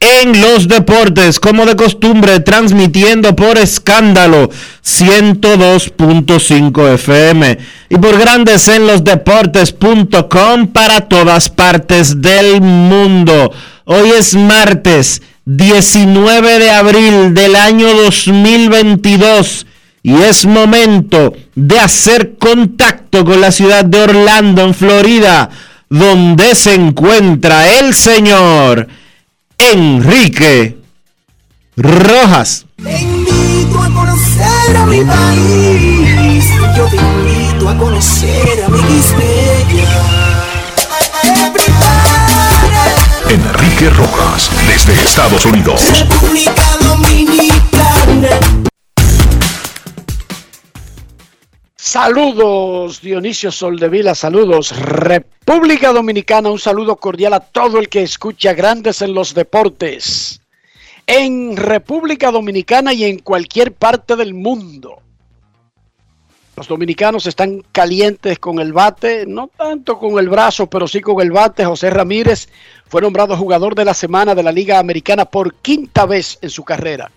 [0.00, 4.50] en los Deportes, como de costumbre, transmitiendo por escándalo
[4.84, 7.58] 102.5 FM
[7.90, 13.50] y por Grandes en los Deportes.com para todas partes del mundo.
[13.84, 19.66] Hoy es martes 19 de abril del año 2022
[20.02, 25.50] y es momento de hacer contacto con la ciudad de Orlando, en Florida,
[25.88, 28.86] donde se encuentra el señor
[29.58, 30.78] Enrique
[31.76, 32.64] Rojas.
[32.82, 36.44] Te invito a conocer a mi país.
[36.76, 38.78] Yo te invito a conocer a mi
[43.28, 45.82] Enrique Rojas, desde Estados Unidos.
[45.92, 48.67] República Dominicana.
[51.90, 59.00] Saludos Dionisio Soldevila, saludos República Dominicana, un saludo cordial a todo el que escucha Grandes
[59.00, 60.42] en los Deportes.
[61.06, 65.00] En República Dominicana y en cualquier parte del mundo.
[66.58, 71.22] Los dominicanos están calientes con el bate, no tanto con el brazo, pero sí con
[71.22, 71.64] el bate.
[71.64, 72.50] José Ramírez
[72.86, 76.64] fue nombrado jugador de la semana de la Liga Americana por quinta vez en su
[76.64, 77.10] carrera.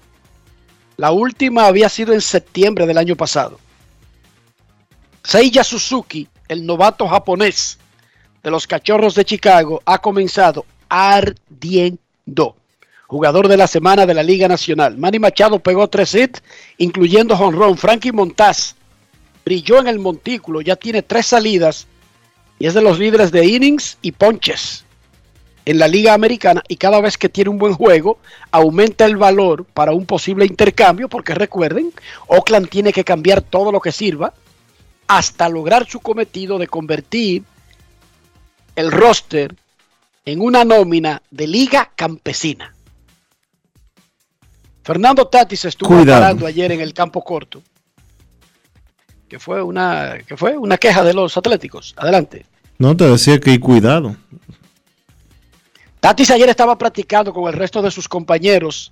[0.95, 3.59] La última había sido en septiembre del año pasado.
[5.23, 7.77] Seiya Suzuki, el novato japonés
[8.43, 12.55] de los Cachorros de Chicago, ha comenzado ardiendo.
[13.07, 14.97] Jugador de la semana de la Liga Nacional.
[14.97, 16.41] Manny Machado pegó tres hits,
[16.77, 17.77] incluyendo jonrón.
[17.77, 18.75] Frankie Montaz
[19.43, 21.87] brilló en el montículo, ya tiene tres salidas
[22.57, 24.85] y es de los líderes de innings y ponches
[25.65, 28.19] en la Liga Americana y cada vez que tiene un buen juego
[28.51, 31.91] aumenta el valor para un posible intercambio porque recuerden,
[32.27, 34.33] Oakland tiene que cambiar todo lo que sirva
[35.07, 37.43] hasta lograr su cometido de convertir
[38.75, 39.55] el roster
[40.25, 42.73] en una nómina de liga campesina.
[44.83, 46.21] Fernando Tatis estuvo Cuidado.
[46.21, 47.61] parando ayer en el campo corto
[49.31, 51.93] que fue una que fue una queja de los Atléticos.
[51.95, 52.45] Adelante.
[52.77, 54.17] No te decía que hay cuidado.
[56.01, 58.91] Tatis ayer estaba practicando con el resto de sus compañeros,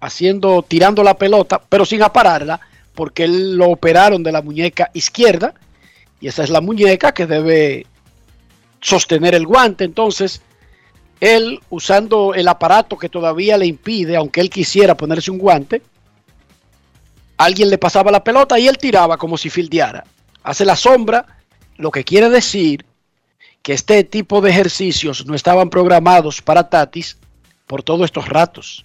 [0.00, 2.60] haciendo, tirando la pelota, pero sin apararla,
[2.94, 5.54] porque él lo operaron de la muñeca izquierda,
[6.20, 7.86] y esa es la muñeca que debe
[8.80, 9.84] sostener el guante.
[9.84, 10.42] Entonces,
[11.20, 15.82] él usando el aparato que todavía le impide, aunque él quisiera ponerse un guante,
[17.36, 20.04] alguien le pasaba la pelota y él tiraba como si fildeara.
[20.42, 21.26] Hace la sombra,
[21.76, 22.84] lo que quiere decir
[23.62, 27.16] que este tipo de ejercicios no estaban programados para Tatis
[27.66, 28.84] por todos estos ratos.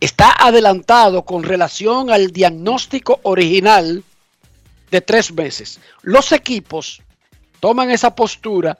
[0.00, 4.04] Está adelantado con relación al diagnóstico original
[4.90, 5.80] de tres meses.
[6.02, 7.02] Los equipos
[7.60, 8.78] toman esa postura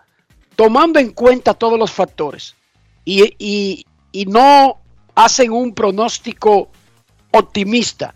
[0.55, 2.55] tomando en cuenta todos los factores
[3.05, 3.85] y, y-
[4.27, 4.79] no
[5.15, 6.71] hacen un pronóstico
[7.33, 8.15] optimista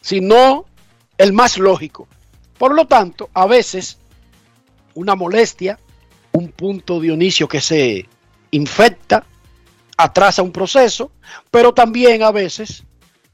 [0.00, 0.64] sino
[1.18, 2.08] el más lógico.
[2.58, 3.98] Por lo tanto, a veces
[4.94, 5.78] una molestia,
[6.32, 8.06] un punto Dionisio que se
[8.50, 9.24] infecta,
[9.96, 11.12] atrasa un proceso,
[11.50, 12.84] pero también a veces,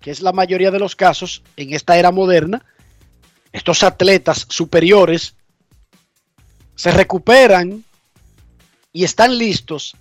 [0.00, 2.64] que es la mayoría de los casos en esta era moderna,
[3.52, 5.34] estos atletas superiores
[6.74, 7.84] se recuperan
[8.92, 9.96] y están listos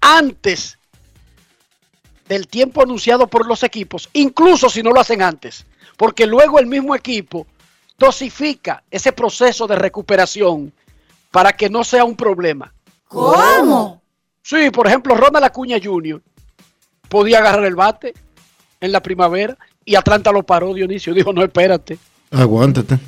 [0.00, 0.78] antes
[2.28, 6.66] del tiempo anunciado por los equipos, incluso si no lo hacen antes, porque luego el
[6.66, 7.46] mismo equipo
[7.98, 10.72] dosifica ese proceso de recuperación
[11.30, 12.72] para que no sea un problema.
[13.06, 14.01] ¿Cómo?
[14.42, 16.20] Sí, por ejemplo, Ronald Acuña Jr.
[17.08, 18.12] podía agarrar el bate
[18.80, 21.14] en la primavera y Atlanta lo paró, Dionisio.
[21.14, 21.98] Dijo, no, espérate.
[22.30, 22.98] Aguántate.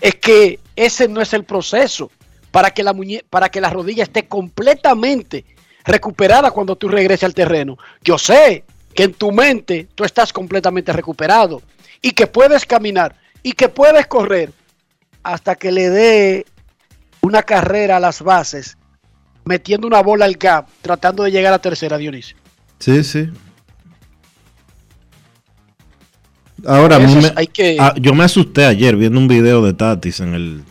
[0.00, 2.10] Es que ese no es el proceso
[2.50, 5.44] para que la, muñe para que la rodilla esté completamente
[5.84, 7.78] recuperada cuando tú regreses al terreno.
[8.02, 8.64] Yo sé
[8.94, 11.62] que en tu mente tú estás completamente recuperado
[12.02, 14.52] y que puedes caminar y que puedes correr
[15.22, 16.46] hasta que le dé
[17.20, 18.76] una carrera a las bases,
[19.50, 22.36] metiendo una bola al gap, tratando de llegar a tercera, Dionisio.
[22.78, 23.28] Sí, sí.
[26.64, 30.20] Ahora, me- es- hay que- ah, yo me asusté ayer viendo un video de Tatis
[30.20, 30.62] en el,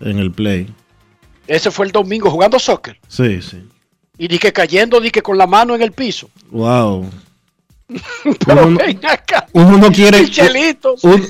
[0.00, 0.72] en el play.
[1.48, 2.98] Ese fue el domingo jugando soccer.
[3.08, 3.66] Sí, sí.
[4.16, 6.30] Y di que cayendo, di que con la mano en el piso.
[6.50, 7.10] Wow.
[9.52, 10.18] Uno- no quiere.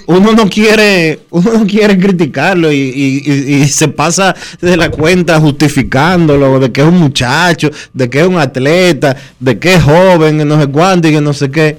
[0.07, 1.21] Uno no quiere.
[1.31, 6.71] Uno no quiere criticarlo y, y- y- y se pasa de la cuenta justificándolo de
[6.73, 10.61] que es un muchacho, de que es un atleta, de que es joven, que no
[10.61, 11.79] sé cuánto y que no sé qué.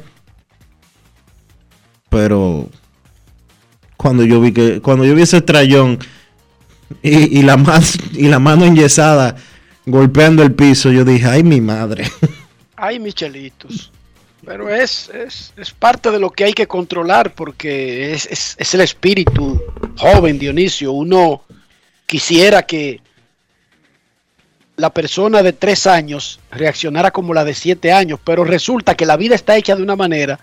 [2.10, 2.70] Pero
[3.98, 5.98] cuando yo vi que cuando yo vi ese trayón
[7.02, 9.36] y, y la mano y la mano enyesada
[9.86, 12.10] golpeando el piso, yo dije, ay mi madre.
[12.76, 13.92] Ay, Michelitos.
[14.46, 18.74] Pero es, es, es parte de lo que hay que controlar porque es, es- es
[18.74, 19.62] el espíritu
[19.98, 20.92] joven, Dionisio.
[20.92, 21.44] Uno
[22.06, 23.00] quisiera que
[24.76, 29.16] la persona de tres años reaccionara como la de siete años, pero resulta que la
[29.18, 30.40] vida está hecha de una manera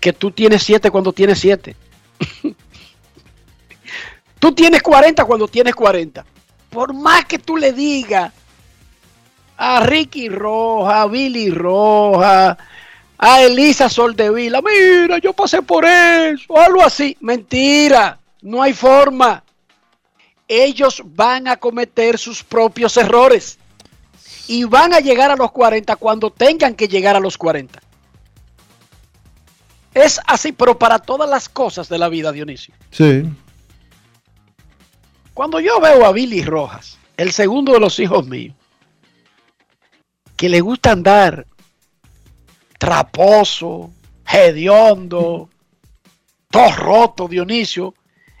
[0.00, 1.76] que tú tienes siete cuando tienes siete.
[4.38, 6.24] tú tienes 40 cuando tienes 40.
[6.70, 8.32] Por más que tú le digas
[9.56, 12.56] a Ricky Roja, a Billy Roja,
[13.18, 17.16] a Elisa Soldevila, mira, yo pasé por eso, algo así.
[17.20, 19.42] Mentira, no hay forma.
[20.46, 23.58] Ellos van a cometer sus propios errores
[24.46, 27.80] y van a llegar a los 40 cuando tengan que llegar a los 40.
[29.94, 32.74] Es así, pero para todas las cosas de la vida, Dionisio.
[32.90, 33.24] Sí.
[35.32, 38.54] Cuando yo veo a Billy Rojas, el segundo de los hijos míos,
[40.36, 41.46] que le gusta andar
[42.78, 43.90] traposo,
[44.30, 45.48] hediondo,
[46.50, 47.94] todo roto, Dionisio,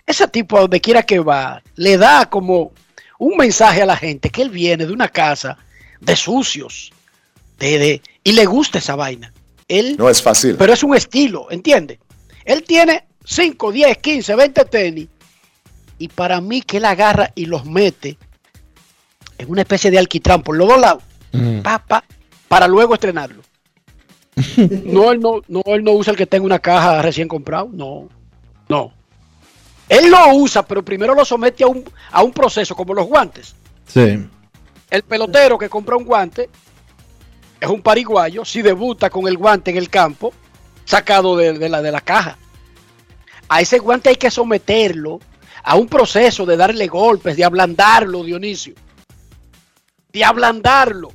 [0.06, 2.72] ese tipo a donde quiera que va, le da como
[3.18, 5.56] un mensaje a la gente que él viene de una casa
[6.00, 6.92] de sucios,
[7.58, 9.32] de, de- y le gusta esa vaina.
[9.68, 10.56] Él No es fácil.
[10.56, 11.98] pero es un estilo, ¿entiende?
[12.44, 15.08] Él tiene 5, 10, 15, 20 tenis
[15.98, 18.18] y para mí que él agarra y los mete
[19.38, 21.02] en una especie de alquitrán por los dos lados,
[21.34, 21.62] Mm.
[21.62, 22.04] pa, pa,
[22.48, 23.42] para luego estrenarlo.
[24.84, 28.08] No él no, no, él no usa el que tenga una caja recién comprado, no,
[28.68, 28.92] no.
[29.88, 33.54] Él lo usa, pero primero lo somete a un, a un proceso como los guantes.
[33.86, 34.26] Sí.
[34.90, 36.48] El pelotero que compra un guante
[37.60, 40.32] es un pariguayo, si debuta con el guante en el campo,
[40.84, 42.38] sacado de, de la, de la caja.
[43.48, 45.20] A ese guante hay que someterlo
[45.62, 48.74] a un proceso de darle golpes, de ablandarlo, Dionisio.
[50.12, 51.12] De ablandarlo.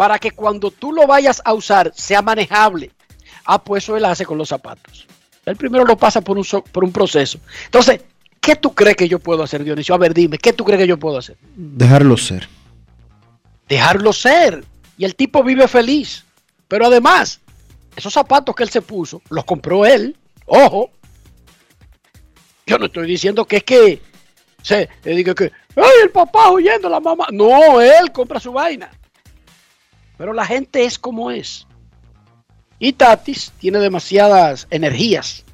[0.00, 2.90] Para que cuando tú lo vayas a usar sea manejable.
[3.44, 5.06] Ah, pues eso él hace con los zapatos.
[5.44, 7.38] Él primero lo pasa por un, so- por un proceso.
[7.66, 8.00] Entonces,
[8.40, 9.94] ¿qué tú crees que yo puedo hacer, Dionisio?
[9.94, 11.36] A ver, dime, ¿qué tú crees que yo puedo hacer?
[11.54, 12.48] Dejarlo ser.
[13.68, 14.64] dejarlo ser.
[14.96, 16.24] Y el tipo vive feliz.
[16.66, 17.38] Pero además,
[17.94, 20.16] esos zapatos que él se puso, los compró él.
[20.46, 20.92] Ojo.
[22.66, 24.00] Yo no estoy diciendo que es que
[24.62, 27.26] se le diga que, ay, el papá huyendo, la mamá.
[27.32, 28.90] No, él compra su vaina.
[30.20, 31.66] Pero la gente es como es.
[32.78, 35.46] Y Tatis tiene demasiadas energías.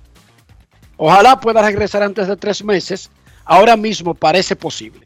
[0.97, 3.09] Ojalá pueda regresar antes de tres meses.
[3.45, 5.03] Ahora mismo parece posible.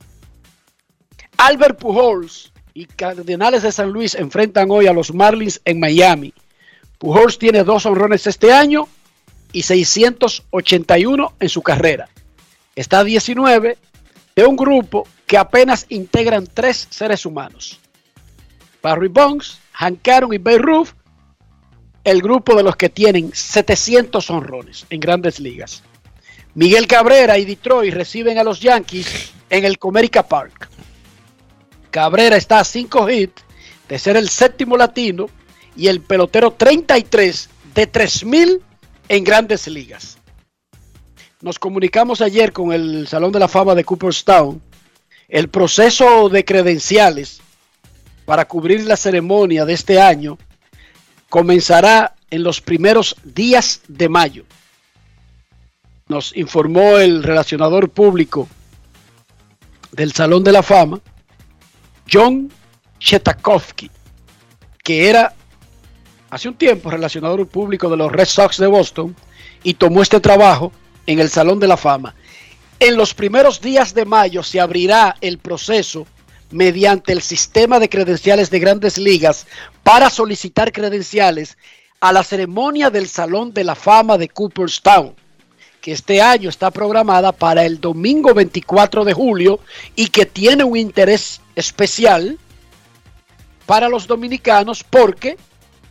[1.37, 6.33] Albert Pujols y Cardenales de San Luis enfrentan hoy a los Marlins en Miami.
[6.97, 8.88] Pujols tiene dos honrones este año
[9.52, 12.09] y 681 en su carrera.
[12.75, 13.76] Está a 19
[14.37, 17.79] de un grupo que apenas integran tres seres humanos.
[18.83, 20.89] Barry Bonds, Hank Aaron y Bay Ruth,
[22.05, 25.83] el grupo de los que tienen 700 honrones en grandes ligas.
[26.55, 30.69] Miguel Cabrera y Detroit reciben a los Yankees en el Comerica Park.
[31.91, 33.43] Cabrera está a 5 hits
[33.89, 35.29] de ser el séptimo latino
[35.77, 38.63] y el pelotero 33 de 3000
[39.09, 40.19] en grandes ligas.
[41.41, 44.61] nos comunicamos ayer con el Salón de la Fama de Cooperstown.
[45.29, 47.41] El proceso de credenciales
[48.31, 50.39] para cubrir la ceremonia de este año
[51.29, 54.45] comenzará en los primeros días de mayo.
[56.07, 58.49] Nos informó el relacionador público
[59.91, 61.01] del Salón de la Fama,
[62.09, 62.53] John
[63.01, 63.91] Chetakovsky,
[64.85, 65.35] que era
[66.31, 69.17] hace un tiempo relacionador público de los Red Sox de Boston
[69.65, 70.71] y tomó este trabajo
[71.05, 72.15] en el Salón de la Fama.
[72.79, 76.07] En los primeros días de mayo se abrirá el proceso
[76.50, 79.47] mediante el sistema de credenciales de grandes ligas
[79.83, 81.57] para solicitar credenciales
[82.00, 85.14] a la ceremonia del Salón de la Fama de Cooperstown,
[85.80, 89.61] que este año está programada para el domingo 24 de julio
[89.95, 92.38] y que tiene un interés especial
[93.66, 95.37] para los dominicanos porque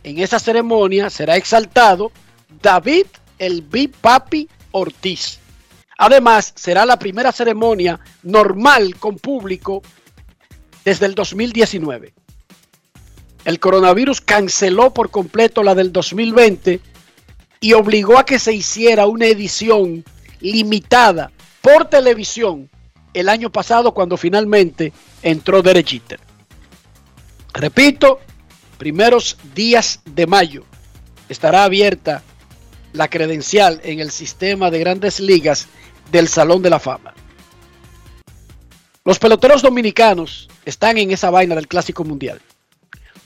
[0.02, 2.12] en esa ceremonia será exaltado
[2.60, 3.06] David
[3.38, 5.38] el Big Papi Ortiz.
[5.98, 9.82] Además, será la primera ceremonia normal con público
[10.84, 12.12] desde el 2019.
[13.44, 16.80] El coronavirus canceló por completo la del 2020
[17.60, 20.04] y obligó a que se hiciera una edición
[20.40, 22.70] limitada por televisión
[23.12, 26.02] el año pasado cuando finalmente entró Derek
[27.52, 28.20] Repito,
[28.78, 30.64] primeros días de mayo
[31.28, 32.22] estará abierta
[32.92, 35.68] la credencial en el sistema de grandes ligas
[36.10, 37.14] del Salón de la Fama.
[39.04, 42.40] Los peloteros dominicanos están en esa vaina del Clásico Mundial.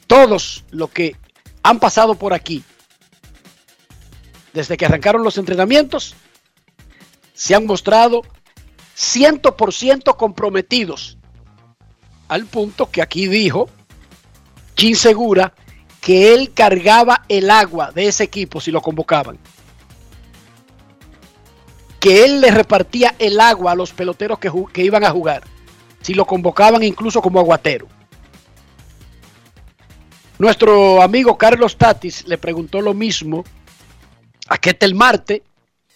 [0.07, 1.17] Todos los que
[1.63, 2.63] han pasado por aquí,
[4.53, 6.15] desde que arrancaron los entrenamientos,
[7.33, 8.23] se han mostrado
[8.97, 11.19] 100% comprometidos.
[12.29, 13.69] Al punto que aquí dijo
[14.77, 15.55] Jim Segura
[16.01, 19.39] que él cargaba el agua de ese equipo si lo convocaban
[22.05, 25.43] que él le repartía el agua a los peloteros que, que iban a jugar,
[26.05, 27.89] si lo convocaban incluso como aguatero.
[30.39, 33.43] Nuestro amigo Carlos Tatis le preguntó lo mismo
[34.49, 35.43] a Ketel Marte,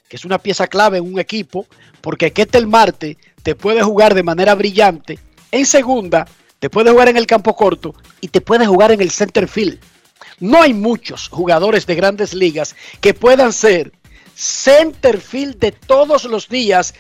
[0.09, 1.67] que es una pieza clave en un equipo,
[2.01, 5.19] porque Ketel Marte te puede jugar de manera brillante
[5.53, 6.27] en segunda,
[6.59, 9.79] te puede jugar en el campo corto y te puede jugar en el center field.
[10.41, 13.93] No hay muchos jugadores de grandes ligas que puedan ser
[14.35, 16.95] centerfield de todos los días,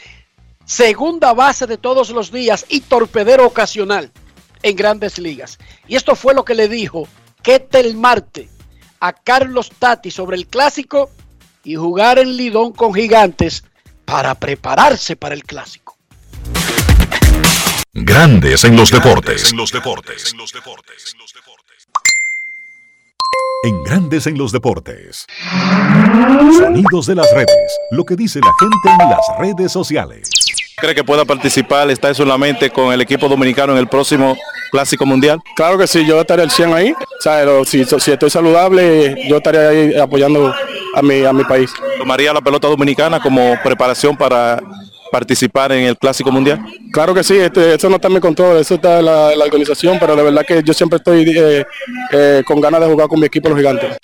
[0.68, 4.12] segunda base de todos los días y torpedero ocasional
[4.62, 5.58] en grandes ligas.
[5.88, 7.08] Y esto fue lo que le dijo
[7.42, 8.50] Ketel Marte
[9.00, 11.10] a Carlos Tati sobre el clásico
[11.64, 13.64] y jugar en Lidón con gigantes
[14.04, 15.96] para prepararse para el clásico.
[17.94, 19.50] Grandes en los deportes.
[19.50, 20.32] En los deportes.
[20.32, 21.14] En los deportes.
[23.64, 25.26] En Grandes en los deportes.
[26.58, 27.78] Sonidos de las redes.
[27.90, 30.47] Lo que dice la gente en las redes sociales.
[30.80, 34.36] ¿Cree que pueda participar, estar solamente con el equipo dominicano en el próximo
[34.70, 35.40] Clásico Mundial?
[35.56, 36.94] Claro que sí, yo estaré al 100 ahí.
[37.64, 40.54] si, si, estoy saludable, yo estaré ahí apoyando
[40.94, 41.70] a mi, a mi país.
[41.98, 44.60] ¿Tomaría la pelota dominicana como preparación para
[45.10, 46.64] participar en el Clásico Mundial?
[46.92, 49.98] Claro que sí, este, eso no está en mi control, eso está en la, organización,
[49.98, 51.64] pero la verdad que yo siempre estoy eh,
[52.12, 53.96] eh, con ganas de jugar con mi equipo los gigantes.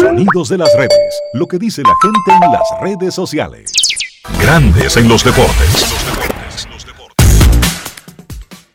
[0.00, 3.75] Sonidos de las redes, lo que dice la gente en las redes sociales.
[4.40, 5.86] Grandes en los deportes.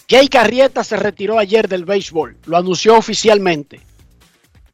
[0.09, 3.79] Jay Carrieta se retiró ayer del béisbol, lo anunció oficialmente.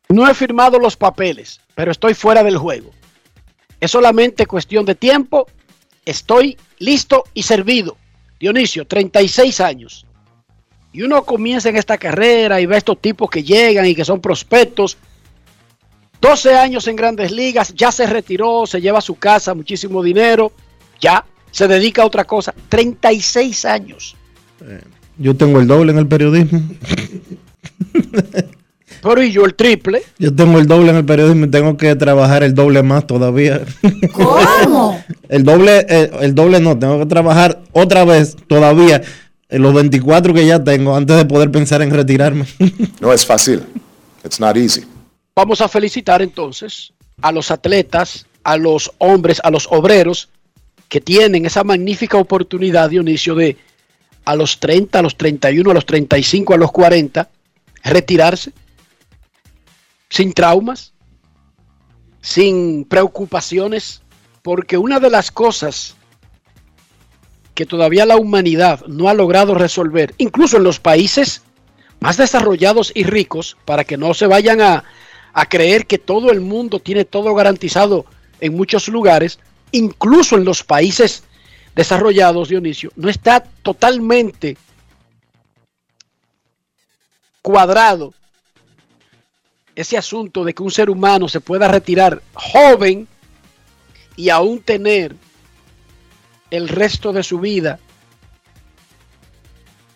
[0.10, 2.92] No he firmado los papeles, pero estoy fuera del juego.
[3.80, 5.48] Es solamente cuestión de tiempo
[6.06, 7.98] estoy listo y servido.
[8.40, 10.06] Dionisio, 36 años.
[10.94, 14.06] Y uno comienza en esta carrera y ve a estos tipos que llegan y que
[14.06, 14.98] son prospectos.
[16.22, 20.52] 12 años en grandes ligas, ya se retiró, se lleva a su casa muchísimo dinero,
[21.00, 22.54] ya se dedica a otra cosa.
[22.70, 24.16] 36 años.
[24.62, 24.82] Eh,
[25.18, 26.62] yo tengo el doble en el periodismo.
[29.02, 30.04] Pero y yo el triple.
[30.18, 33.62] Yo tengo el doble en el periodismo y tengo que trabajar el doble más todavía.
[34.12, 35.04] ¿Cómo?
[35.30, 39.02] el doble, eh, el, doble no, tengo que trabajar otra vez todavía
[39.50, 42.46] en los 24 que ya tengo antes de poder pensar en retirarme.
[43.00, 43.64] no es fácil.
[44.26, 44.84] It's not easy.
[45.36, 50.30] Vamos a felicitar entonces a los atletas, a los hombres, a los obreros
[50.90, 53.58] que tienen esa magnífica oportunidad, Dionisio, de
[54.26, 57.30] a los 30, a los 31, a los 35, a los 40,
[57.84, 58.52] retirarse
[60.10, 60.94] sin traumas,
[62.22, 64.02] sin preocupaciones,
[64.42, 65.96] porque una de las cosas
[67.54, 71.42] que todavía la humanidad no ha logrado resolver, incluso en los países
[72.00, 74.84] más desarrollados y ricos, para que no se vayan a,
[75.50, 78.06] creer que todo el mundo tiene todo garantizado
[78.40, 79.40] en muchos lugares,
[79.72, 81.24] incluso en los países
[81.76, 84.58] desarrollados, Dionisio, no está totalmente
[87.42, 88.14] cuadrado
[89.76, 93.08] ese asunto de que un ser humano se pueda retirar joven
[94.16, 95.16] y aún tener
[96.50, 97.80] el resto de su vida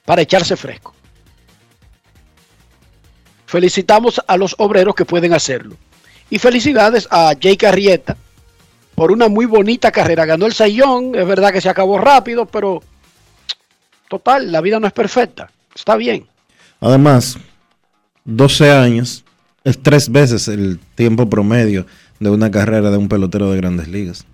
[0.05, 0.93] para echarse fresco.
[3.47, 5.75] Felicitamos a los obreros que pueden hacerlo.
[6.29, 8.15] Y felicidades a Jake Arrieta
[8.95, 10.25] por una muy bonita carrera.
[10.25, 12.81] Ganó el Sayón, es verdad que se acabó rápido, pero
[14.09, 15.49] total, la vida no es perfecta.
[15.73, 16.25] Está bien.
[16.79, 17.37] Además,
[18.25, 19.23] 12 años
[19.63, 21.85] es tres veces el tiempo promedio
[22.19, 24.25] de una carrera de un pelotero de grandes ligas.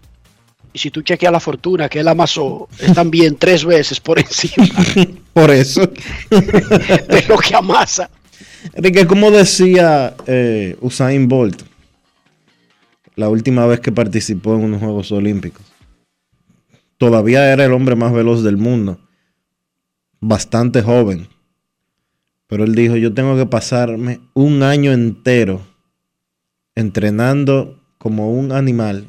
[0.73, 4.67] Y si tú chequeas la fortuna que él amasó, es también tres veces por encima
[5.33, 5.81] Por eso.
[6.29, 8.09] de lo que amasa.
[8.73, 11.63] Enrique, como decía eh, Usain Bolt
[13.17, 15.65] la última vez que participó en unos Juegos Olímpicos?
[16.97, 18.99] Todavía era el hombre más veloz del mundo.
[20.21, 21.27] Bastante joven.
[22.47, 25.61] Pero él dijo, yo tengo que pasarme un año entero
[26.75, 29.07] entrenando como un animal.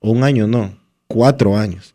[0.00, 0.74] Un año no,
[1.06, 1.94] cuatro años.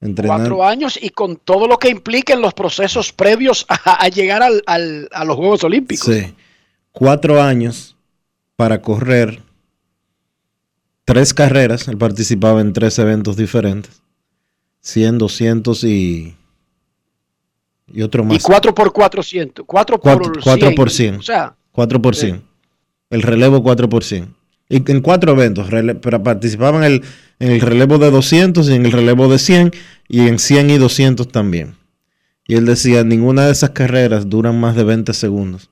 [0.00, 0.56] Entrenando.
[0.56, 4.42] Cuatro años y con todo lo que implica en los procesos previos a, a llegar
[4.42, 6.06] al- al- a los Juegos Olímpicos.
[6.14, 6.34] Sí.
[6.92, 7.96] Cuatro años
[8.56, 9.42] para correr
[11.04, 11.88] tres carreras.
[11.88, 14.02] Él participaba en tres eventos diferentes.
[14.80, 16.36] 100, 200 y,
[17.92, 18.36] y otro más.
[18.36, 19.64] Y 4 por 400.
[19.66, 20.74] 4 por Cuatro- cuatro 100.
[20.74, 21.14] por cien.
[21.16, 22.42] O sea, 4 por 100.
[23.10, 24.34] El relevo 4 por 100.
[24.68, 25.68] Y en cuatro eventos,
[26.22, 27.02] participaban en el,
[27.38, 29.72] en el relevo de 200 y en el relevo de 100
[30.08, 31.76] y en 100 y 200 también.
[32.46, 35.70] Y él decía, ninguna de esas carreras duran más de 20 segundos.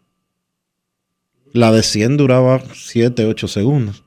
[1.52, 4.04] La de 100 duraba 7, 8 segundos.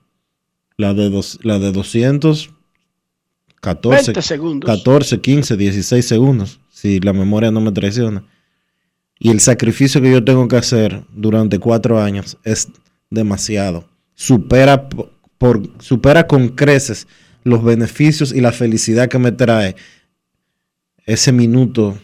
[0.77, 2.49] La de, dos, la de 200,
[3.61, 4.69] 14, 20 segundos.
[4.69, 8.23] 14, 15, 16 segundos, si la memoria no me traiciona.
[9.17, 12.67] Y el sacrificio que yo tengo que hacer durante cuatro años es
[13.09, 13.87] demasiado.
[14.13, 17.07] Supera, po- por, supera con creces
[17.43, 19.75] los beneficios y la felicidad que me trae
[21.05, 21.97] ese minuto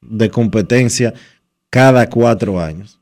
[0.00, 1.12] de competencia
[1.70, 2.97] cada cuatro años.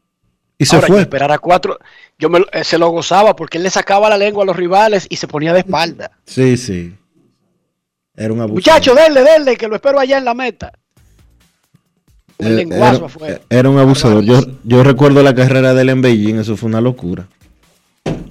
[0.59, 1.01] Y se Ahora, fue.
[1.03, 1.79] esperar a cuatro.
[2.19, 5.07] Yo me eh, se lo gozaba porque él le sacaba la lengua a los rivales
[5.11, 6.11] y se ponía de espalda.
[6.25, 6.95] Sí, sí.
[8.17, 8.55] Era un abuso.
[8.55, 10.73] Muchachos, denle, denle, que lo espero allá en la meta.
[12.39, 13.41] Un Eh, lenguazo era, afuera.
[13.51, 14.25] era un abusador.
[14.25, 17.27] Yo, yo recuerdo la carrera de él en Beijing, eso fue una locura.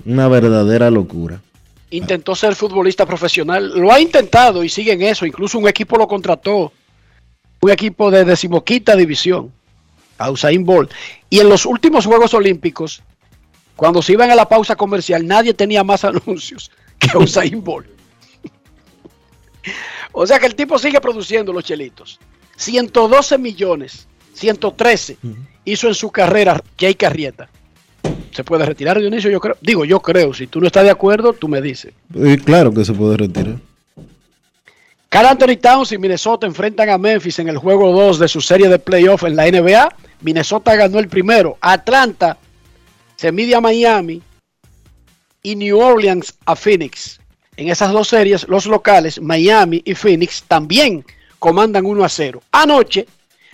[0.06, 1.40] Una verdadera locura.
[1.92, 3.72] Intentó ser futbolista profesional.
[3.80, 5.26] Lo ha intentado y sigue en eso.
[5.26, 6.72] Incluso un equipo lo contrató.
[7.62, 9.52] Un equipo de decimoquinta división.
[10.18, 10.92] A Usain Bolt.
[11.30, 13.02] Y en los últimos Juegos Olímpicos,
[13.76, 17.88] cuando se iban a la pausa comercial, nadie tenía más anuncios que Usain Bolt.
[20.12, 22.20] o sea que el tipo sigue produciendo los chelitos.
[22.58, 25.18] 112 millones, 113
[25.66, 27.50] hizo en su carrera Jake Arrieta.
[28.32, 29.58] Se puede retirar Dionisio, yo creo.
[29.62, 30.34] Digo, yo creo.
[30.34, 31.94] Si tú no estás de acuerdo, tú me dices.
[32.14, 33.56] Y claro que se puede retirar.
[35.16, 38.68] Carl Anthony Towns y Minnesota enfrentan a Memphis en el juego 2 de su serie
[38.68, 39.96] de playoff en la NBA.
[40.20, 41.58] Minnesota ganó el primero.
[41.62, 42.38] Atlanta
[43.16, 44.22] se mide a Miami
[45.42, 47.22] y New Orleans a Phoenix.
[47.56, 51.06] En esas dos series, los locales, Miami y Phoenix, también
[51.40, 52.44] comandan 1 a 0.
[52.52, 53.08] Anoche,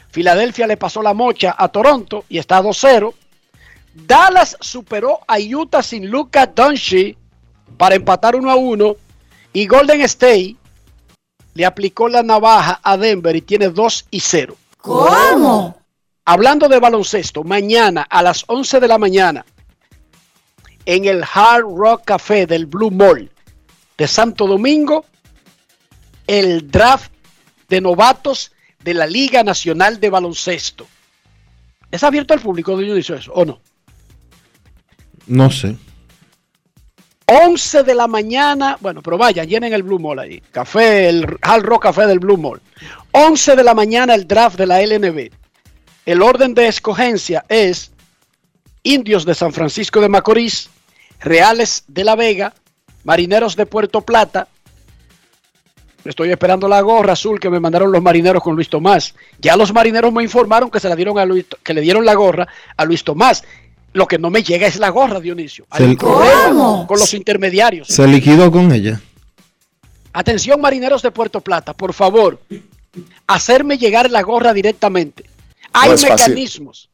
[0.10, 3.14] Filadelfia le pasó la mocha a Toronto y está 2-0.
[3.94, 7.16] Dallas superó a Utah sin Luka Doncic
[7.78, 8.96] para empatar 1 a 1
[9.54, 10.56] y Golden State
[11.54, 14.56] le aplicó la navaja a Denver y tiene 2 y 0.
[14.78, 15.78] ¿Cómo?
[16.26, 19.46] Hablando de baloncesto, mañana a las 11 de la mañana
[20.86, 23.30] en el Hard Rock Café del Blue Mall
[23.98, 25.06] de Santo Domingo,
[26.28, 27.12] el draft
[27.70, 28.52] de novatos
[28.84, 30.88] de la Liga Nacional de Baloncesto.
[31.92, 33.62] ¿Es abierto al público, Dionisio, eso o no?
[35.28, 35.78] No sé.
[37.26, 40.42] 11 de la mañana, bueno, pero vaya, llenen el Blue Mall ahí.
[40.52, 42.62] Café, el Hard Rock Café del Blue Mall.
[43.12, 45.32] 11 de la mañana el draft de la LNB.
[46.06, 47.92] El orden de escogencia es
[48.84, 50.70] Indios de San Francisco de Macorís,
[51.20, 52.54] Reales de La Vega,
[53.04, 54.48] Marineros de Puerto Plata.
[56.04, 59.14] Estoy esperando la gorra azul que me mandaron los marineros con Luis Tomás.
[59.40, 62.16] Ya los marineros me informaron que se la dieron a Luis, que le dieron la
[62.16, 63.44] gorra a Luis Tomás.
[63.94, 65.66] Lo que no me llega es la gorra, Dionisio.
[65.70, 66.88] Hay Se- un problema ¿Cómo?
[66.88, 67.88] con los intermediarios.
[67.88, 69.02] Se liquidó con ella.
[70.14, 72.40] Atención, marineros de Puerto Plata, por favor,
[73.28, 75.26] hacerme llegar la gorra directamente.
[75.74, 76.30] Hay No es fácil.
[76.30, 76.90] mecanismos,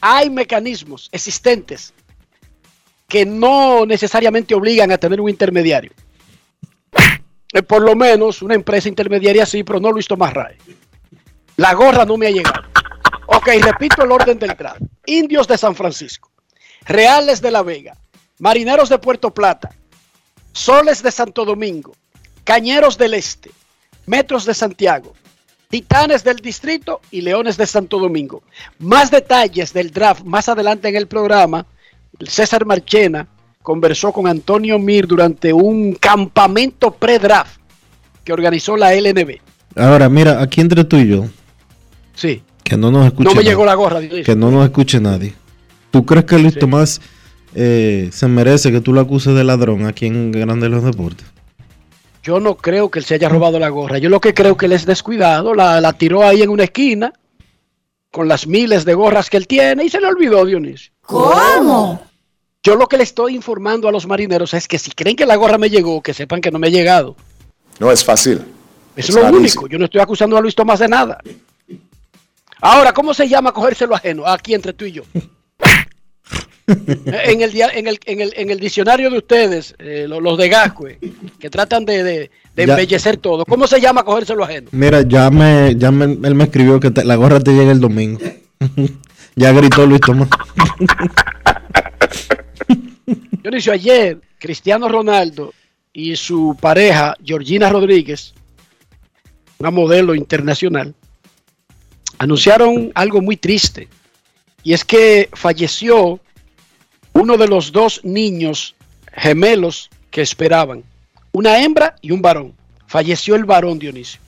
[0.00, 1.92] hay mecanismos existentes
[3.08, 5.90] que no necesariamente obligan a tener un intermediario.
[7.52, 10.54] eh, por lo menos una empresa intermediaria sí, pero no Luis Tomás Ray.
[11.56, 12.62] La gorra no me ha llegado.
[13.26, 14.80] Ok, repito el orden del draft.
[15.06, 16.30] Indios de San Francisco,
[16.84, 17.96] Reales de La Vega,
[18.38, 19.70] Marineros de Puerto Plata,
[20.52, 21.94] Soles de Santo Domingo,
[22.44, 23.50] Cañeros del Este,
[24.06, 25.14] Metros de Santiago,
[25.68, 28.42] Titanes del Distrito y Leones de Santo Domingo.
[28.78, 31.64] Más detalles del draft más adelante en el programa.
[32.26, 33.28] César Marchena
[33.62, 37.60] conversó con Antonio Mir durante un campamento pre-draft
[38.24, 39.38] que organizó la LNB.
[39.76, 41.26] Ahora, mira, aquí entre tú y yo,
[42.14, 43.98] Sí, que no nos escuche no me nadie, llegó la gorra.
[43.98, 44.24] Dionisio.
[44.24, 45.34] que no nos escuche nadie.
[45.90, 46.60] ¿Tú crees que Luis Sí.
[46.60, 47.00] Tomás
[47.52, 51.26] eh, se merece que tú lo acuses de ladrón aquí en Grande los Deportes?
[52.22, 53.98] Yo no creo que él se haya robado la gorra.
[53.98, 55.52] Yo lo que creo que él es descuidado.
[55.52, 57.12] La, la tiró ahí en una esquina
[58.12, 60.92] con las miles de gorras que él tiene y se le olvidó, Dionisio.
[61.02, 62.02] ¿Cómo?
[62.62, 65.34] Yo lo que le estoy informando a los marineros es que si creen que la
[65.34, 67.16] gorra me llegó, que sepan que no me ha llegado.
[67.80, 68.42] No es fácil.
[68.94, 69.66] Eso es lo único.
[69.66, 71.18] Yo no estoy acusando a Luis Tomás de nada.
[72.60, 74.26] Ahora, ¿cómo se llama cogérselo ajeno?
[74.26, 75.02] Aquí entre tú y yo.
[76.66, 80.48] en, el, en, el, en, el, en el diccionario de ustedes, eh, lo- los de
[80.48, 80.98] Gascue,
[81.38, 84.68] que tratan de, de- de embellecer todo, ¿cómo se llama cogérselo ajeno?
[84.72, 87.80] Mira, ya me, ya me, él me escribió que te- la gorra te llega el
[87.80, 88.20] domingo.
[89.36, 90.28] ya gritó Luis Tomás.
[93.42, 95.52] Dionisio, ayer Cristiano Ronaldo
[95.92, 98.34] y su pareja Georgina Rodríguez,
[99.58, 100.94] una modelo internacional,
[102.20, 103.88] anunciaron algo muy triste.
[104.62, 106.20] Y es que falleció
[107.14, 108.76] uno de los dos niños
[109.10, 110.84] gemelos que esperaban,
[111.32, 112.52] una hembra y un varón.
[112.86, 114.20] Falleció el varón Dionisio.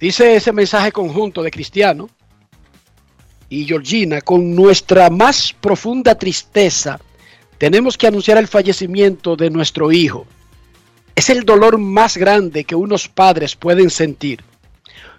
[0.00, 2.08] Dice ese mensaje conjunto de Cristiano
[3.50, 7.00] y Georgina, con nuestra más profunda tristeza,
[7.58, 10.26] tenemos que anunciar el fallecimiento de nuestro hijo.
[11.14, 14.42] Es el dolor más grande que unos padres pueden sentir.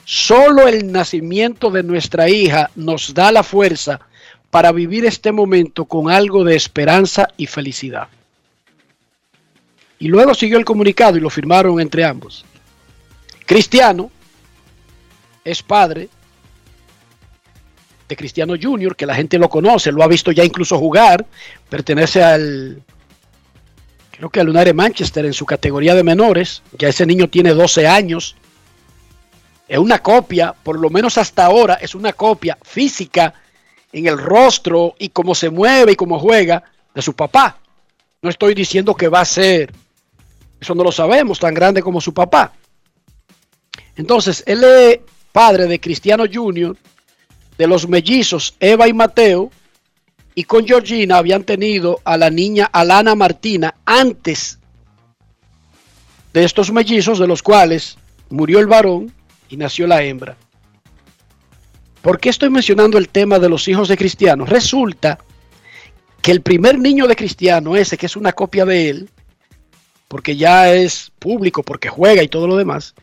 [0.05, 4.01] Solo el nacimiento de nuestra hija nos da la fuerza
[4.49, 8.07] para vivir este momento con algo de esperanza y felicidad.
[9.99, 12.45] Y luego siguió el comunicado y lo firmaron entre ambos.
[13.45, 14.11] Cristiano
[15.43, 16.09] es padre
[18.07, 21.25] de Cristiano Junior, que la gente lo conoce, lo ha visto ya incluso jugar,
[21.69, 22.83] pertenece al,
[24.11, 27.87] creo que al United Manchester en su categoría de menores, ya ese niño tiene 12
[27.87, 28.35] años,
[29.67, 33.33] es una copia, por lo menos hasta ahora, es una copia física
[33.91, 37.59] en el rostro y cómo se mueve y cómo juega de su papá.
[38.21, 39.71] No estoy diciendo que va a ser,
[40.59, 42.53] eso no lo sabemos, tan grande como su papá.
[43.95, 44.99] Entonces, él es
[45.31, 46.75] padre de Cristiano Junior,
[47.57, 49.51] de los mellizos Eva y Mateo,
[50.35, 54.57] y con Georgina habían tenido a la niña Alana Martina antes
[56.33, 57.97] de estos mellizos, de los cuales
[58.29, 59.13] murió el varón
[59.53, 60.35] y nació la hembra.
[62.01, 64.45] ¿Por qué estoy mencionando el tema de los hijos de Cristiano?
[64.45, 65.19] Resulta
[66.23, 69.09] que el primer niño de Cristiano, ese que es una copia de él,
[70.07, 72.95] porque ya es público, porque juega y todo lo demás,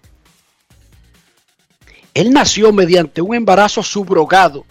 [2.14, 4.66] él nació mediante un embarazo subrogado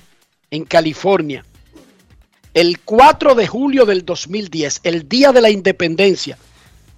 [0.52, 1.46] en California
[2.54, 6.38] el 4 de julio del 2010, el día de la independencia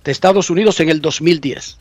[0.03, 1.80] de Estados Unidos en el 2010.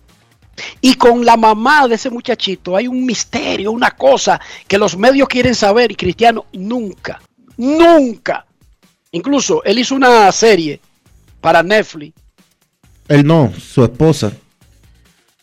[0.81, 5.29] Y con la mamá de ese muchachito hay un misterio, una cosa que los medios
[5.29, 7.21] quieren saber y Cristiano nunca,
[7.57, 8.45] nunca.
[9.13, 10.81] Incluso él hizo una serie
[11.41, 12.15] para Netflix,
[13.09, 14.33] Él no, su esposa.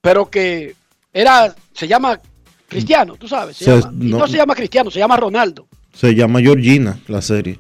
[0.02, 0.76] pero que
[1.12, 2.20] era, se llama
[2.68, 3.58] Cristiano, tú sabes.
[3.58, 4.18] Se Se- llama- no.
[4.20, 4.28] no.
[4.28, 5.68] se llama Cristiano, se llama Ronaldo.
[5.94, 7.60] Se llama Georgina, la serie.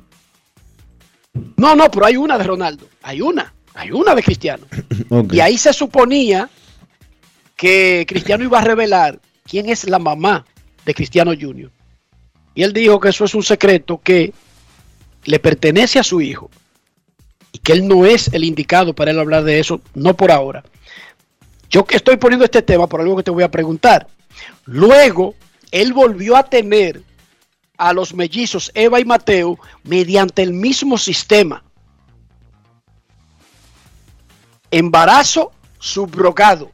[1.57, 2.87] No, no, pero hay una de Ronaldo.
[3.03, 4.65] Hay una, hay una de Cristiano.
[5.31, 6.49] Y ahí se suponía
[7.57, 10.45] que Cristiano iba a revelar quién es la mamá
[10.85, 11.71] de Cristiano Junior.
[12.55, 14.33] Y él dijo que eso es un secreto que
[15.25, 16.49] le pertenece a su hijo
[17.51, 20.63] y que él no es el indicado para él hablar de eso, no por ahora.
[21.69, 24.07] Yo que estoy poniendo este tema por algo que te voy a preguntar.
[24.65, 25.35] Luego,
[25.71, 27.01] él volvió a tener
[27.77, 31.63] a los mellizos Eva y Mateo mediante el mismo sistema.
[34.69, 36.71] Embarazo subrogado.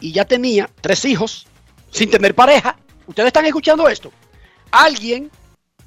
[0.00, 1.46] Y ya tenía tres hijos
[1.90, 2.76] sin tener pareja.
[3.06, 4.12] Ustedes están escuchando esto.
[4.70, 5.30] Alguien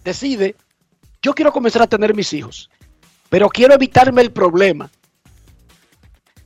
[0.03, 0.55] decide,
[1.21, 2.69] yo quiero comenzar a tener mis hijos,
[3.29, 4.89] pero quiero evitarme el problema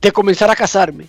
[0.00, 1.08] de comenzar a casarme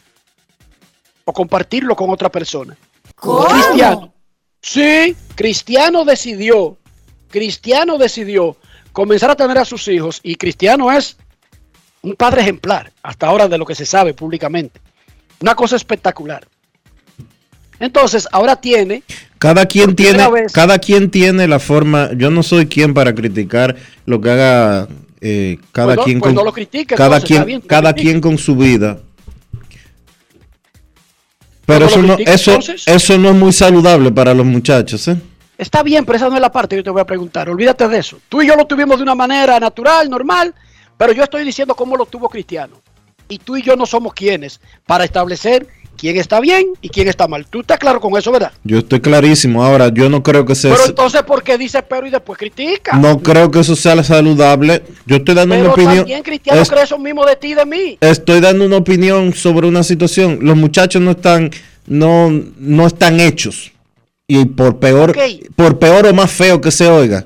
[1.25, 2.77] o compartirlo con otra persona.
[3.15, 4.13] Cristiano.
[4.61, 6.77] Sí, Cristiano decidió,
[7.29, 8.57] Cristiano decidió
[8.91, 11.17] comenzar a tener a sus hijos y Cristiano es
[12.01, 14.79] Un padre ejemplar, hasta ahora de lo que se sabe públicamente.
[15.39, 16.47] Una cosa espectacular.
[17.79, 19.03] Entonces, ahora tiene
[19.37, 20.51] Cada quien tiene, vez.
[20.51, 22.09] cada quien tiene la forma.
[22.15, 24.87] Yo no soy quien para criticar lo que haga
[25.21, 27.93] eh, cada Pues no- quien pues con no lo critique, cada entonces, quien, bien, cada
[27.93, 28.09] critique.
[28.11, 28.99] quien con su vida.
[31.65, 32.87] Pero no eso no, critique, eso, entonces.
[32.87, 35.17] eso no es muy saludable para los muchachos, ¿eh?
[35.57, 37.49] Está bien, pero esa no es la parte que yo te voy a preguntar.
[37.49, 38.19] Olvídate de eso.
[38.29, 40.53] Tú y yo lo tuvimos de una manera natural, normal,
[40.97, 42.79] pero yo estoy diciendo cómo lo tuvo Cristiano.
[43.29, 47.27] Y tú y yo no somos quienes para establecer quién está bien y quién está
[47.27, 47.45] mal.
[47.47, 48.51] Tú estás claro con eso, ¿verdad?
[48.63, 49.63] Yo estoy clarísimo.
[49.63, 52.95] Ahora, yo no creo que sea, Pero entonces, ¿por qué dices pero y después critica?
[52.97, 54.83] no creo que eso sea saludable.
[55.05, 55.97] Yo estoy dando una opinión.
[55.97, 57.97] también Cristiano es- cree eso mismo de ti y de mí.
[57.99, 60.39] estoy dando una opinión sobre una situación.
[60.41, 61.49] Los muchachos no están,
[61.87, 63.71] no, no están hechos.
[64.27, 65.15] Y por peor,
[65.55, 67.25] por peor o más feo que se oiga,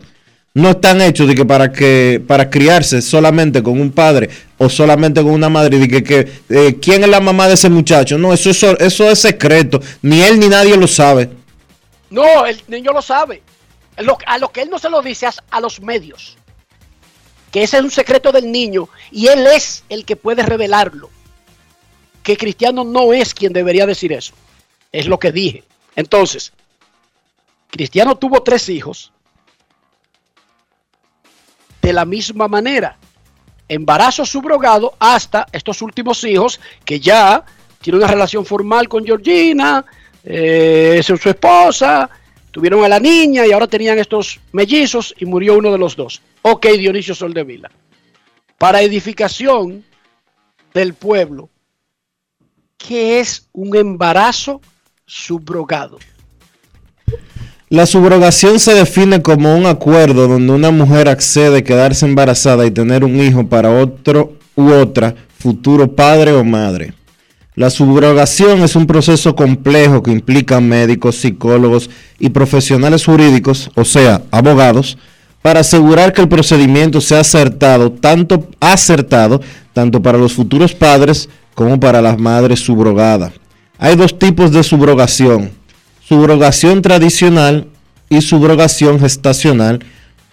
[0.53, 5.21] no están hechos de que para que, para criarse solamente con un padre o solamente
[5.21, 8.17] con una madre, de que, que, eh, quién es la mamá de ese muchacho.
[8.17, 9.81] No, eso, eso, eso es secreto.
[10.01, 11.29] Ni él ni nadie lo sabe.
[12.09, 13.41] No, el niño lo sabe.
[14.25, 16.37] A lo que él no se lo dice a los medios.
[17.51, 21.09] Que ese es un secreto del niño y él es el que puede revelarlo.
[22.23, 24.33] Que Cristiano no es quien debería decir eso.
[24.91, 25.63] Es lo que dije.
[25.95, 26.53] Entonces,
[27.69, 29.11] Cristiano tuvo tres hijos
[31.81, 32.97] de la misma manera.
[33.67, 37.43] Embarazo subrogado hasta estos últimos hijos que ya
[37.81, 39.83] tiene una relación formal con Georgina,
[40.23, 42.09] eh, es su esposa,
[42.51, 46.21] tuvieron a la niña y ahora tenían estos mellizos y murió uno de los dos.
[46.41, 47.71] Ok, Dionisio Soldevila.
[48.57, 49.83] Para edificación
[50.73, 51.49] del pueblo,
[52.77, 54.61] ¿qué es un embarazo
[55.05, 55.97] subrogado?
[57.71, 62.71] La subrogación se define como un acuerdo donde una mujer accede a quedarse embarazada y
[62.71, 66.93] tener un hijo para otro u otra futuro padre o madre.
[67.55, 74.21] La subrogación es un proceso complejo que implica médicos, psicólogos y profesionales jurídicos, o sea,
[74.31, 74.97] abogados,
[75.41, 79.39] para asegurar que el procedimiento sea acertado, tanto acertado,
[79.71, 83.31] tanto para los futuros padres como para las madres subrogadas.
[83.77, 85.60] Hay dos tipos de subrogación
[86.11, 87.67] subrogación tradicional
[88.09, 89.79] y subrogación gestacional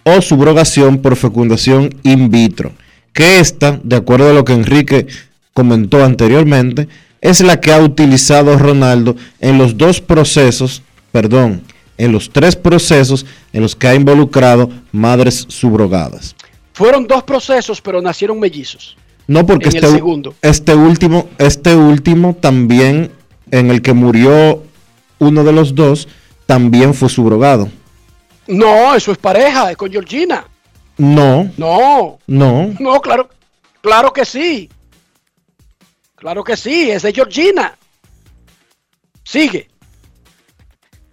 [0.03, 2.73] o subrogación por fecundación in vitro,
[3.13, 5.07] que esta, de acuerdo a lo que Enrique
[5.53, 6.89] comentó anteriormente,
[7.21, 10.81] es la que ha utilizado Ronaldo en los dos procesos,
[11.13, 11.61] perdón,
[11.97, 16.35] en los tres procesos en los que ha involucrado madres subrogadas.
[16.73, 18.97] Fueron dos procesos, pero nacieron mellizos.
[19.27, 20.35] No porque En el este, segundo.
[20.41, 23.11] este último, este último también
[23.49, 24.63] en el que murió
[25.19, 26.07] uno de los dos
[26.45, 27.69] también fue subrogado.
[28.47, 30.45] No, eso es pareja, es con Georgina.
[30.97, 32.73] No, No, no.
[32.79, 33.29] no, claro,
[33.81, 34.69] claro que sí.
[36.15, 37.77] Claro que sí, es de Georgina.
[39.23, 39.69] Sigue.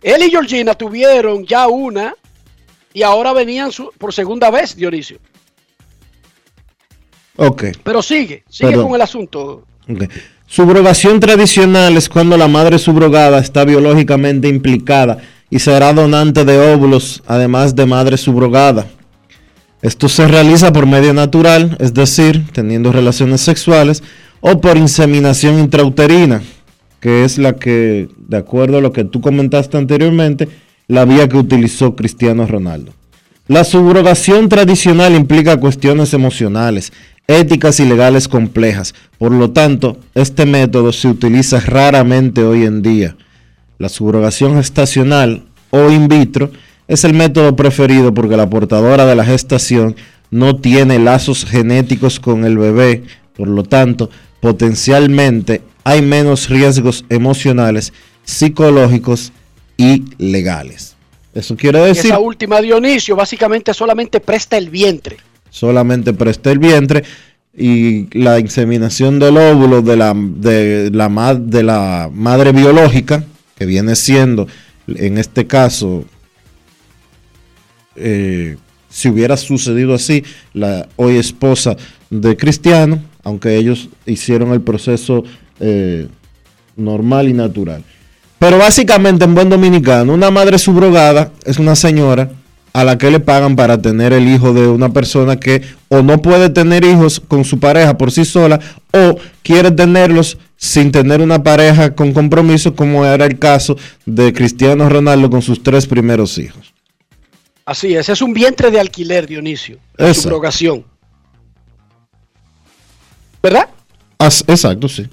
[0.03, 2.14] Él y Georgina tuvieron ya una
[2.92, 5.19] y ahora venían su- por segunda vez, Dionisio.
[7.37, 7.64] Ok.
[7.85, 8.87] Pero sigue, sigue Perdón.
[8.87, 9.66] con el asunto.
[9.88, 10.05] ok.
[10.49, 15.19] Subrogación tradicional es cuando la madre subrogada está biológicamente implicada
[15.51, 18.87] y será donante de óvulos, además de madre subrogada.
[19.83, 24.05] Esto se realiza por medio natural, es decir, teniendo relaciones sexuales,
[24.41, 26.43] o por inseminación intrauterina,
[27.01, 30.49] que es la que, de acuerdo a lo que tú comentaste anteriormente,
[30.87, 32.93] la vía que utilizó Cristiano Ronaldo.
[33.49, 36.93] La subrogación tradicional implica cuestiones emocionales,
[37.29, 38.95] éticas y legales complejas.
[39.19, 43.17] Por lo tanto, este método se utiliza raramente hoy en día.
[43.79, 46.51] La subrogación gestacional o in vitro
[46.89, 49.97] es el método preferido porque la portadora de la gestación
[50.31, 53.05] no tiene lazos genéticos con el bebé,
[53.37, 54.11] por lo tanto,
[54.41, 57.93] potencialmente hay menos riesgos emocionales,
[58.25, 59.33] psicológicos
[59.77, 60.97] y legales.
[61.35, 65.19] Eso quiere decir Esa última, Dionisio, básicamente solamente presta el vientre.
[65.51, 67.05] Solamente presta el vientre
[67.57, 73.25] y la inseminación del óvulo de la, de la madre biológica,
[73.57, 74.47] que viene siendo,
[74.87, 76.05] en este caso,
[77.97, 78.57] eh,
[78.89, 81.77] si hubiera sucedido así, la hoy esposa
[82.11, 85.25] de Cristiano, aunque ellos hicieron el proceso
[85.59, 86.09] eh,
[86.77, 87.83] normal y natural.
[88.39, 92.31] Pero básicamente en buen dominicano, una madre subrogada es una señora
[92.77, 96.21] a la que le pagan para tener el hijo de una persona que o no
[96.21, 98.61] puede tener hijos con su pareja por sí sola
[98.93, 104.91] o quiere tenerlos sin tener una pareja con compromiso como era el caso de Cristiano
[104.91, 106.75] Ronaldo con sus tres primeros hijos.
[107.65, 109.79] Así es, es un vientre de alquiler, Dionisio.
[109.97, 110.12] de.
[110.12, 110.85] Subrogación.
[113.43, 113.71] ¿Verdad?
[114.19, 115.09] As- exacto, sí.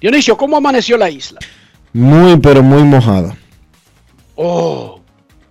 [0.00, 1.38] Dionisio, ¿cómo amaneció la isla?
[1.92, 3.36] Muy, pero muy mojada.
[4.36, 5.01] Oh,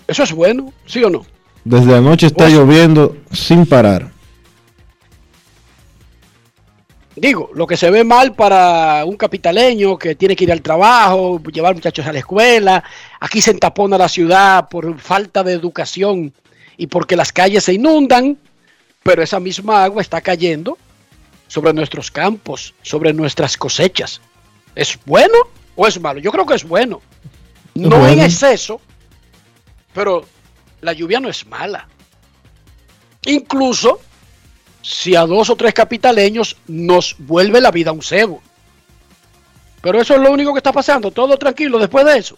[0.07, 1.25] eso es bueno, ¿sí o no?
[1.63, 4.11] Desde anoche está Pues- lloviendo sin parar.
[7.15, 11.41] Digo, lo que se ve mal para un capitaleño que tiene que ir al trabajo,
[11.51, 12.83] llevar muchachos a la escuela,
[13.19, 16.33] aquí se entapona la ciudad por falta de educación
[16.77, 18.37] y porque las calles se inundan,
[19.03, 20.77] pero esa misma agua está cayendo
[21.47, 24.21] sobre nuestros campos, sobre nuestras cosechas.
[24.73, 25.35] ¿Es bueno
[25.75, 26.21] o es malo?
[26.21, 27.01] Yo creo que es bueno.
[27.75, 28.79] No en exceso,
[29.93, 30.25] pero
[30.81, 31.87] la lluvia no es mala.
[33.25, 33.99] Incluso
[34.81, 38.41] si a dos o tres capitaleños nos vuelve la vida un cebo.
[39.81, 42.37] Pero eso es lo único que está pasando, todo tranquilo después de eso.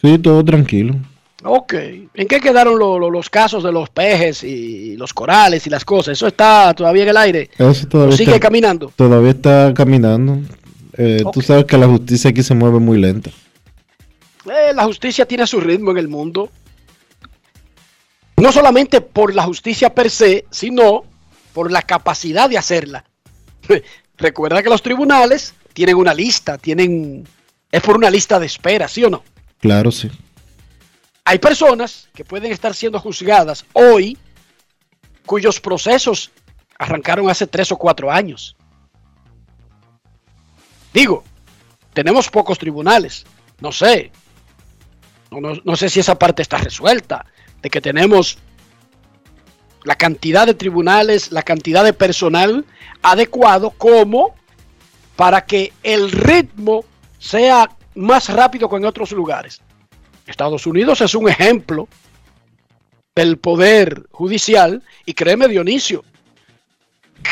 [0.00, 0.96] Sí, todo tranquilo.
[1.42, 5.70] Ok, ¿en qué quedaron lo- lo- los casos de los pejes y los corales y
[5.70, 6.12] las cosas?
[6.12, 7.50] Eso está todavía en el aire.
[7.56, 8.92] Eso ¿O todavía sigue está, caminando?
[8.94, 10.38] todavía está caminando.
[10.98, 13.30] Eh, Tú sabes que la justicia aquí se mueve muy lenta.
[14.46, 16.50] Eh, la justicia tiene su ritmo en el mundo.
[18.36, 21.04] No solamente por la justicia per se, sino
[21.52, 23.04] por la capacidad de hacerla.
[24.16, 27.26] Recuerda que los tribunales tienen una lista, tienen...
[27.70, 29.22] Es por una lista de espera, ¿sí o no?
[29.60, 30.10] Claro, sí.
[31.24, 34.18] Hay personas que pueden estar siendo juzgadas hoy
[35.26, 36.32] cuyos procesos
[36.78, 38.56] arrancaron hace tres o cuatro años.
[40.92, 41.22] Digo,
[41.92, 43.24] tenemos pocos tribunales,
[43.60, 44.10] no sé.
[45.30, 47.24] No, no- no sé si esa parte está resuelta,
[47.62, 48.38] de que tenemos
[49.84, 52.64] la cantidad de tribunales, la cantidad de personal
[53.02, 54.34] adecuado como
[55.16, 56.84] para que el ritmo
[57.18, 59.60] sea más rápido que en otros lugares.
[60.26, 61.88] Estados Unidos es un ejemplo
[63.14, 66.04] del poder judicial y créeme Dionisio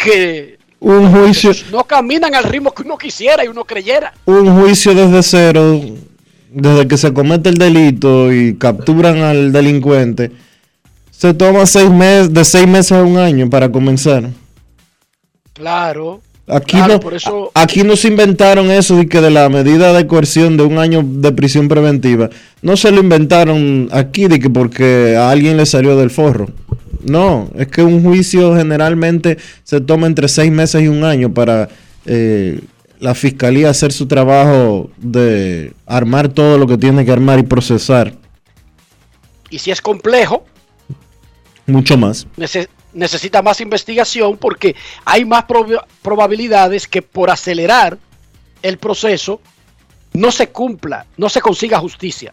[0.02, 4.12] que Un juicio, no caminan al ritmo que uno quisiera y uno creyera.
[4.26, 5.80] un juicio desde cero,
[6.52, 10.30] desde que se comete el delito y capturan al delincuente,
[11.11, 14.30] se toma seis meses, de seis meses a un año para comenzar.
[15.52, 16.20] Claro.
[16.50, 19.50] Aquí, Claro, no, por eso- a- aquí no se inventaron eso de que de la
[19.50, 22.30] medida de coerción de un año de prisión preventiva.
[22.62, 26.48] No se lo inventaron aquí de que porque a alguien le salió del forro.
[27.04, 31.68] No, es que un juicio generalmente se toma entre seis meses y un año para
[32.06, 32.61] eh,
[33.00, 38.12] la fiscalía hacer su trabajo de armar todo lo que tiene que armar y procesar.
[39.50, 40.44] Y si es complejo,
[41.66, 42.26] Mucho más.
[42.37, 47.98] nece- necesita más investigación porque hay más prob- probabilidades que por acelerar
[48.62, 49.40] el proceso
[50.12, 52.32] no se cumpla, no se consiga justicia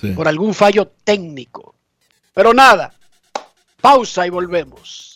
[0.00, 0.08] Sí.
[0.12, 1.74] por algún fallo técnico.
[2.34, 2.92] Pero nada,
[3.80, 5.15] pausa y volvemos.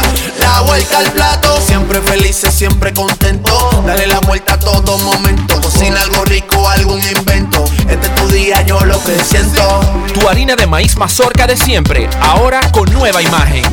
[0.61, 3.83] La vuelta al plato, siempre felices, siempre contento.
[3.83, 5.59] Dale la vuelta a todo momento.
[5.59, 7.65] Cocina algo rico, algún invento.
[7.89, 9.81] Este es tu día, yo lo que siento.
[10.13, 13.63] Tu harina de maíz mazorca de siempre, ahora con nueva imagen.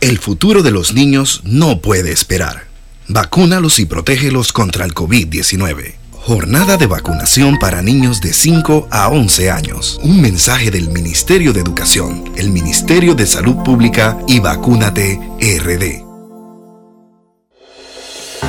[0.00, 2.66] El futuro de los niños no puede esperar.
[3.08, 5.96] Vacúnalos y protégelos contra el COVID-19.
[6.28, 9.98] Jornada de vacunación para niños de 5 a 11 años.
[10.02, 16.04] Un mensaje del Ministerio de Educación, el Ministerio de Salud Pública y Vacúnate RD.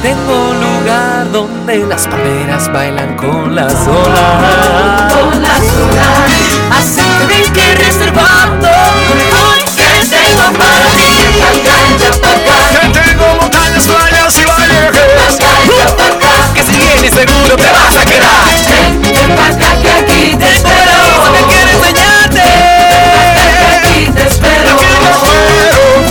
[0.02, 5.14] Tengo un lugar donde las palmeras bailan con las olas.
[5.14, 6.32] Con las olas.
[6.72, 8.68] Así que ven que reservando.
[8.68, 11.16] Hoy que tengo para ti.
[12.74, 16.19] Que tengo montañas, playas y valles.
[17.10, 18.46] Seguro te vas a quedar.
[18.68, 20.96] Ven, ven pa' acá que aquí te espero.
[21.18, 22.42] Porque quiero enseñarte.
[23.78, 24.78] Aquí te espero.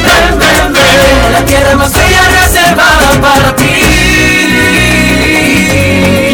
[0.05, 1.33] Ven, ven, ven.
[1.33, 3.73] La tierra más bella reservada para ti.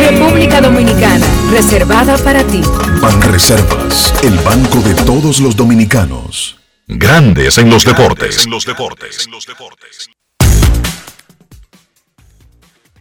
[0.09, 2.61] República Dominicana, reservada para ti.
[3.01, 6.57] Banreservas, el banco de todos los dominicanos.
[6.87, 8.47] Grandes en los deportes.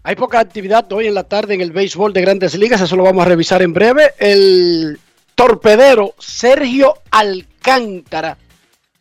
[0.03, 3.03] Hay poca actividad hoy en la tarde en el béisbol de grandes ligas, eso lo
[3.03, 4.13] vamos a revisar en breve.
[4.17, 4.99] El
[5.35, 8.37] torpedero Sergio Alcántara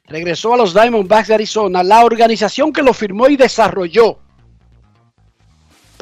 [0.07, 4.19] regresó a los Diamondbacks de Arizona, la organización que lo firmó y desarrolló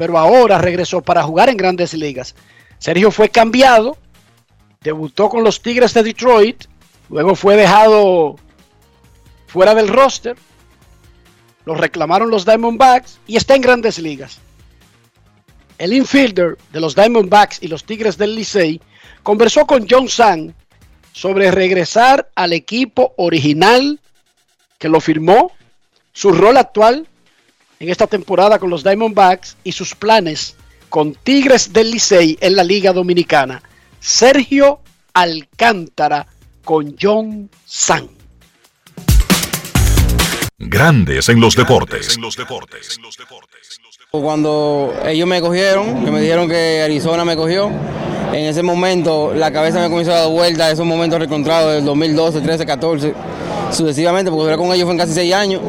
[0.01, 2.33] pero ahora regresó para jugar en grandes ligas.
[2.79, 3.99] Sergio fue cambiado,
[4.81, 6.63] debutó con los Tigres de Detroit,
[7.07, 8.35] luego fue dejado
[9.45, 10.35] fuera del roster,
[11.65, 14.39] lo reclamaron los Diamondbacks y está en grandes ligas.
[15.81, 18.79] El infielder de los Diamondbacks y los Tigres del Licey
[19.23, 20.53] conversó con John Sang
[21.11, 23.99] sobre regresar al equipo original
[24.77, 25.53] que lo firmó,
[26.13, 27.07] su rol actual
[27.79, 30.55] en esta temporada con los Diamondbacks y sus planes
[30.89, 33.63] con Tigres del Licey en la Liga Dominicana.
[33.99, 34.81] Sergio
[35.15, 36.27] Alcántara
[36.63, 38.07] con John San.
[40.59, 42.19] Grandes en los deportes.
[44.13, 47.71] Cuando ellos me cogieron, que me dijeron que Arizona me cogió,
[48.33, 52.41] en ese momento la cabeza me comenzó a dar vuelta, esos momentos recontrados del 2012,
[52.41, 53.13] 13, 14,
[53.71, 55.61] sucesivamente, porque duré con ellos fue en casi seis años.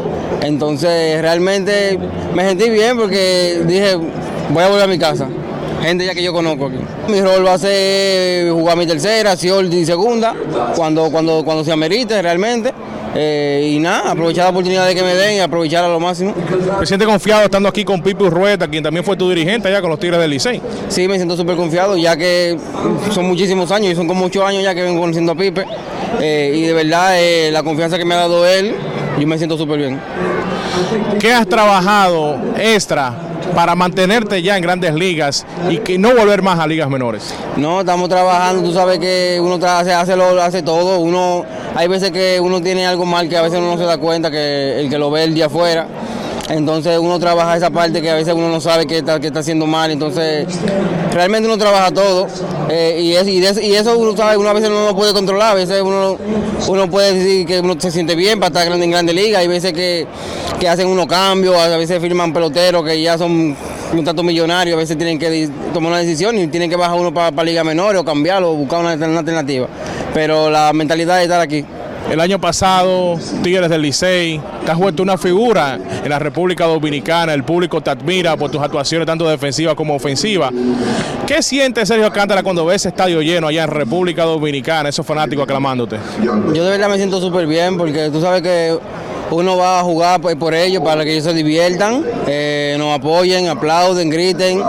[0.43, 1.97] Entonces realmente
[2.35, 5.29] me sentí bien porque dije, voy a volver a mi casa.
[5.83, 6.79] Gente ya que yo conozco aquí.
[7.09, 10.35] Mi rol va a ser jugar mi tercera, y segunda,
[10.77, 12.73] cuando, cuando, cuando se amerite realmente.
[13.15, 16.33] Eh, y nada, aprovechar la oportunidad de que me den y aprovechar a lo máximo.
[16.81, 19.91] ¿Te sientes confiado estando aquí con Pipo Rueta, quien también fue tu dirigente allá con
[19.91, 20.63] los Tigres del Licey?
[20.89, 22.57] Sí, me siento súper confiado, ya que
[23.11, 25.67] son muchísimos años y son como ocho años ya que vengo conociendo a Pipe.
[26.21, 28.75] Eh, y de verdad, eh, la confianza que me ha dado él,
[29.19, 30.01] yo me siento súper bien.
[31.19, 33.15] ¿Qué has trabajado extra
[33.55, 37.35] para mantenerte ya en grandes ligas y que no volver más a ligas menores?
[37.57, 41.45] No, estamos trabajando, tú sabes que uno hace, hace, lo, hace todo, uno
[41.75, 44.31] hay veces que uno tiene algo mal que a veces uno no se da cuenta
[44.31, 45.87] que el que lo ve el día afuera.
[46.49, 49.41] Entonces uno trabaja esa parte que a veces uno no sabe que está, que está
[49.41, 49.91] haciendo mal.
[49.91, 50.47] Entonces
[51.13, 52.27] realmente uno trabaja todo.
[52.69, 55.53] eh, y, es- y de- eso uno sabe, uno a veces no lo puede controlar.
[55.53, 56.19] A veces uno,
[56.69, 59.39] uno puede decir que uno se siente bien para estar en grande liga.
[59.39, 60.07] Hay veces que,
[60.59, 63.57] que hacen unos cambios, a veces firman peloteros que ya son
[63.93, 64.75] un tanto millonarios.
[64.75, 67.97] A veces tienen que tomar una decisión y tienen que bajar uno para, liga menor
[67.97, 69.69] o cambiarlo o buscar una, una alternativa.
[70.13, 71.65] Pero la mentalidad es estar aquí.
[72.13, 77.33] El año pasado, Tigres del Licey, te has vuelto una figura en la República Dominicana,
[77.33, 80.51] el público te admira por tus actuaciones tanto defensivas como ofensivas.
[81.27, 85.97] ¿Qué siente Sergio Alcántara cuando ves estadio lleno allá en República Dominicana, esos fanáticos aclamándote?
[86.53, 88.79] Yo de verdad me siento súper bien porque tú sabes que
[89.31, 94.11] uno va a jugar por ellos para que ellos se diviertan, eh, nos apoyen, aplauden,
[94.11, 94.63] griten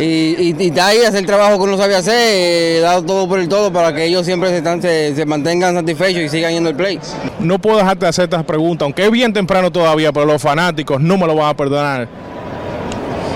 [0.00, 3.28] y, y, y de ahí hacer el trabajo que uno sabe hacer, eh, dar todo
[3.28, 6.52] por el todo para que ellos siempre se, están- se, se mantengan satisfechos y sigan
[6.52, 6.98] yendo al play.
[7.38, 11.00] No puedo dejarte de hacer estas preguntas, aunque es bien temprano todavía, pero los fanáticos
[11.00, 12.08] no me lo van a perdonar.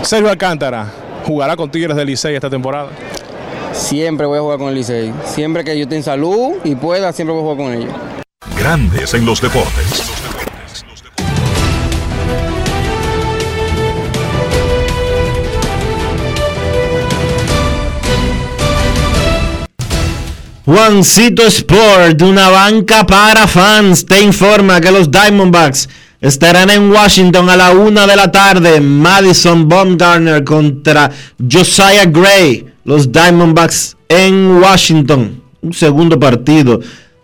[0.03, 0.87] Sergio Alcántara,
[1.27, 2.89] ¿jugará con Tigres del Licey esta temporada?
[3.73, 7.13] Siempre voy a jugar con el Licey, siempre que yo esté en salud y pueda,
[7.13, 7.95] siempre voy a jugar con ellos.
[8.59, 10.10] Grandes en los deportes.
[20.71, 25.89] Juancito Sport, una banca para fans, te informa que los Diamondbacks
[26.21, 28.81] estarán en Washington a la una de la tarde.
[28.81, 31.11] Madison Baumgartner contra
[31.41, 32.67] Josiah Gray.
[32.85, 35.43] Los Diamondbacks en Washington.
[35.61, 36.79] Un segundo partido.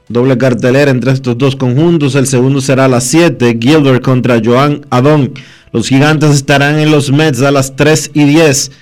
[0.09, 2.16] Doble cartelera entre estos dos conjuntos.
[2.16, 3.59] El segundo será a las 7.
[3.61, 5.32] Gilbert contra Joan Adon.
[5.70, 8.72] Los gigantes estarán en los Mets a las 3 y 10.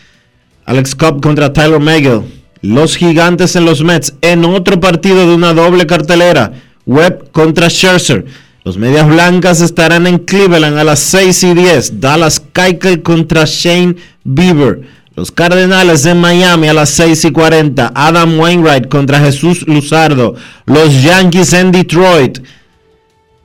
[0.64, 2.43] Alex Cobb contra Tyler Megill.
[2.64, 6.54] Los gigantes en los Mets en otro partido de una doble cartelera.
[6.86, 8.24] Webb contra Scherzer.
[8.64, 12.00] Los medias blancas estarán en Cleveland a las 6 y 10.
[12.00, 14.80] Dallas Keuchel contra Shane Bieber.
[15.14, 17.92] Los Cardenales en Miami a las 6 y 40.
[17.94, 20.34] Adam Wainwright contra Jesús Luzardo.
[20.64, 22.38] Los Yankees en Detroit.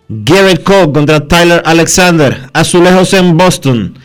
[0.08, 2.50] Garrett Cole contra Tyler Alexander.
[2.54, 3.99] Azulejos en Boston.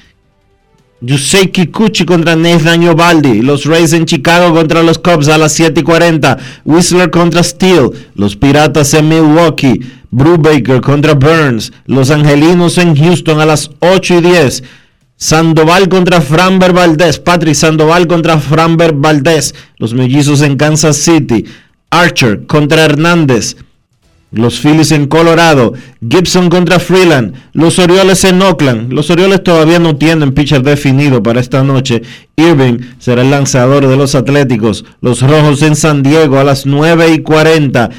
[1.06, 3.42] Yusei Kikuchi contra Nathan Yobaldi.
[3.42, 6.38] Los Rays en Chicago contra los Cubs a las 7 y 40.
[6.64, 7.90] Whistler contra Steele.
[8.14, 9.80] Los Piratas en Milwaukee.
[10.10, 11.72] Brubaker contra Burns.
[11.86, 14.62] Los Angelinos en Houston a las 8 y 10.
[15.16, 17.18] Sandoval contra Framber Valdez.
[17.18, 19.54] Patrick Sandoval contra Framber Valdez.
[19.76, 21.44] Los Mellizos en Kansas City.
[21.90, 23.56] Archer contra Hernández.
[24.34, 25.74] Los Phillies en Colorado,
[26.06, 28.92] Gibson contra Freeland, los Orioles en Oakland.
[28.92, 32.02] Los Orioles todavía no tienen pitcher definido para esta noche.
[32.36, 34.84] Irving será el lanzador de los Atléticos.
[35.00, 37.90] Los Rojos en San Diego a las 9 y 40.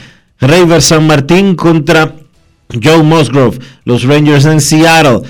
[0.42, 2.16] Raver San Martín contra
[2.84, 3.60] Joe Musgrove.
[3.86, 5.22] Los Rangers en Seattle.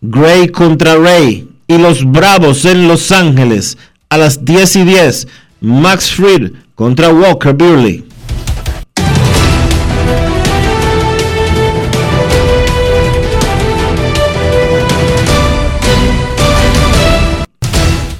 [0.00, 1.48] Gray contra Ray.
[1.66, 3.78] Y los Bravos en Los Ángeles
[4.10, 5.28] a las 10 y 10.
[5.62, 8.11] Max Fried contra Walker Buehler.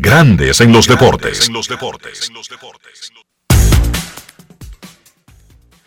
[0.00, 1.50] Grandes en los deportes.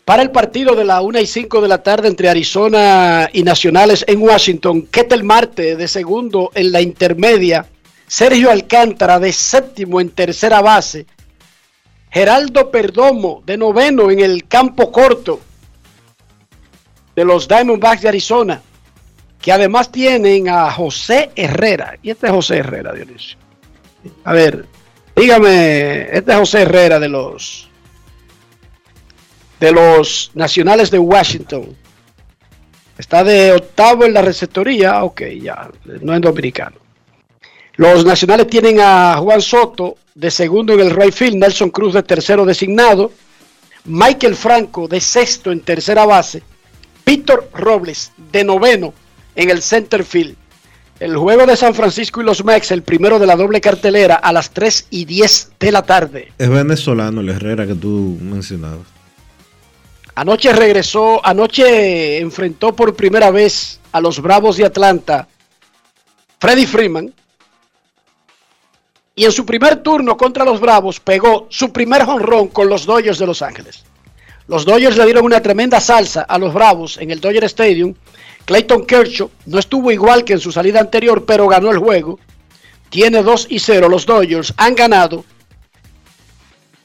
[0.06, 4.06] Para el partido de la 1 y 5 de la tarde entre Arizona y Nacionales
[4.08, 7.66] en Washington, Ketel Marte de segundo en la intermedia,
[8.08, 11.06] Sergio Alcántara de séptimo en tercera base,
[12.10, 15.42] Geraldo Perdomo de noveno en el campo corto
[17.14, 18.62] de los Diamondbacks de Arizona,
[19.42, 21.98] que además tienen a José Herrera.
[22.02, 23.47] Y este es José Herrera, Dionisio.
[24.24, 24.66] A ver,
[25.16, 27.68] dígame, este es José Herrera de los
[29.60, 31.76] de los Nacionales de Washington.
[32.98, 35.70] Está de octavo en la receptoría, ok, ya,
[36.02, 36.78] no es dominicano.
[37.76, 42.02] Los Nacionales tienen a Juan Soto de segundo en el right field, Nelson Cruz de
[42.02, 43.12] tercero designado,
[43.86, 46.42] Michael Franco de sexto en tercera base,
[47.06, 48.94] Víctor Robles de noveno
[49.36, 50.36] en el center field.
[51.00, 54.34] El juego de San Francisco y los Mex, el primero de la doble cartelera, a
[54.34, 56.32] las 3 y 10 de la tarde.
[56.38, 58.88] Es venezolano el Herrera que tú mencionabas.
[60.16, 65.28] Anoche regresó, anoche enfrentó por primera vez a los Bravos de Atlanta
[66.40, 67.14] Freddy Freeman.
[69.14, 73.20] Y en su primer turno contra los Bravos pegó su primer jonrón con los Dodgers
[73.20, 73.84] de Los Ángeles.
[74.48, 77.94] Los Dodgers le dieron una tremenda salsa a los Bravos en el Dodger Stadium
[78.48, 82.18] Clayton Kershaw no estuvo igual que en su salida anterior, pero ganó el juego.
[82.90, 83.90] Tiene 2 y 0.
[83.90, 85.26] Los Dodgers han ganado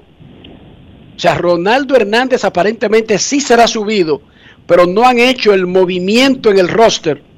[1.16, 4.22] O sea, Ronaldo Hernández aparentemente sí será subido,
[4.66, 7.29] pero no han hecho el movimiento en el roster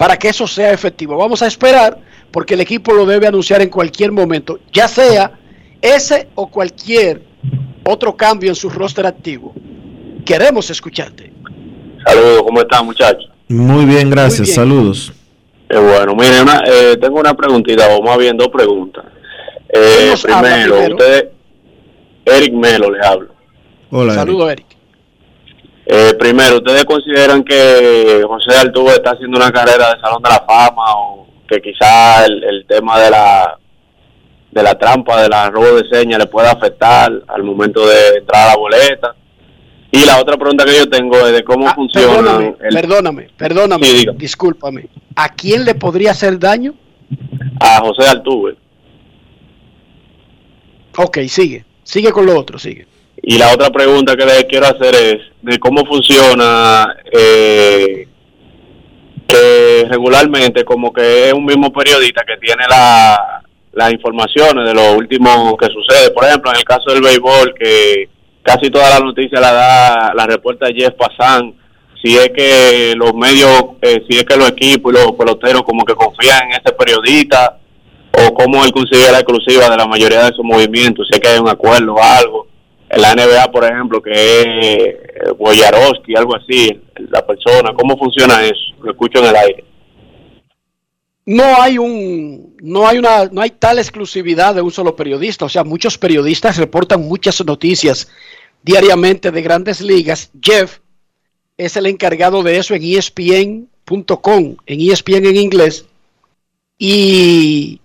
[0.00, 1.14] para que eso sea efectivo.
[1.14, 1.98] Vamos a esperar
[2.30, 5.32] porque el equipo lo debe anunciar en cualquier momento, ya sea
[5.82, 7.22] ese o cualquier
[7.84, 9.52] otro cambio en su roster activo.
[10.24, 11.30] Queremos escucharte.
[12.06, 13.30] Saludos, ¿cómo están muchachos?
[13.48, 14.54] Muy bien, gracias, Muy bien.
[14.56, 15.12] saludos.
[15.68, 19.04] Eh, bueno, miren, una, eh, tengo una preguntita, o más bien dos preguntas.
[19.68, 20.96] Eh, ¿Quién nos habla primero, primero?
[20.96, 21.24] ustedes,
[22.24, 23.34] Eric Melo le hablo.
[23.90, 24.14] Hola.
[24.14, 24.69] Saludos, Eric.
[25.92, 30.44] Eh, primero, ¿ustedes consideran que José Altuve está haciendo una carrera de Salón de la
[30.46, 33.58] Fama o que quizá el, el tema de la
[34.52, 38.44] de la trampa, de la robo de señas le pueda afectar al momento de entrar
[38.48, 39.14] a la boleta?
[39.90, 43.28] Y la otra pregunta que yo tengo es de cómo funciona Ah, Perdóname, el- perdóname,
[43.36, 44.86] perdóname, Sí, discúlpame.
[45.16, 46.74] ¿A quién le podría hacer daño?
[47.58, 48.54] a José Altuve.
[50.96, 51.64] Ok, sigue.
[51.82, 52.86] Sigue con lo otro, sigue.
[53.22, 58.08] Y la otra pregunta que le quiero hacer es de cómo funciona eh,
[59.26, 63.42] que regularmente como que es un mismo periodista que tiene la,
[63.72, 66.10] las informaciones de lo último que sucede.
[66.10, 68.08] Por ejemplo, en el caso del béisbol, que
[68.42, 71.54] casi toda la noticia la da, la reporta Jeff Passan.
[72.02, 75.84] Si es que los medios, eh, si es que los equipos y los peloteros como
[75.84, 77.58] que confían en este periodista,
[78.12, 81.28] o cómo él consigue la exclusiva de la mayoría de sus movimientos, si es que
[81.28, 82.49] hay un acuerdo o algo.
[82.90, 88.44] En la NBA, por ejemplo, que es eh, Boyarowski, algo así, la persona, ¿cómo funciona
[88.44, 88.74] eso?
[88.82, 89.64] Lo escucho en el aire.
[91.26, 95.48] no hay un no hay una no hay tal exclusividad de un solo periodista, o
[95.48, 98.08] sea, muchos periodistas reportan muchas noticias
[98.62, 100.30] diariamente de grandes ligas.
[100.42, 100.78] Jeff
[101.56, 105.86] es el encargado de eso en ESPN.com, en ESPN en inglés.
[106.76, 107.80] Y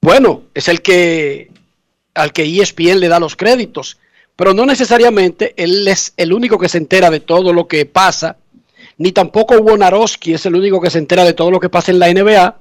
[0.00, 1.50] bueno, es el que
[2.14, 3.98] al que ESPN le da los créditos,
[4.38, 8.36] pero no necesariamente él es el único que se entera de todo lo que pasa,
[8.96, 11.98] ni tampoco Wonarowski es el único que se entera de todo lo que pasa en
[11.98, 12.56] la NBA.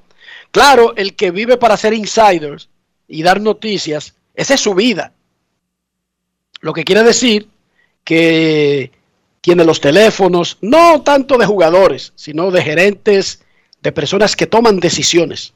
[0.50, 2.68] Claro, el que vive para ser insiders
[3.08, 5.14] y dar noticias, esa es su vida.
[6.62, 7.48] Lo que quiere decir
[8.04, 8.92] que
[9.42, 13.44] tiene los teléfonos, no tanto de jugadores, sino de gerentes,
[13.84, 15.54] de personas que toman decisiones,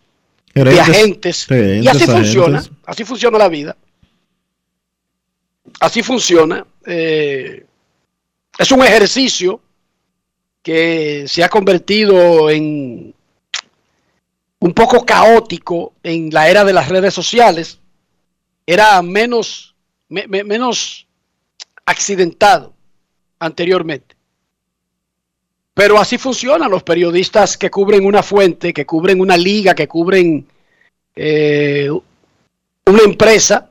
[0.54, 1.46] de Gerentes, agentes.
[1.46, 3.76] y gerentes, así funciona, así funciona la vida.
[5.82, 6.66] Así funciona.
[6.86, 7.66] eh,
[8.58, 9.60] es un ejercicio
[10.62, 13.14] que se ha convertido en
[14.60, 17.80] un poco caótico en la era de las redes sociales.
[18.66, 19.74] Era menos,
[20.10, 21.08] me- me- menos
[21.86, 22.74] accidentado
[23.40, 24.16] anteriormente.
[25.74, 30.46] Pero así funcionan los periodistas que cubren una fuente, que cubren una liga, que cubren
[31.16, 31.90] eh,
[32.86, 33.71] una empresa,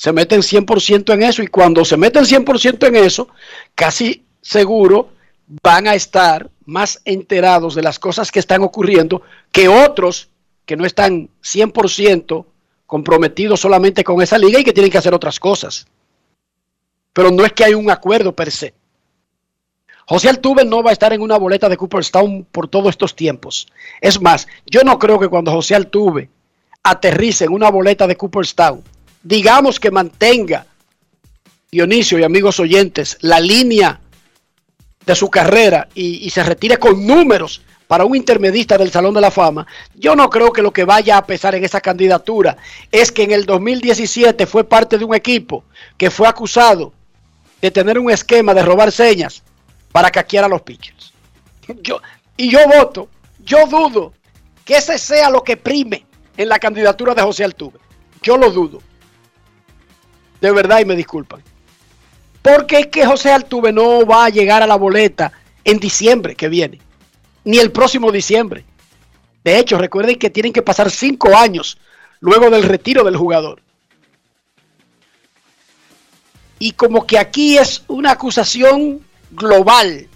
[0.00, 3.28] se meten 100% en eso y cuando se meten 100% en eso,
[3.74, 5.10] casi seguro
[5.62, 9.20] van a estar más enterados de las cosas que están ocurriendo
[9.52, 10.30] que otros
[10.64, 12.46] que no están 100%
[12.86, 15.86] comprometidos solamente con esa liga y que tienen que hacer otras cosas.
[17.12, 18.72] Pero no es que hay un acuerdo per se.
[20.06, 23.66] José Altuve no va a estar en una boleta de Cooperstown por todos estos tiempos.
[24.00, 26.30] Es más, yo no creo que cuando José Altuve
[26.82, 28.82] aterrice en una boleta de Cooperstown,
[29.22, 30.66] digamos que mantenga,
[31.70, 34.00] Dionisio y amigos oyentes, la línea
[35.06, 39.30] de su carrera y, se retire con números para un intermedista del Salón de la
[39.30, 42.56] Fama, yo no creo que lo que vaya a pesar en esa candidatura
[42.92, 45.64] es que en el 2017 fue parte de un equipo
[45.96, 46.92] que fue acusado
[47.60, 49.42] de tener un esquema de robar señas
[49.92, 51.12] para caquear a los pitchers.
[51.82, 52.00] Yo,
[52.36, 53.08] y yo voto,
[53.44, 54.12] yo dudo
[54.64, 56.04] que ese sea lo que prime
[56.36, 57.78] en la candidatura de José Altuve.
[58.22, 58.80] Yo lo dudo.
[60.40, 61.42] De verdad y me disculpan.
[62.42, 65.32] Porque es que José Altuve no va a llegar a la boleta
[65.64, 66.80] en diciembre que viene,
[67.44, 68.64] ni el próximo diciembre.
[69.44, 71.78] De hecho, recuerden que tienen que pasar cinco años
[72.20, 73.62] luego del retiro del jugador.
[76.58, 80.08] Y como que aquí es una acusación global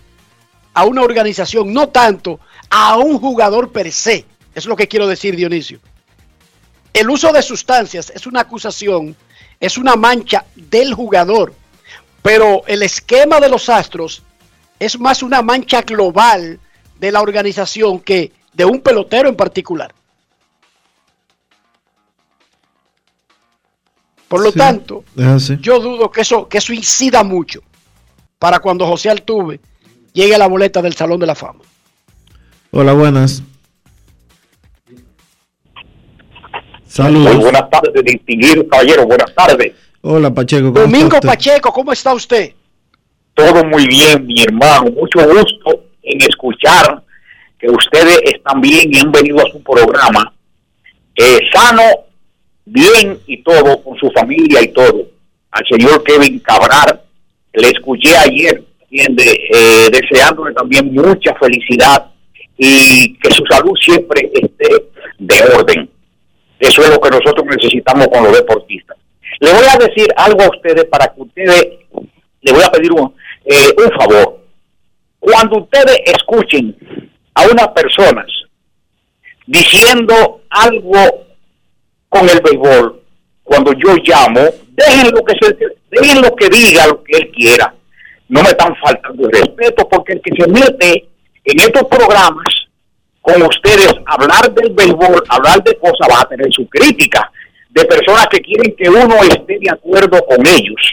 [0.75, 4.27] a una organización, no tanto a un jugador per se.
[4.55, 5.81] Es lo que quiero decir, Dionisio.
[6.93, 9.17] El uso de sustancias es una acusación,
[9.65, 11.55] es una mancha del jugador,
[12.21, 14.23] pero el esquema de los Astros
[14.79, 16.61] es más una mancha global
[17.01, 19.95] de la organización que de un pelotero en particular.
[24.29, 25.03] Por lo Sí, tanto,
[25.61, 27.63] yo dudo que eso, que eso incida mucho
[28.39, 29.61] para cuando José Altuve
[30.13, 31.61] llegue a la boleta del Salón de la Fama.
[32.71, 33.43] Hola, buenas.
[36.95, 37.35] Saludos.
[37.35, 39.05] Muy buenas tardes, distinguido caballero.
[39.05, 39.73] Buenas tardes.
[40.03, 40.73] Hola, Pacheco.
[40.73, 41.29] ¿cómo Domingo está usted?
[41.29, 42.53] Pacheco, ¿cómo está usted?
[43.35, 44.93] Todo muy bien, mi hermano.
[44.93, 47.03] Mucho gusto en escuchar
[47.59, 50.33] que ustedes están bien y han venido a su programa
[51.17, 51.83] eh, sano,
[52.65, 55.09] bien y todo, con su familia y todo.
[55.51, 57.01] Al señor Kevin Cabral,
[57.55, 59.37] le escuché ayer, ¿entiende?
[59.53, 62.07] Eh, deseándole también mucha felicidad
[62.57, 64.69] y que su salud siempre esté
[65.19, 65.91] de orden.
[66.65, 68.97] Eso es lo que nosotros necesitamos con los deportistas.
[69.41, 71.63] Le voy a decir algo a ustedes para que ustedes,
[72.41, 74.41] le voy a pedir un, eh, un favor.
[75.19, 76.75] Cuando ustedes escuchen
[77.35, 78.27] a unas personas
[79.47, 81.27] diciendo algo
[82.09, 83.03] con el béisbol,
[83.43, 84.41] cuando yo llamo,
[84.71, 85.57] déjenlo que, se,
[85.91, 87.75] déjenlo que diga lo que él quiera.
[88.29, 91.09] No me están faltando el respeto porque el que se mete
[91.45, 92.54] en estos programas
[93.25, 97.33] con ustedes hablar del béisbol, hablar de cosas, va a tener su crítica
[97.71, 100.93] de personas que quieren que uno esté de acuerdo con ellos.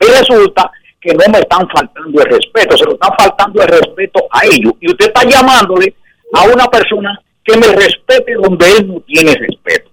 [0.00, 0.68] Y resulta
[1.00, 4.72] que no me están faltando el respeto, se lo están faltando el respeto a ellos.
[4.80, 5.94] Y usted está llamándole
[6.34, 9.90] a una persona que me respete donde él no tiene respeto.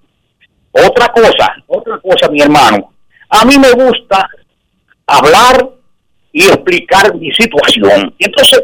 [0.72, 2.92] Otra cosa, otra cosa, mi hermano,
[3.30, 4.28] a mí me gusta
[5.06, 5.70] hablar
[6.34, 8.16] y explicar mi situación.
[8.18, 8.64] Entonces,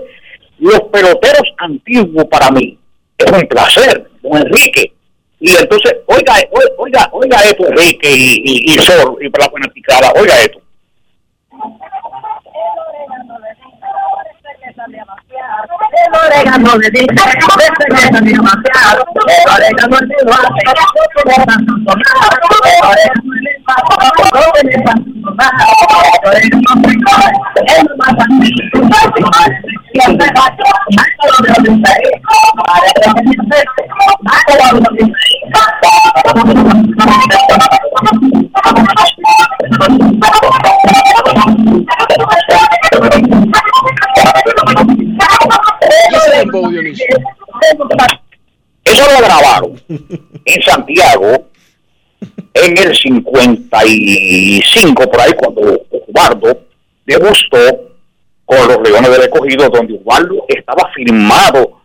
[0.62, 2.78] los peloteros antiguos para mí
[3.18, 4.93] es un placer, don Enrique.
[5.39, 6.36] Y entonces, oiga,
[6.78, 10.62] oiga, oiga, esto, Enrique y, y, y Sol, y para la fanaticada, oiga esto.
[15.42, 20.74] Orégano le dice, es demasiado, el orégano es de base, no
[21.46, 22.78] tan sonado, el orégano de
[24.12, 24.30] base, no
[24.60, 27.32] es tan sonado, el orégano es de base,
[27.66, 28.62] es lo más antiguo,
[29.94, 30.66] siempre va a ser,
[31.22, 31.94] todo lo que dice,
[32.66, 33.16] para que no
[33.50, 33.60] se
[34.42, 34.56] todo
[44.72, 45.01] lo que
[48.84, 49.82] Eso lo grabaron
[50.45, 51.52] en Santiago
[52.54, 56.66] en el 55, por ahí, cuando Osvaldo
[57.06, 57.58] degustó
[58.45, 61.82] con los Leones del Escogido, donde Osvaldo estaba firmado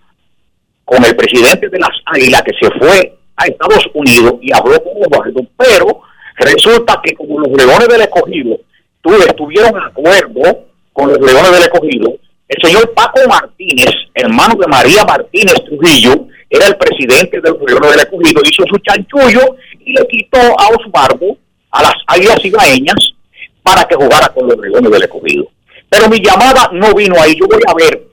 [0.84, 5.04] con el presidente de las Águilas que se fue a Estados Unidos y habló con
[5.04, 6.00] Osvaldo, pero
[6.36, 8.58] resulta que como los Leones del Escogido
[9.00, 12.18] tú, estuvieron de acuerdo con los Leones del Escogido,
[12.48, 18.00] el señor Paco Martínez, hermano de María Martínez Trujillo, era el presidente del Leones del
[18.00, 21.36] Escogido, hizo su chanchullo y le quitó a Osvaldo,
[21.70, 23.14] a las Águilas Cibaeñas,
[23.62, 25.48] para que jugara con los Leones del Escogido.
[25.88, 28.06] Pero mi llamada no vino ahí, yo voy a ver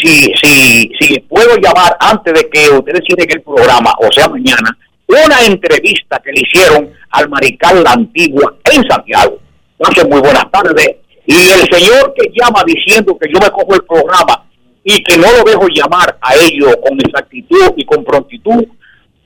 [0.00, 4.76] si, si, si puedo llamar antes de que ustedes cierren el programa, o sea, mañana,
[5.06, 9.38] una entrevista que le hicieron al Marical La Antigua en Santiago.
[9.78, 10.96] Entonces, muy buenas tardes.
[11.30, 14.46] Y el señor que llama diciendo que yo me cojo el programa
[14.82, 18.64] y que no lo dejo llamar a ellos con exactitud y con prontitud,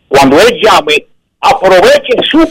[0.09, 1.07] cuando él llame,
[1.41, 2.45] aproveche su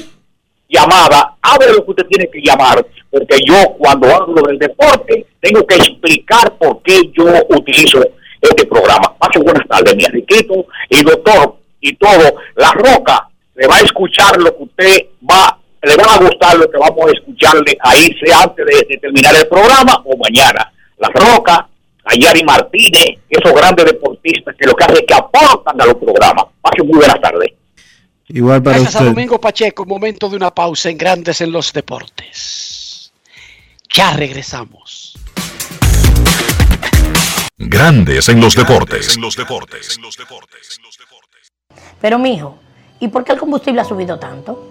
[0.70, 5.68] llamada, hable lo que usted tiene que llamar, porque yo cuando hablo del deporte tengo
[5.68, 8.00] que explicar por qué yo utilizo
[8.40, 9.18] este programa.
[9.20, 12.36] Pase buenas tardes, mi Enriquito y doctor y todo.
[12.56, 16.70] La Roca le va a escuchar lo que usted va, le va a gustar lo
[16.70, 20.72] que vamos a escucharle ahí, sea antes de, terminar el programa o mañana.
[20.98, 21.68] La Roca,
[22.06, 26.46] Ayari Martínez, esos grandes deportistas que lo que hacen es que aportan a los programas.
[26.62, 27.52] Pase muy buenas tardes.
[28.28, 29.12] Igual para Gracias a usted.
[29.14, 33.12] Domingo Pacheco, momento de una pausa en Grandes en los Deportes.
[33.94, 35.18] Ya regresamos.
[37.58, 39.16] Grandes en los deportes.
[39.16, 40.00] En los deportes.
[42.00, 42.58] Pero mijo,
[43.00, 44.71] ¿y por qué el combustible ha subido tanto?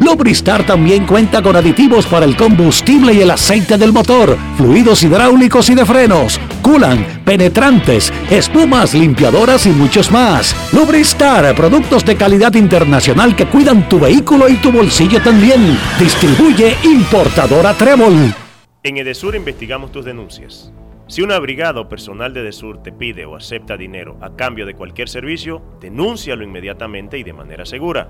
[0.01, 5.69] Lubristar también cuenta con aditivos para el combustible y el aceite del motor, fluidos hidráulicos
[5.69, 10.55] y de frenos, culan, penetrantes, espumas, limpiadoras y muchos más.
[10.73, 15.77] Lubristar, productos de calidad internacional que cuidan tu vehículo y tu bolsillo también.
[15.99, 18.33] Distribuye importadora Trébol.
[18.81, 20.73] En Edesur investigamos tus denuncias.
[21.07, 24.73] Si una brigada o personal de Edesur te pide o acepta dinero a cambio de
[24.73, 28.09] cualquier servicio, denúncialo inmediatamente y de manera segura,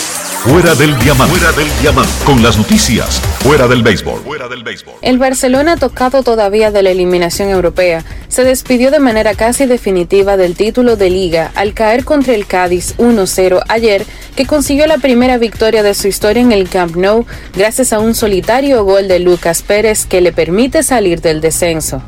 [0.43, 1.37] Fuera del diamante.
[1.37, 2.11] Fuera del diamante.
[2.25, 3.21] Con las noticias.
[3.43, 4.21] Fuera del béisbol.
[4.21, 4.95] Fuera del béisbol.
[5.03, 10.55] El Barcelona, tocado todavía de la eliminación europea, se despidió de manera casi definitiva del
[10.55, 14.03] título de liga al caer contra el Cádiz 1-0 ayer,
[14.35, 18.15] que consiguió la primera victoria de su historia en el Camp Nou gracias a un
[18.15, 22.01] solitario gol de Lucas Pérez que le permite salir del descenso.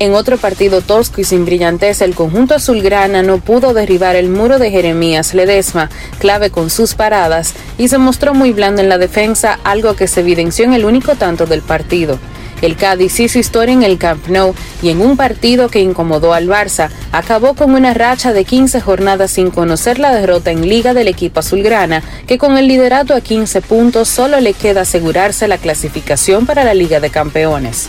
[0.00, 4.60] En otro partido tosco y sin brillantez, el conjunto azulgrana no pudo derribar el muro
[4.60, 5.90] de Jeremías Ledesma,
[6.20, 10.20] clave con sus paradas, y se mostró muy blando en la defensa, algo que se
[10.20, 12.20] evidenció en el único tanto del partido.
[12.62, 16.48] El Cádiz hizo historia en el Camp Nou y en un partido que incomodó al
[16.48, 21.08] Barça, acabó con una racha de 15 jornadas sin conocer la derrota en liga del
[21.08, 26.46] equipo azulgrana, que con el liderato a 15 puntos solo le queda asegurarse la clasificación
[26.46, 27.88] para la Liga de Campeones.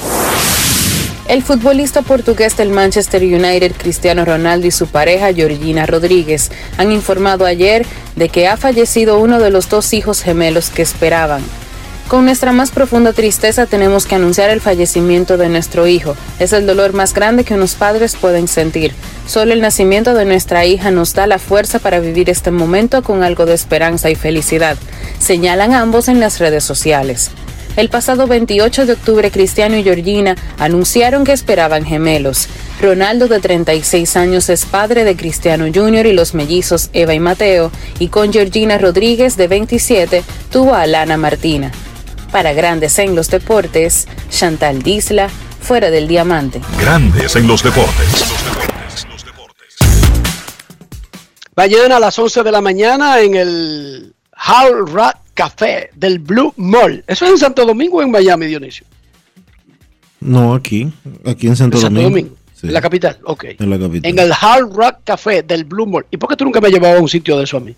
[1.30, 7.46] El futbolista portugués del Manchester United, Cristiano Ronaldo, y su pareja, Georgina Rodríguez, han informado
[7.46, 11.44] ayer de que ha fallecido uno de los dos hijos gemelos que esperaban.
[12.08, 16.16] Con nuestra más profunda tristeza tenemos que anunciar el fallecimiento de nuestro hijo.
[16.40, 18.96] Es el dolor más grande que unos padres pueden sentir.
[19.28, 23.22] Solo el nacimiento de nuestra hija nos da la fuerza para vivir este momento con
[23.22, 24.78] algo de esperanza y felicidad,
[25.20, 27.30] señalan ambos en las redes sociales.
[27.76, 32.48] El pasado 28 de octubre, Cristiano y Georgina anunciaron que esperaban gemelos.
[32.82, 36.06] Ronaldo, de 36 años, es padre de Cristiano Jr.
[36.06, 41.18] y los mellizos Eva y Mateo, y con Georgina Rodríguez, de 27, tuvo a Alana
[41.18, 41.72] Martina.
[42.32, 45.30] Para Grandes en los Deportes, Chantal Disla,
[45.62, 46.62] fuera del diamante.
[46.80, 48.26] Grandes en los deportes.
[51.56, 57.04] Mañana a las 11 de la mañana en el Hard Rock Café del Blue Mall.
[57.08, 58.86] ¿Eso es en Santo Domingo o en Miami, Dionisio?
[60.22, 60.92] No, aquí.
[61.26, 62.20] Aquí en Santo, En Santo Domingo.
[62.20, 62.36] Domingo.
[62.56, 63.44] Sí, En la capital, ok.
[63.60, 64.12] en la capital.
[64.12, 66.06] En el Hard Rock Café del Blue Mall.
[66.12, 67.76] ¿Y por qué tú nunca me has llevado a un sitio de eso a mí?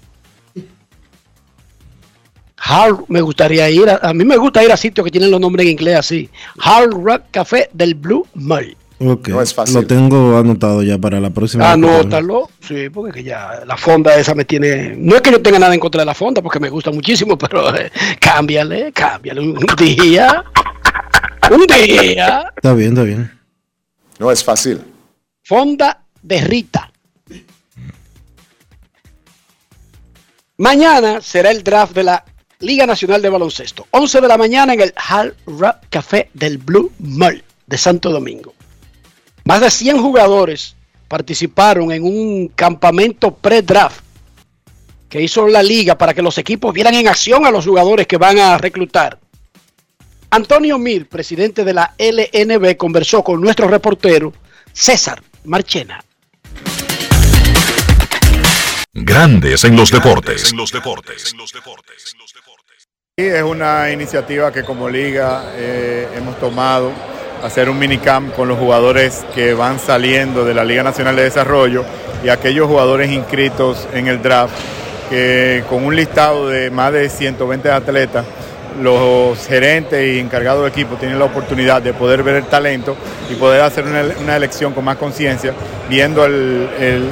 [2.64, 5.39] Hard, me gustaría ir, a, a mí me gusta ir a sitios que tienen los
[5.41, 6.30] nombres en inglés así.
[6.59, 8.78] Hard Rock Café del Blue Mall.
[9.03, 9.29] Ok,
[9.73, 11.71] Lo tengo anotado ya para la próxima.
[11.71, 14.95] Anótalo, sí, porque que ya la fonda esa me tiene.
[14.95, 17.35] No es que yo tenga nada en contra de la fonda, porque me gusta muchísimo,
[17.37, 20.43] pero eh, cámbiale, cámbiale un día.
[21.49, 22.51] Un día.
[22.55, 23.31] Está bien, está bien.
[24.19, 24.81] No es fácil.
[25.43, 26.91] Fonda de Rita.
[30.57, 32.23] Mañana será el draft de la
[32.59, 33.87] Liga Nacional de Baloncesto.
[33.89, 38.53] 11 de la mañana en el Hard Rock Café del Blue Mall de Santo Domingo.
[39.43, 40.75] Más de 100 jugadores
[41.07, 44.01] participaron en un campamento pre-draft
[45.09, 48.17] que hizo la liga para que los equipos vieran en acción a los jugadores que
[48.17, 49.19] van a reclutar.
[50.29, 54.31] Antonio Mir, presidente de la LNB, conversó con nuestro reportero
[54.71, 56.01] César Marchena.
[58.93, 60.53] Grandes en los deportes.
[63.17, 66.93] Sí, es una iniciativa que como liga eh, hemos tomado,
[67.43, 71.83] hacer un minicamp con los jugadores que van saliendo de la Liga Nacional de Desarrollo
[72.23, 74.53] y aquellos jugadores inscritos en el draft,
[75.09, 78.25] que con un listado de más de 120 atletas,
[78.81, 82.95] los gerentes y encargados de equipo tienen la oportunidad de poder ver el talento
[83.29, 85.53] y poder hacer una, elección con más conciencia,
[85.89, 87.09] viendo en,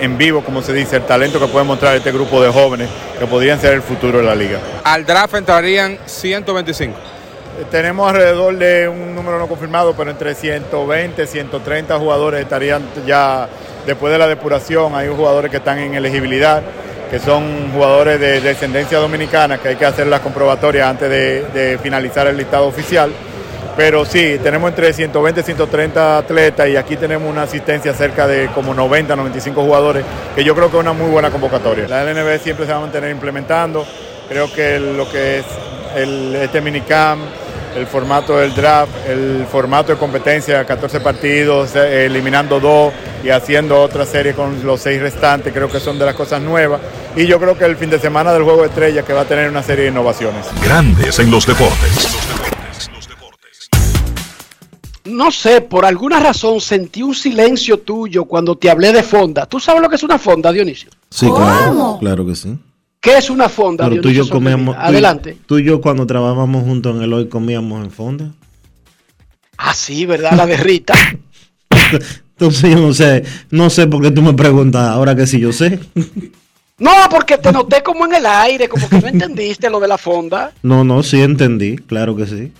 [0.00, 2.88] en vivo, como se dice, el talento que puede mostrar este grupo de jóvenes
[3.18, 4.58] que podrían ser el futuro de la liga.
[4.84, 7.09] Al draft entrarían 125.
[7.70, 13.48] Tenemos alrededor de un número no confirmado, pero entre 120, 130 jugadores estarían ya
[13.86, 14.94] después de la depuración.
[14.94, 16.62] Hay jugadores que están en elegibilidad,
[17.10, 21.78] que son jugadores de descendencia dominicana, que hay que hacer las comprobatorias antes de, de
[21.78, 23.12] finalizar el listado oficial.
[23.76, 28.48] Pero sí, tenemos entre 120 y 130 atletas y aquí tenemos una asistencia cerca de
[28.48, 30.04] como 90, 95 jugadores,
[30.34, 31.86] que yo creo que es una muy buena convocatoria.
[31.88, 33.86] La LNB siempre se va a mantener implementando.
[34.28, 35.44] Creo que lo que es
[35.96, 37.22] el, este minicamp,
[37.76, 42.92] el formato del draft, el formato de competencia, 14 partidos, eh, eliminando dos
[43.24, 46.80] y haciendo otra serie con los seis restantes, creo que son de las cosas nuevas.
[47.16, 49.24] Y yo creo que el fin de semana del Juego de Estrellas que va a
[49.24, 50.46] tener una serie de innovaciones.
[50.62, 52.08] Grandes en los deportes.
[55.04, 59.46] No sé, por alguna razón sentí un silencio tuyo cuando te hablé de fonda.
[59.46, 60.90] ¿Tú sabes lo que es una fonda, Dionisio?
[61.10, 62.56] Sí, claro, claro que sí.
[63.00, 64.76] ¿Qué es una fonda, Pero tú y yo comíamos.
[64.76, 65.38] tú Adelante.
[65.46, 68.30] Tú y yo cuando trabajábamos juntos en el hoy comíamos en fonda.
[69.56, 70.32] Ah, sí, ¿verdad?
[70.36, 70.94] La de Rita.
[72.38, 75.52] Entonces yo no sé, no sé por qué tú me preguntas ahora que sí yo
[75.52, 75.78] sé.
[76.78, 79.98] No, porque te noté como en el aire, como que no entendiste lo de la
[79.98, 80.52] fonda.
[80.62, 82.52] No, no, sí entendí, claro que sí.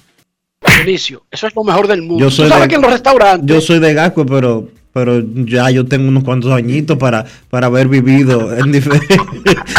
[0.76, 2.24] Dionisio, eso es lo mejor del mundo.
[2.24, 5.22] Yo soy Tú sabes de- que en los restaurantes, Yo soy de Gasco, pero pero
[5.34, 9.00] ya yo tengo unos cuantos añitos para, para haber vivido en difer-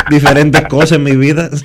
[0.09, 1.49] diferentes cosas en mi vida.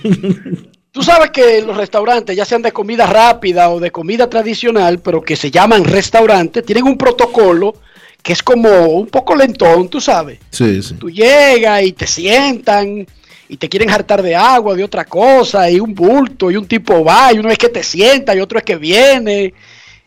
[0.93, 5.21] Tú sabes que los restaurantes, ya sean de comida rápida o de comida tradicional, pero
[5.21, 7.75] que se llaman restaurantes, tienen un protocolo
[8.23, 10.39] que es como un poco lentón, tú sabes.
[10.51, 10.95] Sí, sí.
[10.95, 13.07] Tú llegas y te sientan
[13.49, 17.05] y te quieren hartar de agua, de otra cosa, y un bulto, y un tipo
[17.05, 19.53] va, y uno es que te sienta y otro es que viene,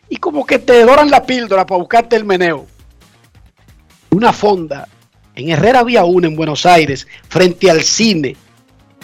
[0.08, 2.66] y como que te doran la píldora para buscarte el meneo.
[4.10, 4.88] Una fonda.
[5.34, 8.36] En Herrera había una en Buenos Aires, frente al cine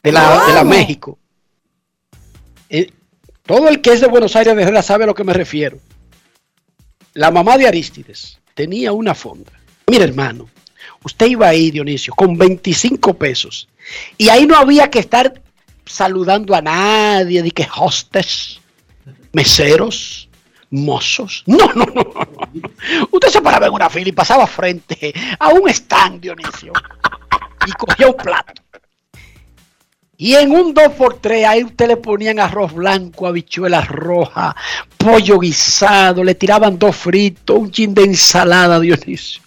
[0.02, 0.64] de la, de la.
[0.64, 1.18] México.
[2.68, 2.90] Eh,
[3.44, 5.78] todo el que es de Buenos Aires de Herrera sabe a lo que me refiero.
[7.14, 9.52] La mamá de Aristides tenía una fonda.
[9.86, 10.48] Mira, hermano,
[11.04, 13.68] usted iba ahí, Dionisio, con 25 pesos.
[14.18, 15.40] Y ahí no había que estar
[15.86, 18.60] saludando a nadie, de que hostes,
[19.32, 20.25] meseros,
[20.70, 21.44] mozos.
[21.46, 22.04] No, no, no.
[23.10, 26.72] Usted se paraba en una fila y pasaba frente a un stand, Dionisio,
[27.66, 28.62] y cogía un plato.
[30.18, 34.54] Y en un 2x3 ahí usted le ponían arroz blanco, habichuelas rojas,
[34.96, 39.42] pollo guisado, le tiraban dos fritos, un chin de ensalada, Dionisio.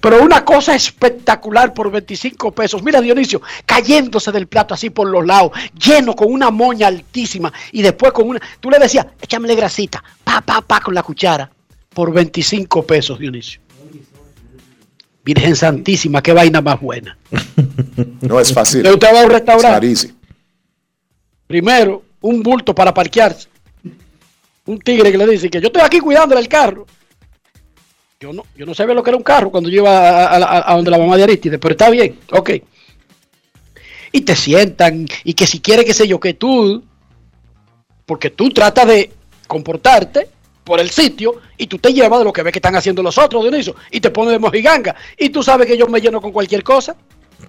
[0.00, 2.82] Pero una cosa espectacular por 25 pesos.
[2.82, 7.52] Mira, Dionisio, cayéndose del plato así por los lados, lleno con una moña altísima.
[7.72, 8.40] Y después con una.
[8.60, 11.50] Tú le decías, échamele grasita, pa, pa, pa, con la cuchara.
[11.94, 13.60] Por 25 pesos, Dionisio.
[15.24, 17.16] Virgen Santísima, qué vaina más buena.
[18.22, 18.86] No es fácil.
[18.86, 19.68] Usted va a un restaurante.
[21.46, 23.48] Primero, un bulto para parquearse.
[24.66, 26.86] Un tigre que le dice que yo estoy aquí cuidándole el carro.
[28.20, 30.36] Yo no, yo no sabía lo que era un carro cuando yo iba a, a-
[30.36, 32.50] a- a donde la mamá de Aristides, pero está bien, ok.
[34.12, 36.84] Y te sientan, y que si quiere, qué sé yo, que tú,
[38.06, 39.12] porque tú tratas de
[39.48, 40.28] comportarte
[40.64, 43.18] por el sitio y tú te llevas de lo que ves que están haciendo los
[43.18, 44.94] otros, Dionisio, y te pones de mojiganga.
[45.18, 46.96] Y tú sabes que yo me lleno con cualquier cosa.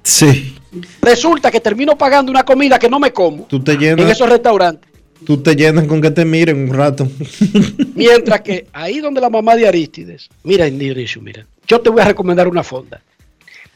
[0.02, 0.56] Sí.
[1.02, 4.90] Resulta que termino pagando una comida que no me como Tú te en esos restaurantes.
[5.24, 7.08] tú te llenas con que te miren un rato.
[7.96, 12.06] Mientras que ahí donde la mamá de Aristides, mira, Dionisio, mira, yo te voy a
[12.06, 13.02] recomendar una fonda.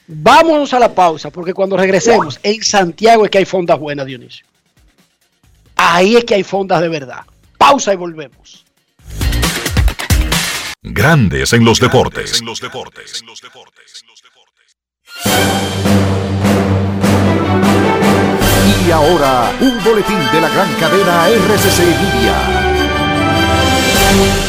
[0.07, 4.45] Vámonos a la pausa, porque cuando regresemos, en Santiago es que hay fondas buenas, Dionisio.
[5.75, 7.21] Ahí es que hay fondas de verdad.
[7.57, 8.65] Pausa y volvemos.
[10.83, 12.41] Grandes en los deportes.
[18.85, 22.66] Y ahora, un boletín de la gran cadena RCC Media.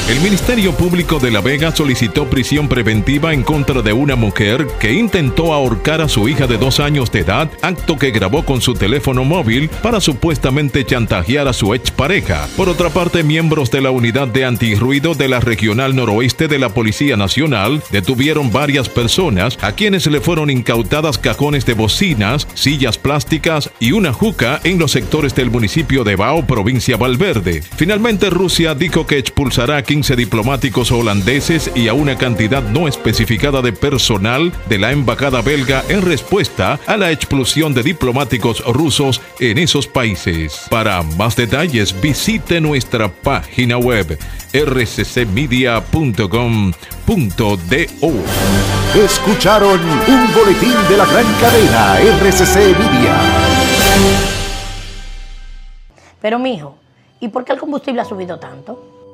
[0.09, 4.95] El Ministerio Público de La Vega solicitó prisión preventiva en contra de una mujer que
[4.95, 8.73] intentó ahorcar a su hija de dos años de edad, acto que grabó con su
[8.73, 12.49] teléfono móvil para supuestamente chantajear a su expareja.
[12.57, 16.71] Por otra parte, miembros de la unidad de antirruido de la Regional Noroeste de la
[16.71, 23.71] Policía Nacional detuvieron varias personas a quienes le fueron incautadas cajones de bocinas, sillas plásticas
[23.79, 27.63] y una juca en los sectores del municipio de Bao, provincia Valverde.
[27.77, 29.19] Finalmente, Rusia dijo que
[29.59, 34.93] expulsará a 15 diplomáticos holandeses y a una cantidad no especificada de personal de la
[34.93, 40.67] embajada belga en respuesta a la expulsión de diplomáticos rusos en esos países.
[40.71, 44.17] Para más detalles, visite nuestra página web
[44.53, 45.75] rccmedia.com.do.
[48.95, 53.21] Escucharon un boletín de la gran cadena RCC Media.
[56.23, 56.77] Pero mijo,
[57.19, 58.88] ¿y por qué el combustible ha subido tanto?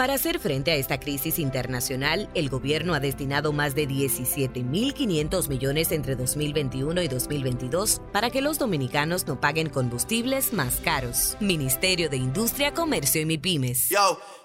[0.00, 5.92] Para hacer frente a esta crisis internacional, el gobierno ha destinado más de 17.500 millones
[5.92, 11.36] entre 2021 y 2022 para que los dominicanos no paguen combustibles más caros.
[11.38, 13.90] Ministerio de Industria, Comercio y MIPIMES.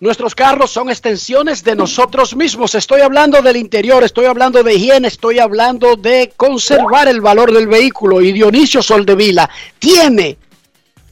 [0.00, 2.76] Nuestros carros son extensiones de nosotros mismos.
[2.76, 7.66] Estoy hablando del interior, estoy hablando de higiene, estoy hablando de conservar el valor del
[7.66, 8.20] vehículo.
[8.20, 10.36] Y Dionisio Soldevila tiene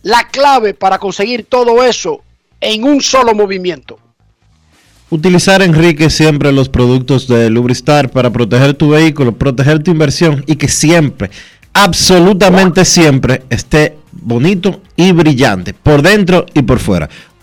[0.04, 2.22] la clave para conseguir todo eso
[2.60, 3.98] en un solo movimiento.
[5.10, 10.54] Utilizar, Enrique, siempre los productos de Lubristar para proteger tu vehículo, proteger tu inversión y
[10.54, 11.30] que siempre,
[11.72, 17.08] absolutamente siempre, esté bonito y brillante, por dentro y por fuera.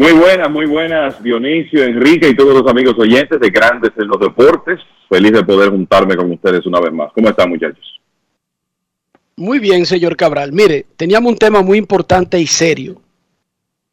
[0.00, 4.18] Muy buenas, muy buenas, Dionisio, Enrique y todos los amigos oyentes de Grandes en los
[4.18, 4.80] Deportes.
[5.10, 7.12] Feliz de poder juntarme con ustedes una vez más.
[7.12, 8.00] ¿Cómo están, muchachos?
[9.36, 10.52] Muy bien, señor Cabral.
[10.52, 13.02] Mire, teníamos un tema muy importante y serio.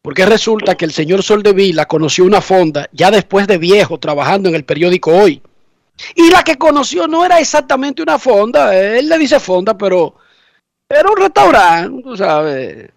[0.01, 4.55] Porque resulta que el señor Soldevila conoció una fonda ya después de viejo trabajando en
[4.55, 5.41] el periódico Hoy.
[6.15, 10.15] Y la que conoció no era exactamente una fonda, él le dice fonda, pero
[10.87, 12.91] era un restaurante, tú sabes,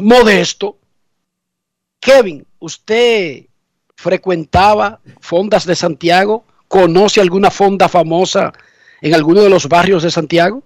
[0.00, 0.78] modesto.
[2.00, 3.44] Kevin, ¿usted
[3.96, 6.44] frecuentaba fondas de Santiago?
[6.68, 8.52] ¿Conoce alguna fonda famosa
[9.00, 10.62] en alguno de los barrios de Santiago?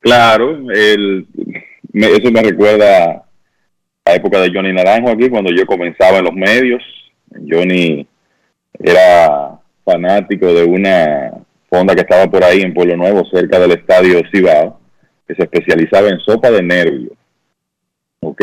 [0.00, 1.26] Claro, el,
[1.92, 3.24] me, eso me recuerda a
[4.06, 6.82] la época de Johnny Naranjo aquí, cuando yo comenzaba en los medios.
[7.48, 8.06] Johnny
[8.78, 11.32] era fanático de una
[11.68, 14.80] fonda que estaba por ahí en Pueblo Nuevo, cerca del estadio Cibao,
[15.26, 17.12] que se especializaba en sopa de nervio.
[18.20, 18.42] ¿Ok?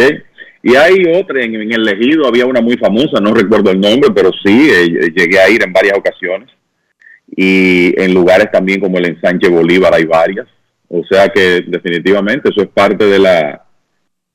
[0.68, 4.11] Y hay otra, en, en, el Ejido había una muy famosa, no recuerdo el nombre,
[4.13, 6.49] pero sí, eh, llegué a ir en varias ocasiones.
[7.34, 10.45] Y en lugares también como el Ensanche Bolívar hay varias.
[10.89, 13.65] O sea que definitivamente eso es parte de la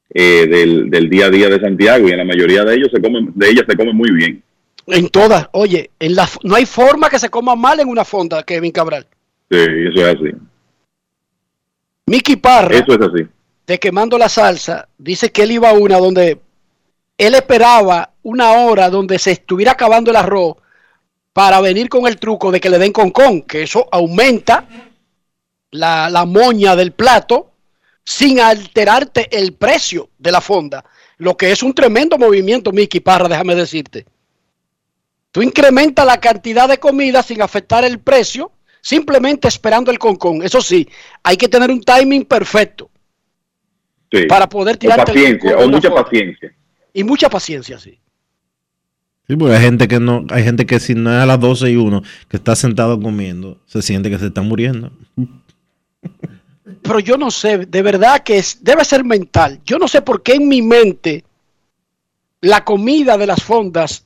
[0.08, 3.02] eh, del, del, día a día de Santiago y en la mayoría de ellos se
[3.02, 4.42] come, de ellas se come muy bien.
[4.86, 8.42] En todas, oye, en la, no hay forma que se coma mal en una fonda,
[8.42, 9.06] Kevin Cabral.
[9.50, 10.30] Sí, eso es así.
[12.06, 13.28] Mickey Parra, eso es así.
[13.72, 16.38] De Quemando la Salsa, dice que él iba a una donde
[17.16, 20.56] él esperaba una hora donde se estuviera acabando el arroz
[21.32, 24.66] para venir con el truco de que le den con con, que eso aumenta
[25.70, 27.52] la, la moña del plato
[28.04, 30.84] sin alterarte el precio de la fonda,
[31.16, 34.04] lo que es un tremendo movimiento, Mickey Parra, déjame decirte.
[35.30, 38.52] Tú incrementas la cantidad de comida sin afectar el precio,
[38.82, 40.42] simplemente esperando el concón.
[40.42, 40.86] Eso sí,
[41.22, 42.90] hay que tener un timing perfecto
[44.12, 44.26] sí.
[44.26, 46.54] para poder tirar o paciencia, o mucha paciencia.
[46.92, 47.98] Y mucha paciencia, sí.
[49.26, 51.70] Sí, porque hay gente que no, hay gente que si no es a las 12
[51.70, 54.92] y 1 que está sentado comiendo, se siente que se está muriendo.
[56.82, 59.60] Pero yo no sé, de verdad que es, debe ser mental.
[59.64, 61.24] Yo no sé por qué en mi mente
[62.40, 64.04] la comida de las fondas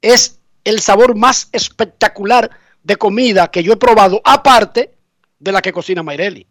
[0.00, 2.50] es el sabor más espectacular
[2.84, 4.94] de comida que yo he probado, aparte
[5.38, 6.46] de la que cocina Mayreli.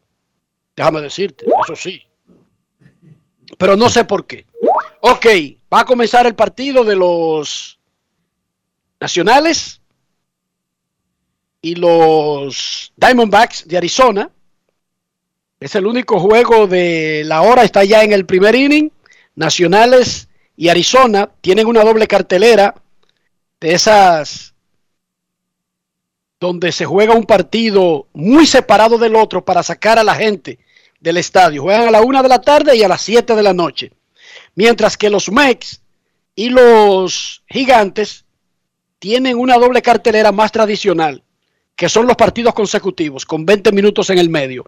[0.75, 2.06] Déjame decirte, eso sí.
[3.57, 4.45] Pero no sé por qué.
[5.01, 5.25] Ok,
[5.73, 7.79] va a comenzar el partido de los
[8.99, 9.81] nacionales
[11.61, 14.29] y los Diamondbacks de Arizona.
[15.59, 18.91] Es el único juego de la hora, está ya en el primer inning.
[19.35, 22.75] Nacionales y Arizona tienen una doble cartelera
[23.59, 24.53] de esas
[26.39, 30.59] donde se juega un partido muy separado del otro para sacar a la gente
[30.99, 31.63] del estadio.
[31.63, 33.91] Juegan a la una de la tarde y a las 7 de la noche.
[34.55, 35.81] Mientras que los Mex
[36.35, 38.25] y los Gigantes
[38.99, 41.23] tienen una doble cartelera más tradicional,
[41.75, 44.65] que son los partidos consecutivos, con 20 minutos en el medio.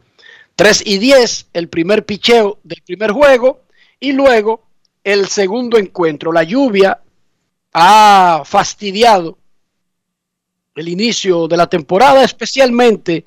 [0.56, 3.62] 3 y 10, el primer picheo del primer juego,
[4.00, 4.64] y luego
[5.04, 6.32] el segundo encuentro.
[6.32, 7.00] La lluvia
[7.74, 9.38] ha fastidiado
[10.76, 13.26] el inicio de la temporada, especialmente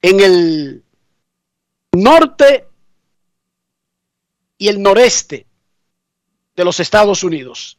[0.00, 0.83] en el
[1.96, 2.66] norte
[4.58, 5.46] y el noreste
[6.56, 7.78] de los Estados Unidos.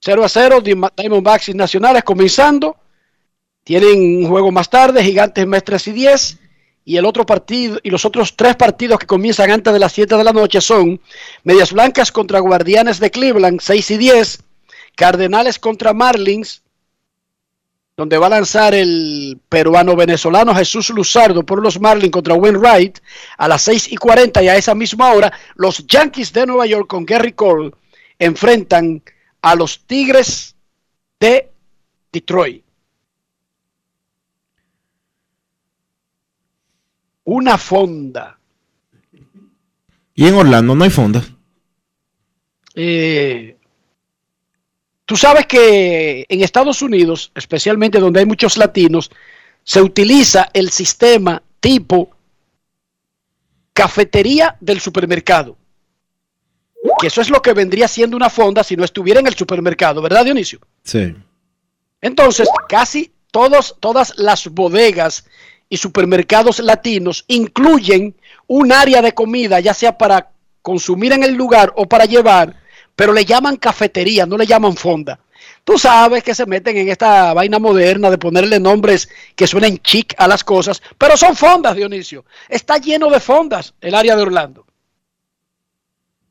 [0.00, 2.76] 0 a 0, Diamondbacks y Nacionales comenzando.
[3.64, 6.38] Tienen un juego más tarde, Gigantes 3 y 10.
[6.84, 10.16] Y el otro partido, y los otros tres partidos que comienzan antes de las 7
[10.16, 11.00] de la noche son
[11.42, 14.42] Medias Blancas contra Guardianes de Cleveland, 6 y 10.
[14.94, 16.62] Cardenales contra Marlins,
[17.96, 22.98] donde va a lanzar el peruano-venezolano Jesús Luzardo por los Marlins contra Wainwright
[23.38, 26.86] a las 6 y 40 y a esa misma hora los Yankees de Nueva York
[26.86, 27.70] con Gary Cole
[28.18, 29.02] enfrentan
[29.40, 30.54] a los Tigres
[31.18, 31.50] de
[32.12, 32.62] Detroit.
[37.24, 38.38] Una fonda.
[40.14, 41.24] Y en Orlando no hay fonda.
[42.74, 43.55] Eh,
[45.06, 49.10] tú sabes que en Estados Unidos, especialmente donde hay muchos latinos,
[49.64, 52.10] se utiliza el sistema tipo
[53.72, 55.56] cafetería del supermercado.
[57.00, 60.00] Que eso es lo que vendría siendo una fonda si no estuviera en el supermercado,
[60.02, 60.60] ¿verdad, Dionisio?
[60.82, 61.14] Sí.
[62.00, 65.26] Entonces, casi todos, todas las bodegas
[65.68, 68.14] y supermercados latinos incluyen
[68.46, 70.30] un área de comida, ya sea para
[70.62, 72.56] consumir en el lugar o para llevar,
[72.96, 75.20] pero le llaman cafetería, no le llaman fonda.
[75.62, 80.14] Tú sabes que se meten en esta vaina moderna de ponerle nombres que suenen chic
[80.16, 82.24] a las cosas, pero son fondas, Dionisio.
[82.48, 84.66] Está lleno de fondas el área de Orlando.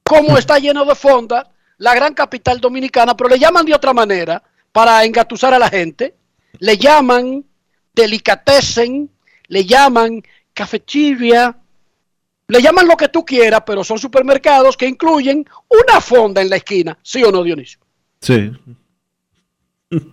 [0.04, 1.48] Como está lleno de fondas
[1.78, 6.16] la gran capital dominicana, pero le llaman de otra manera para engatusar a la gente.
[6.60, 7.44] Le llaman
[7.94, 9.12] delicatessen,
[9.48, 10.24] le llaman
[10.54, 11.58] cafetería,
[12.48, 16.58] le llaman lo que tú quieras, pero son supermercados que incluyen una fonda en la
[16.58, 17.80] esquina, ¿sí o no, Dionisio?
[18.22, 18.52] Sí.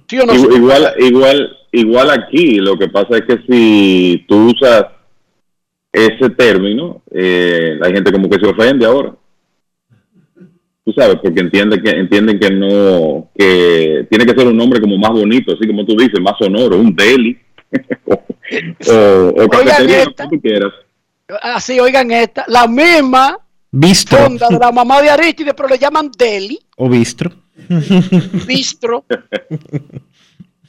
[0.09, 0.35] ¿Sí o no?
[0.35, 4.87] Igual, igual, igual, igual aquí, lo que pasa es que si tú usas
[5.93, 9.15] ese término, eh, hay gente como que se ofende ahora.
[10.85, 14.99] Tú sabes, porque entienden que entienden que no, que tiene que ser un nombre como
[14.99, 17.39] más bonito, así como tú dices, más sonoro, un deli
[18.89, 20.73] o, o cafetería, lo que tú quieras.
[21.41, 23.39] Así, oigan esta, la misma
[23.71, 24.19] Bistro.
[24.19, 27.31] fonda de la mamá de Aristide, pero le llaman deli, O bistro.
[28.47, 29.05] bistro,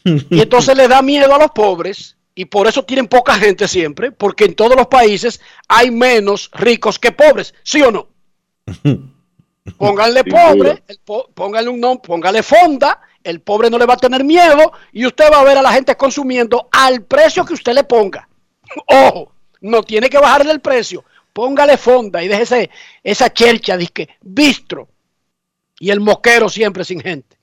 [0.06, 4.12] y entonces le da miedo a los pobres, y por eso tienen poca gente siempre,
[4.12, 8.08] porque en todos los países hay menos ricos que pobres, ¿sí o no?
[9.78, 13.98] Pónganle pobre, el po- pónganle un nombre, póngale fonda, el pobre no le va a
[13.98, 17.74] tener miedo y usted va a ver a la gente consumiendo al precio que usted
[17.74, 18.28] le ponga.
[18.88, 19.33] Ojo,
[19.64, 22.70] no tiene que bajarle el precio, póngale fonda y déjese
[23.04, 24.88] esa chercha, disque, bistro.
[25.80, 27.36] Y el moquero siempre sin gente.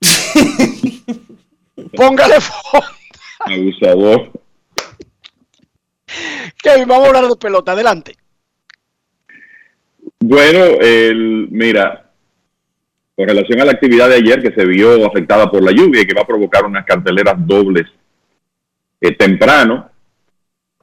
[1.96, 2.90] póngale fonda.
[3.40, 4.32] Abusador.
[6.62, 8.16] Kevin, vamos a hablar de pelota, adelante.
[10.18, 12.10] Bueno, el, mira,
[13.14, 16.06] con relación a la actividad de ayer que se vio afectada por la lluvia y
[16.06, 17.86] que va a provocar unas carteleras dobles
[19.00, 19.89] eh, temprano,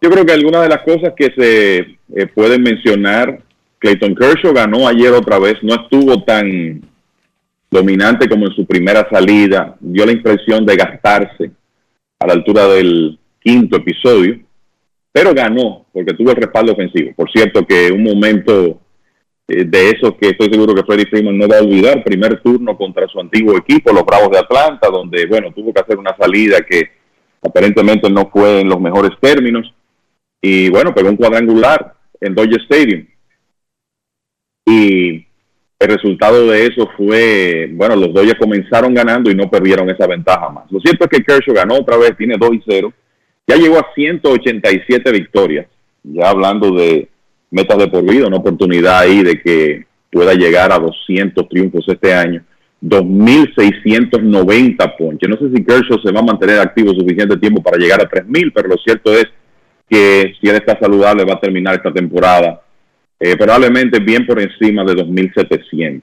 [0.02, 3.40] yo creo que algunas de las cosas que se eh, pueden mencionar,
[3.80, 6.82] Clayton Kershaw ganó ayer otra vez, no estuvo tan
[7.70, 11.52] dominante como en su primera salida, dio la impresión de gastarse
[12.20, 14.40] a la altura del quinto episodio,
[15.12, 17.12] pero ganó porque tuvo el respaldo ofensivo.
[17.16, 18.80] Por cierto que un momento
[19.48, 22.78] eh, de esos que estoy seguro que Freddie Freeman no va a olvidar, primer turno
[22.78, 26.58] contra su antiguo equipo, los Bravos de Atlanta, donde, bueno, tuvo que hacer una salida
[26.62, 26.90] que
[27.42, 29.74] aparentemente no fue en los mejores términos,
[30.42, 33.06] y bueno, pegó un cuadrangular en Dodger Stadium.
[34.66, 35.26] Y
[35.80, 40.50] el resultado de eso fue, bueno, los Dodgers comenzaron ganando y no perdieron esa ventaja
[40.50, 40.72] más.
[40.72, 42.94] Lo cierto es que Kershaw ganó otra vez, tiene 2 y 0,
[43.48, 45.68] ya llegó a 187 victorias,
[46.04, 47.08] ya hablando de
[47.52, 52.14] metas de por vida, una oportunidad ahí de que pueda llegar a 200 triunfos este
[52.14, 52.44] año.
[52.82, 55.30] 2.690 ponches.
[55.30, 58.52] No sé si Kershaw se va a mantener activo suficiente tiempo para llegar a 3.000,
[58.54, 59.28] pero lo cierto es
[59.90, 62.62] que si él está saludable va a terminar esta temporada
[63.20, 66.02] eh, probablemente bien por encima de 2.700.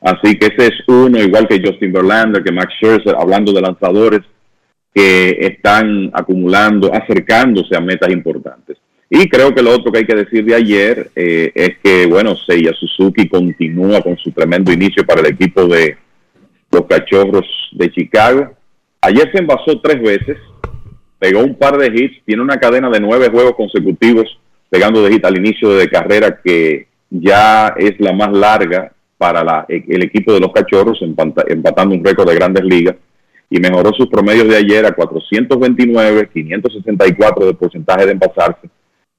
[0.00, 4.20] Así que ese es uno, igual que Justin Verlander, que Max Scherzer, hablando de lanzadores
[4.94, 8.76] que están acumulando, acercándose a metas importantes.
[9.10, 12.36] Y creo que lo otro que hay que decir de ayer eh, es que, bueno,
[12.36, 15.96] Seiya Suzuki continúa con su tremendo inicio para el equipo de
[16.70, 18.54] los Cachorros de Chicago.
[19.00, 20.38] Ayer se envasó tres veces,
[21.24, 24.26] pegó un par de hits, tiene una cadena de nueve juegos consecutivos
[24.68, 30.04] pegando de hit al inicio de carrera que ya es la más larga para el
[30.04, 32.96] equipo de los Cachorros, empata- empatando un récord de grandes ligas
[33.48, 38.68] y mejoró sus promedios de ayer a 429, 564 de porcentaje de envasarse,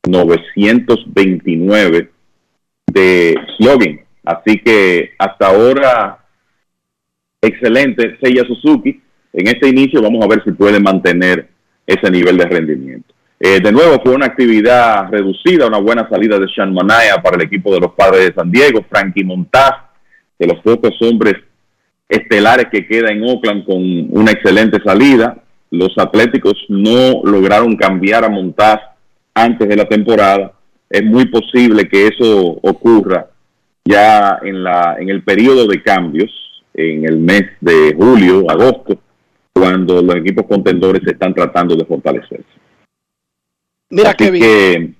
[0.08, 2.12] 929
[2.86, 4.00] de slogan.
[4.24, 6.20] Así que hasta ahora,
[7.42, 9.02] excelente Seiya Suzuki.
[9.34, 11.55] En este inicio vamos a ver si puede mantener
[11.86, 13.14] ese nivel de rendimiento.
[13.40, 17.44] Eh, de nuevo, fue una actividad reducida, una buena salida de Sean Manaya para el
[17.44, 19.74] equipo de los padres de San Diego, Frankie Montaz,
[20.40, 21.36] de los pocos hombres
[22.08, 23.78] estelares que queda en Oakland con
[24.12, 25.38] una excelente salida.
[25.72, 28.80] los Atléticos no lograron cambiar a Montaz
[29.34, 30.54] antes de la temporada,
[30.90, 33.28] es muy posible que eso ocurra
[33.84, 36.32] ya en, la, en el periodo de cambios,
[36.74, 38.98] en el mes de julio, agosto,
[39.56, 42.44] cuando los equipos contendores se están tratando de fortalecerse.
[43.90, 44.42] Mira, Así Kevin.
[44.42, 44.94] que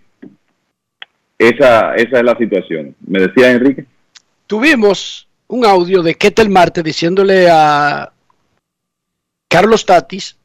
[1.38, 2.96] esa, esa es la situación.
[3.06, 3.86] ¿Me decía Enrique?
[4.48, 8.14] Tuvimos un audio de Ketel Marte diciéndole a
[9.50, 10.38] Carlos Tatis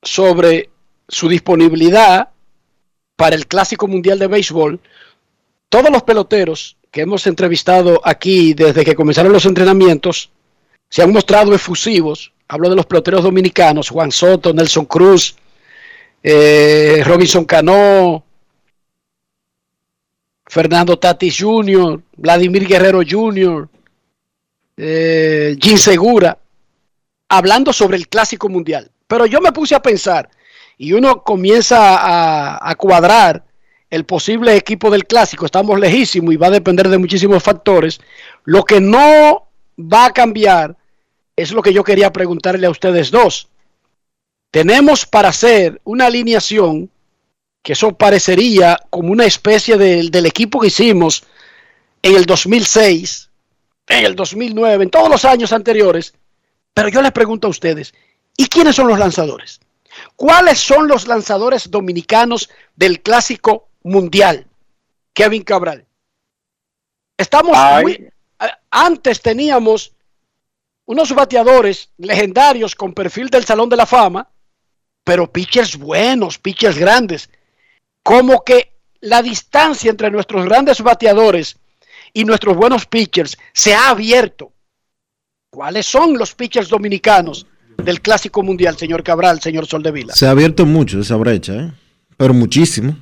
[0.00, 0.70] sobre
[1.08, 2.28] su disponibilidad
[3.16, 4.78] para el Clásico Mundial de Béisbol.
[5.68, 10.30] Todos los peloteros que hemos entrevistado aquí desde que comenzaron los entrenamientos
[10.88, 12.31] se han mostrado efusivos.
[12.48, 15.36] Hablo de los peloteros dominicanos, Juan Soto, Nelson Cruz,
[16.22, 18.24] eh, Robinson Cano,
[20.46, 23.68] Fernando Tatis Jr., Vladimir Guerrero Jr.,
[24.76, 26.38] eh, Jim Segura,
[27.28, 28.90] hablando sobre el Clásico Mundial.
[29.06, 30.28] Pero yo me puse a pensar
[30.76, 33.44] y uno comienza a, a cuadrar
[33.88, 35.46] el posible equipo del Clásico.
[35.46, 38.00] Estamos lejísimos y va a depender de muchísimos factores.
[38.44, 39.48] Lo que no
[39.78, 40.76] va a cambiar
[41.36, 43.48] es lo que yo quería preguntarle a ustedes dos.
[44.50, 46.90] Tenemos para hacer una alineación
[47.62, 51.24] que eso parecería como una especie de- del equipo que hicimos
[52.02, 53.30] en el 2006,
[53.88, 56.14] en el 2009, en todos los años anteriores.
[56.74, 57.94] Pero yo les pregunto a ustedes,
[58.36, 59.60] ¿y quiénes son los lanzadores?
[60.16, 64.46] ¿Cuáles son los lanzadores dominicanos del clásico mundial?
[65.14, 65.86] Kevin Cabral.
[67.16, 69.92] Estamos muy- a- antes teníamos
[70.86, 74.28] unos bateadores legendarios con perfil del Salón de la Fama,
[75.04, 77.30] pero pitchers buenos, pitchers grandes.
[78.02, 81.56] Como que la distancia entre nuestros grandes bateadores
[82.12, 84.52] y nuestros buenos pitchers se ha abierto.
[85.50, 87.46] ¿Cuáles son los pitchers dominicanos
[87.76, 90.14] del Clásico Mundial, señor Cabral, señor Soldevila?
[90.14, 91.72] Se ha abierto mucho esa brecha, ¿eh?
[92.16, 92.96] pero muchísimo.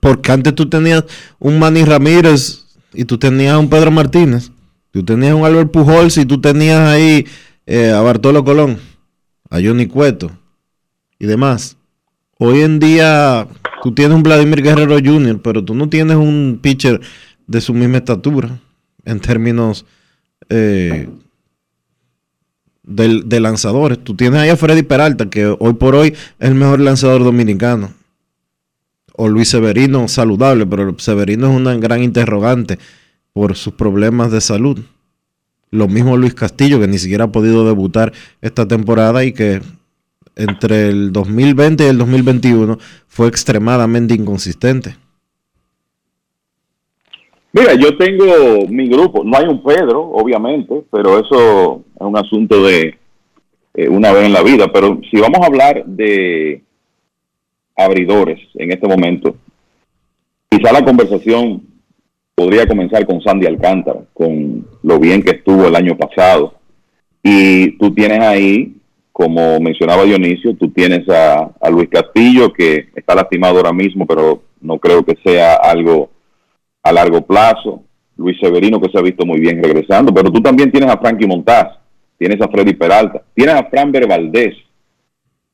[0.00, 1.04] Porque antes tú tenías
[1.38, 4.50] un Manny Ramírez y tú tenías un Pedro Martínez.
[4.90, 7.26] Tú tenías un Albert Pujols y tú tenías ahí
[7.66, 8.78] eh, a Bartolo Colón,
[9.50, 10.30] a Johnny Cueto
[11.18, 11.76] y demás.
[12.38, 13.46] Hoy en día
[13.82, 17.00] tú tienes un Vladimir Guerrero Jr., pero tú no tienes un pitcher
[17.46, 18.58] de su misma estatura
[19.04, 19.84] en términos
[20.48, 21.08] eh,
[22.82, 24.02] del- de, lanzadores.
[24.02, 26.08] Tú tienes ahí a Freddy Peralta, que hoy por hoy
[26.38, 27.92] es el mejor lanzador dominicano.
[29.14, 32.78] O Luis Severino, saludable, pero Severino es una gran interrogante
[33.38, 34.80] por sus problemas de salud.
[35.70, 38.12] Lo mismo Luis Castillo, que ni siquiera ha podido debutar
[38.42, 39.60] esta temporada y que
[40.34, 44.96] entre el 2020 y el 2021 fue extremadamente inconsistente.
[47.52, 52.64] Mira, yo tengo mi grupo, no hay un Pedro, obviamente, pero eso es un asunto
[52.64, 52.98] de
[53.74, 54.66] eh, una vez en la vida.
[54.72, 56.60] Pero si vamos a hablar de
[57.76, 59.36] abridores en este momento,
[60.50, 61.67] quizá la conversación
[62.38, 66.54] podría comenzar con Sandy Alcántara, con lo bien que estuvo el año pasado.
[67.20, 68.76] Y tú tienes ahí,
[69.10, 74.78] como mencionaba Dionisio, tú tienes a, Luis Castillo, que está lastimado ahora mismo, pero no
[74.78, 76.10] creo que sea algo
[76.84, 77.82] a largo plazo.
[78.16, 81.26] Luis Severino, que se ha visto muy bien regresando, pero tú también tienes a Frankie
[81.26, 81.76] Montaz,
[82.18, 84.54] tienes a Freddy Peralta, tienes a Fran Valdés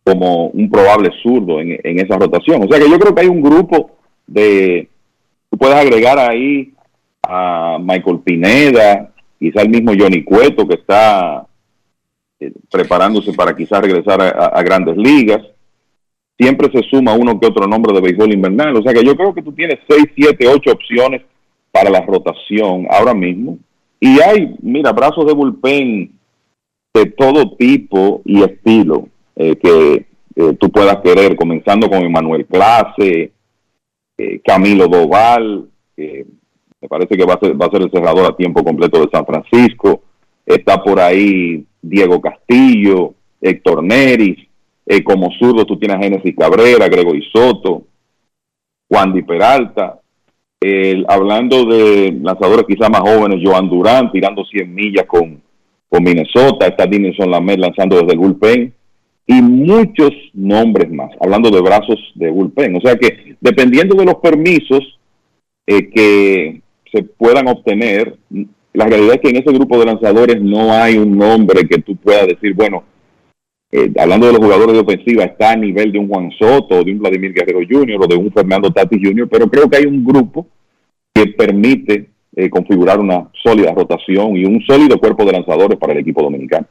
[0.04, 2.62] como un probable zurdo en, en esa rotación.
[2.62, 3.92] O sea que yo creo que hay un grupo
[4.26, 4.86] de,
[5.50, 6.73] tú puedes agregar ahí
[7.28, 11.46] a Michael Pineda, quizá el mismo Johnny Cueto que está
[12.40, 15.42] eh, preparándose para quizás regresar a, grandes ligas.
[16.38, 18.76] Siempre se suma uno que otro nombre de béisbol invernal.
[18.76, 21.22] O sea que yo creo que tú tienes 6, 7, 8 opciones
[21.70, 23.58] para la rotación ahora mismo.
[24.00, 26.12] Y hay, mira, brazos de bullpen
[26.92, 30.06] de todo tipo y estilo eh, que
[30.36, 33.32] eh, tú puedas querer, comenzando con Emanuel Clase,
[34.44, 35.68] Camilo Doval,
[36.84, 37.40] me parece que va a,
[37.70, 40.02] ser, el cerrador a tiempo completo de San Francisco.
[40.44, 44.36] Está por ahí Diego Castillo, Héctor Neris.
[44.84, 47.84] eh, como zurdo tú tienes a Genesis Cabrera, Gregory Soto,
[48.86, 49.98] Juan Di Peralta.
[50.60, 55.40] El- hablando de lanzadores quizás más jóvenes, Joan Durán tirando 100 millas con,
[55.88, 56.66] con Minnesota.
[56.66, 58.74] Está Dinelson Lamet lanzando desde el bullpen
[59.26, 62.76] y muchos nombres más, hablando de brazos de bullpen.
[62.76, 64.98] O sea que dependiendo de los permisos
[65.66, 66.60] eh, que
[66.94, 68.16] se puedan obtener,
[68.72, 71.96] la realidad es que en ese grupo de lanzadores no hay un nombre que tú
[71.96, 72.84] puedas decir, bueno,
[73.72, 76.92] eh, hablando de los jugadores de ofensiva, está a nivel de un Juan Soto, de
[76.92, 78.00] un Vladimir Guerrero Jr.
[78.00, 80.46] o de un Fernando Tatis Jr., pero creo que hay un grupo
[81.12, 86.00] que permite eh, configurar una sólida rotación y un sólido cuerpo de lanzadores para el
[86.00, 86.66] equipo dominicano.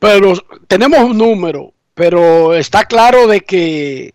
[0.00, 0.32] Pero
[0.66, 4.13] tenemos un número, pero está claro de que,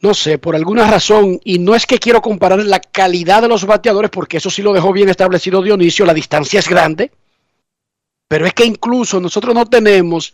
[0.00, 3.66] no sé, por alguna razón, y no es que quiero comparar la calidad de los
[3.66, 7.10] bateadores, porque eso sí lo dejó bien establecido Dionisio, la distancia es grande,
[8.28, 10.32] pero es que incluso nosotros no tenemos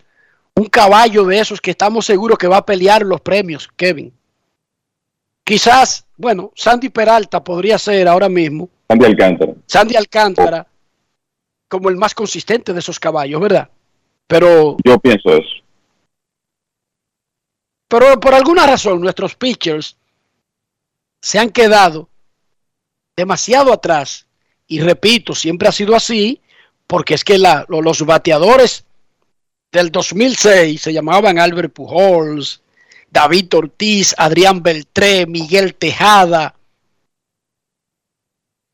[0.55, 4.12] un caballo de esos que estamos seguros que va a pelear los premios, Kevin.
[5.44, 8.68] Quizás, bueno, Sandy Peralta podría ser ahora mismo.
[8.88, 9.52] Sandy Alcántara.
[9.66, 10.66] Sandy Alcántara
[11.68, 13.68] como el más consistente de esos caballos, ¿verdad?
[14.26, 14.76] Pero.
[14.84, 15.65] Yo pienso eso.
[17.98, 19.97] Pero por alguna razón nuestros pitchers
[21.23, 22.10] se han quedado
[23.16, 24.27] demasiado atrás.
[24.66, 26.43] Y repito, siempre ha sido así,
[26.86, 28.85] porque es que los bateadores
[29.73, 32.60] del 2006 se llamaban Albert Pujols,
[33.10, 36.55] David Ortiz, Adrián Beltré, Miguel Tejada,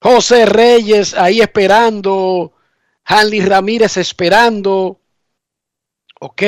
[0.01, 2.55] José Reyes ahí esperando,
[3.05, 4.99] Hanley Ramírez esperando.
[6.19, 6.43] Ok.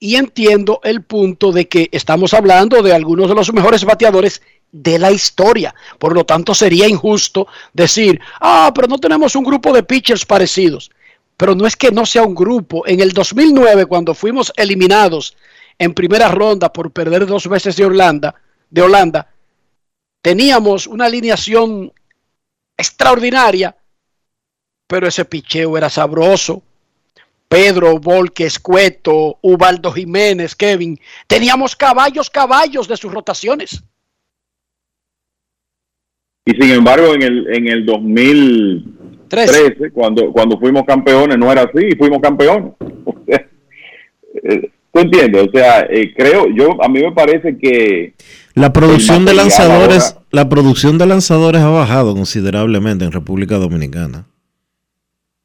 [0.00, 4.98] Y entiendo el punto de que estamos hablando de algunos de los mejores bateadores de
[4.98, 5.74] la historia.
[5.98, 10.90] Por lo tanto, sería injusto decir, ah, pero no tenemos un grupo de pitchers parecidos.
[11.36, 12.86] Pero no es que no sea un grupo.
[12.86, 15.36] En el 2009, cuando fuimos eliminados
[15.78, 18.34] en primera ronda por perder dos veces de Holanda,
[18.70, 19.30] de Holanda
[20.22, 21.92] teníamos una alineación
[22.76, 23.76] extraordinaria
[24.88, 26.62] pero ese picheo era sabroso.
[27.48, 31.00] Pedro, Volques, Cueto, Ubaldo Jiménez, Kevin.
[31.26, 33.82] Teníamos caballos, caballos de sus rotaciones.
[36.44, 41.90] Y sin embargo, en el, en el 2013, cuando, cuando fuimos campeones, no era así,
[41.98, 42.74] fuimos campeones.
[44.40, 45.48] Eh, ¿Tú entiendes?
[45.48, 48.14] O sea, eh, creo, yo, a mí me parece que...
[48.54, 54.26] La producción de lanzadores, la producción de lanzadores ha bajado considerablemente en República Dominicana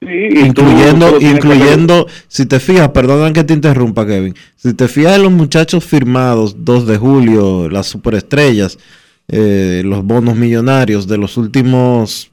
[0.09, 4.35] incluyendo, incluyendo, si te fijas, perdona que te interrumpa, Kevin.
[4.55, 8.77] Si te fijas en los muchachos firmados 2 de julio, las superestrellas,
[9.27, 12.29] eh, los bonos millonarios de los últimos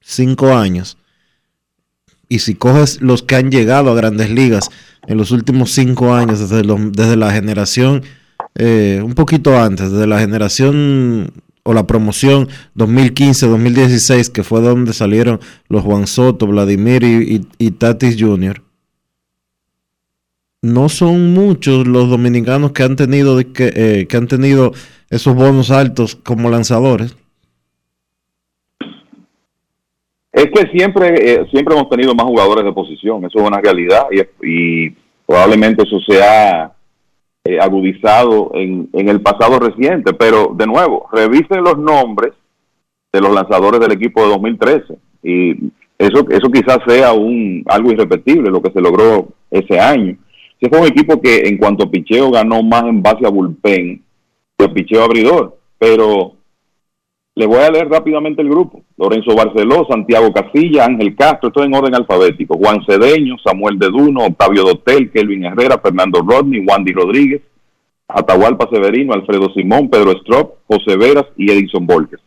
[0.00, 0.96] cinco años,
[2.28, 4.68] y si coges los que han llegado a grandes ligas
[5.06, 6.62] en los últimos cinco años, desde,
[6.92, 8.02] desde la generación,
[8.54, 11.32] eh, un poquito antes, desde la generación
[11.68, 15.38] o la promoción 2015-2016, que fue donde salieron
[15.68, 18.62] los Juan Soto, Vladimir y, Tatis Jr.,
[20.62, 24.72] no son muchos los dominicanos que han tenido que, eh, que han tenido
[25.10, 27.14] esos bonos altos como lanzadores.
[30.32, 34.06] Es que siempre, eh, siempre hemos tenido más jugadores de posición, eso es una realidad
[34.10, 34.96] y, y
[35.26, 36.72] probablemente eso sea
[37.48, 40.12] eh, agudizado en, en el pasado reciente.
[40.12, 42.34] Pero, de nuevo, revisen los nombres
[43.10, 48.50] de los lanzadores del equipo de 2013 y eso, eso quizás sea un algo irrepetible
[48.50, 50.16] lo que se logró ese año.
[50.60, 54.02] Ese fue un equipo que en cuanto a picheo ganó más en base a bullpen
[54.58, 56.34] que picheo abridor, pero
[57.38, 58.82] le voy a leer rápidamente el grupo.
[58.96, 62.58] Lorenzo Barceló, Santiago Casilla, Ángel Castro, esto en orden alfabético.
[62.58, 67.40] Juan Cedeño, Samuel de Duno, Octavio Dotel, Kelvin Herrera, Fernando Rodney, Wandy Rodríguez,
[68.08, 72.18] Atahualpa Severino, Alfredo Simón, Pedro Strop, José Veras y Edison Volques.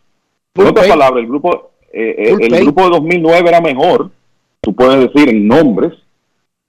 [0.54, 4.10] Por otras palabras, el grupo, eh, eh, el grupo de 2009 era mejor,
[4.62, 5.92] tú puedes decir en nombres,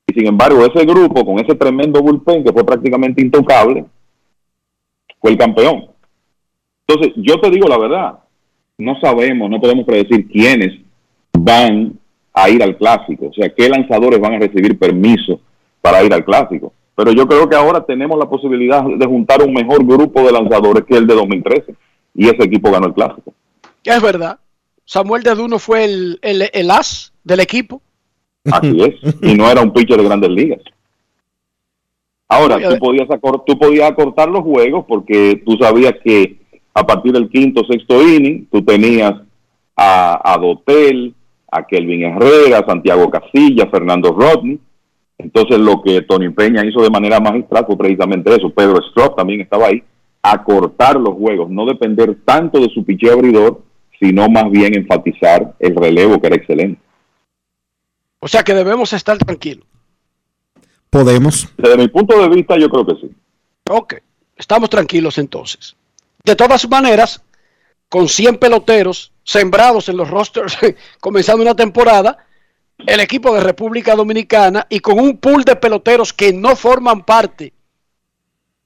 [0.06, 3.86] y sin embargo ese grupo con ese tremendo bullpen que fue prácticamente intocable,
[5.22, 5.86] fue el campeón.
[6.86, 8.23] Entonces, yo te digo la verdad,
[8.78, 10.80] no sabemos, no podemos predecir quiénes
[11.38, 11.94] van
[12.34, 15.40] a ir al clásico, o sea, qué lanzadores van a recibir permiso
[15.82, 16.74] para ir al clásico.
[16.96, 20.84] Pero yo creo que ahora tenemos la posibilidad de juntar un mejor grupo de lanzadores
[20.84, 21.76] que el de 2013
[22.16, 23.34] y ese equipo ganó el clásico.
[23.84, 24.40] Es verdad.
[24.86, 27.82] Samuel de Duno fue el, el, as del equipo.
[28.52, 29.16] Así es.
[29.22, 30.60] Y no era un pitcher de grandes ligas.
[32.28, 33.08] Ahora, tú podías,
[33.46, 36.43] tú podías acortar los juegos porque tú sabías que
[36.74, 39.14] a partir del quinto, sexto inning, tú tenías
[39.76, 41.14] a, a Dotel,
[41.52, 44.60] a Kelvin Herrera, a Santiago Casilla, Fernando Rodney.
[45.18, 48.50] Entonces lo que Tony Peña hizo de manera magistral fue precisamente eso.
[48.50, 49.84] Pedro Strop también estaba ahí,
[50.22, 53.62] acortar los juegos, no depender tanto de su picheo abridor,
[54.00, 56.82] sino más bien enfatizar el relevo que era excelente.
[58.20, 59.66] O sea que debemos estar tranquilos.
[60.90, 61.48] Podemos.
[61.58, 63.12] Desde mi punto de vista, yo creo que sí.
[63.70, 63.96] Ok,
[64.36, 65.76] estamos tranquilos entonces.
[66.24, 67.22] De todas maneras,
[67.90, 70.58] con 100 peloteros sembrados en los rosters
[71.02, 72.26] comenzando una temporada,
[72.78, 77.54] el equipo de República Dominicana y con un pool de peloteros que no forman parte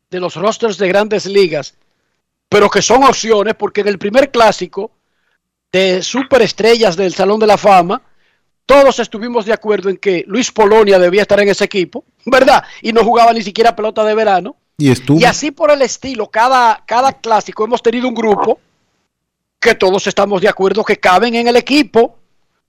[0.09, 1.75] de los rosters de grandes ligas,
[2.47, 4.91] pero que son opciones porque en el primer clásico
[5.71, 8.01] de superestrellas del Salón de la Fama,
[8.65, 12.63] todos estuvimos de acuerdo en que Luis Polonia debía estar en ese equipo, ¿verdad?
[12.81, 14.55] Y no jugaba ni siquiera pelota de verano.
[14.78, 15.20] Y estuvo.
[15.20, 18.60] Y así por el estilo, cada, cada clásico hemos tenido un grupo
[19.60, 22.18] que todos estamos de acuerdo que caben en el equipo,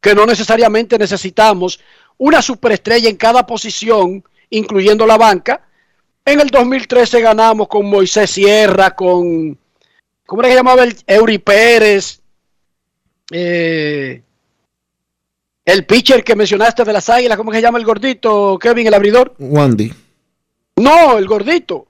[0.00, 1.78] que no necesariamente necesitamos
[2.16, 5.62] una superestrella en cada posición, incluyendo la banca.
[6.24, 9.58] En el 2013 ganamos con Moisés Sierra, con,
[10.26, 12.20] ¿cómo era que llamaba el Eury Pérez?
[13.30, 14.22] Eh,
[15.64, 19.34] el pitcher que mencionaste de las águilas, ¿cómo se llama el gordito, Kevin, el abridor?
[19.38, 19.92] Wandy.
[20.76, 21.87] No, el gordito,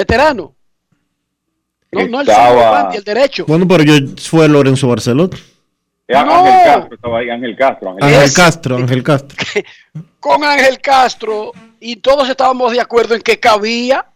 [0.00, 0.54] veterano.
[1.92, 3.44] No, no el Estaba- el derecho.
[3.46, 5.28] Bueno, pero yo fue Lorenzo Barceló.
[6.08, 7.96] Eh, Ángel Castro estaba ahí, Ángel Castro.
[8.00, 8.32] Ángel.
[8.34, 9.36] Castro, Ángel Castro.
[10.20, 14.06] con Ángel Castro y todos estábamos de acuerdo en que cabía.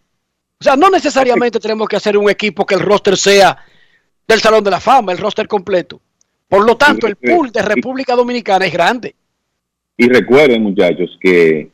[0.60, 3.56] O sea, no necesariamente tenemos que hacer un equipo que el roster sea
[4.26, 6.00] del Salón de la Fama, el roster completo.
[6.48, 9.14] Por lo tanto, el pool de República Dominicana es grande.
[9.96, 11.70] Y recuerden, muchachos, que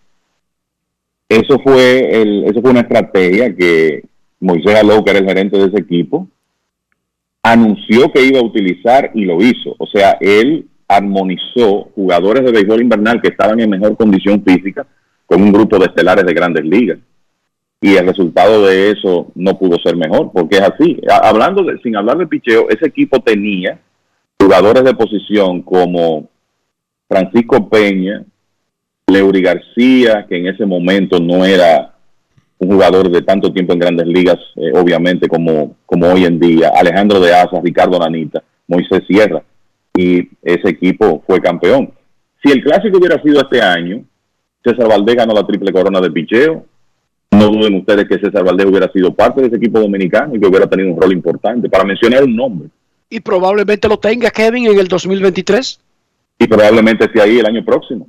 [1.31, 4.03] eso fue, el, eso fue una estrategia que
[4.41, 6.27] Moisés Alou, que era el gerente de ese equipo,
[7.41, 9.77] anunció que iba a utilizar y lo hizo.
[9.79, 14.85] O sea, él armonizó jugadores de béisbol invernal que estaban en mejor condición física
[15.25, 16.99] con un grupo de estelares de grandes ligas.
[17.81, 21.01] Y el resultado de eso no pudo ser mejor, porque es así.
[21.23, 23.79] Hablando sin hablar de picheo, ese equipo tenía
[24.37, 26.29] jugadores de posición como
[27.09, 28.25] Francisco Peña,
[29.11, 31.95] Leury García, que en ese momento no era
[32.59, 36.71] un jugador de tanto tiempo en grandes ligas, eh, obviamente, como, como hoy en día,
[36.75, 39.43] Alejandro de Asa, Ricardo Nanita, Moisés Sierra,
[39.97, 41.91] y ese equipo fue campeón.
[42.43, 44.05] Si el clásico hubiera sido este año,
[44.63, 46.65] César Valdés ganó la triple corona de picheo.
[47.31, 50.47] No duden ustedes que César Valdés hubiera sido parte de ese equipo dominicano y que
[50.47, 52.69] hubiera tenido un rol importante, para mencionar un nombre.
[53.09, 55.81] Y probablemente lo tenga Kevin en el 2023.
[56.39, 58.09] y probablemente esté ahí el año próximo,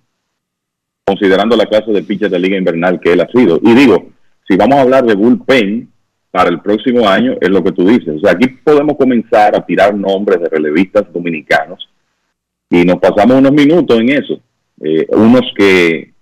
[1.12, 3.60] considerando la clase de pitcher de liga invernal que él ha sido.
[3.62, 4.12] Y digo,
[4.48, 5.90] si vamos a hablar de bullpen
[6.32, 8.16] para el próximo año, es lo que tú dices.
[8.16, 11.90] O sea, aquí podemos comenzar a tirar nombres de relevistas dominicanos
[12.70, 14.40] y nos pasamos unos minutos en eso.
[14.80, 16.14] Eh, unos que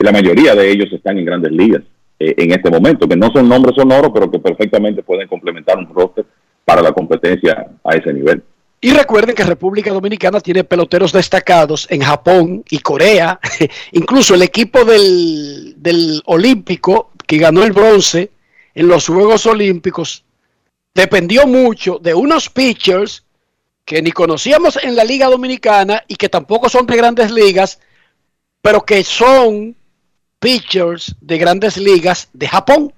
[0.00, 1.82] la mayoría de ellos están en grandes ligas
[2.18, 5.88] eh, en este momento, que no son nombres sonoros, pero que perfectamente pueden complementar un
[5.94, 6.26] roster
[6.64, 8.42] para la competencia a ese nivel.
[8.84, 13.38] Y recuerden que República Dominicana tiene peloteros destacados en Japón y Corea.
[13.92, 18.32] Incluso el equipo del, del Olímpico que ganó el bronce
[18.74, 20.24] en los Juegos Olímpicos
[20.94, 23.22] dependió mucho de unos pitchers
[23.84, 27.78] que ni conocíamos en la Liga Dominicana y que tampoco son de grandes ligas,
[28.60, 29.76] pero que son
[30.40, 32.92] pitchers de grandes ligas de Japón.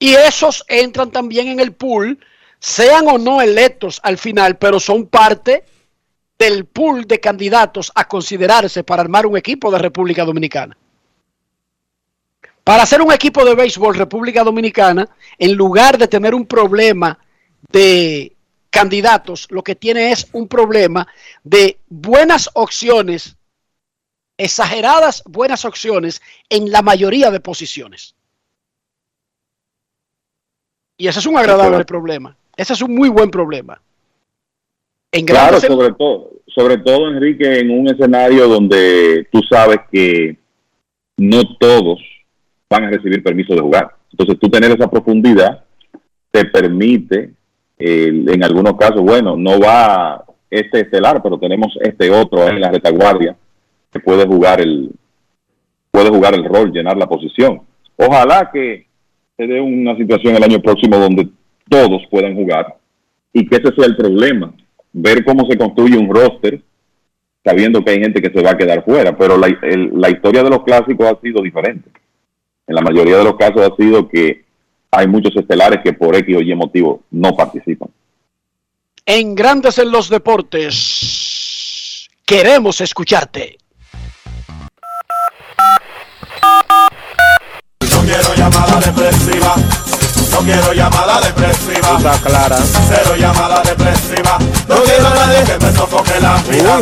[0.00, 2.18] Y esos entran también en el pool,
[2.58, 5.64] sean o no electos al final, pero son parte
[6.38, 10.76] del pool de candidatos a considerarse para armar un equipo de República Dominicana.
[12.62, 15.08] Para hacer un equipo de béisbol República Dominicana,
[15.38, 17.18] en lugar de tener un problema
[17.70, 18.36] de
[18.70, 21.06] candidatos, lo que tiene es un problema
[21.44, 23.36] de buenas opciones,
[24.36, 26.20] exageradas buenas opciones
[26.50, 28.16] en la mayoría de posiciones.
[30.98, 32.36] Y ese es un agradable problema.
[32.56, 33.80] Ese es un muy buen problema.
[35.12, 40.36] En Claro, sobre todo, sobre todo, Enrique, en un escenario donde tú sabes que
[41.18, 42.00] no todos
[42.68, 43.94] van a recibir permiso de jugar.
[44.10, 45.64] Entonces, tú tener esa profundidad
[46.30, 47.30] te permite,
[47.78, 52.70] eh, en algunos casos, bueno, no va este estelar, pero tenemos este otro en la
[52.70, 53.36] retaguardia
[53.92, 54.90] que puede jugar el
[55.90, 57.62] puede jugar el rol, llenar la posición.
[57.96, 58.86] Ojalá que
[59.36, 61.28] se dé una situación el año próximo donde
[61.68, 62.76] todos puedan jugar
[63.32, 64.52] y que ese sea el problema,
[64.92, 66.62] ver cómo se construye un roster
[67.44, 70.42] sabiendo que hay gente que se va a quedar fuera, pero la, el- la historia
[70.42, 71.88] de los clásicos ha sido diferente.
[72.66, 74.44] En la mayoría de los casos ha sido que
[74.90, 77.88] hay muchos estelares que por X o Y motivo no participan.
[79.04, 83.58] En Grandes en los Deportes, queremos escucharte.
[87.80, 89.54] No quiero llamada depresiva.
[90.46, 91.96] Quiero llamada depresiva.
[91.96, 92.56] Está clara.
[92.56, 94.38] Cero llamada depresiva.
[94.68, 96.78] No quiero a nadie que me sofoque la vida.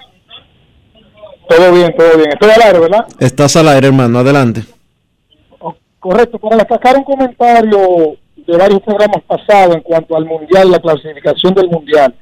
[1.49, 2.31] Todo bien, todo bien.
[2.33, 3.07] Estoy al aire, ¿verdad?
[3.21, 4.19] Estás al aire, hermano.
[4.19, 4.65] Adelante.
[6.01, 6.39] Correcto.
[6.39, 11.69] Para destacar un comentario de varios programas pasados en cuanto al Mundial, la clasificación del
[11.69, 12.15] Mundial.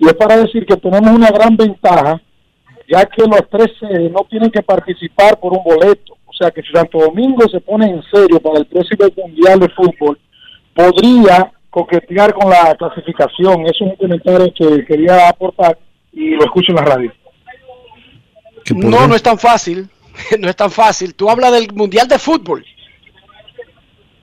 [0.00, 2.20] Y es para decir que tenemos una gran ventaja,
[2.88, 6.14] ya que los tres sedes no tienen que participar por un boleto.
[6.26, 9.68] O sea que si Santo Domingo se pone en serio para el próximo Mundial de
[9.70, 10.18] Fútbol,
[10.74, 13.66] podría coquetear con la clasificación.
[13.66, 15.78] Eso es un comentario que quería aportar
[16.10, 17.12] y lo escucho en la radio.
[18.74, 19.88] No, no es tan fácil.
[20.40, 21.14] No es tan fácil.
[21.14, 22.64] Tú hablas del Mundial de Fútbol.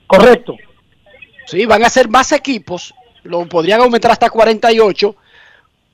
[0.08, 0.56] Correcto.
[1.46, 2.92] Sí, van a ser más equipos.
[3.22, 5.14] Lo podrían aumentar hasta 48.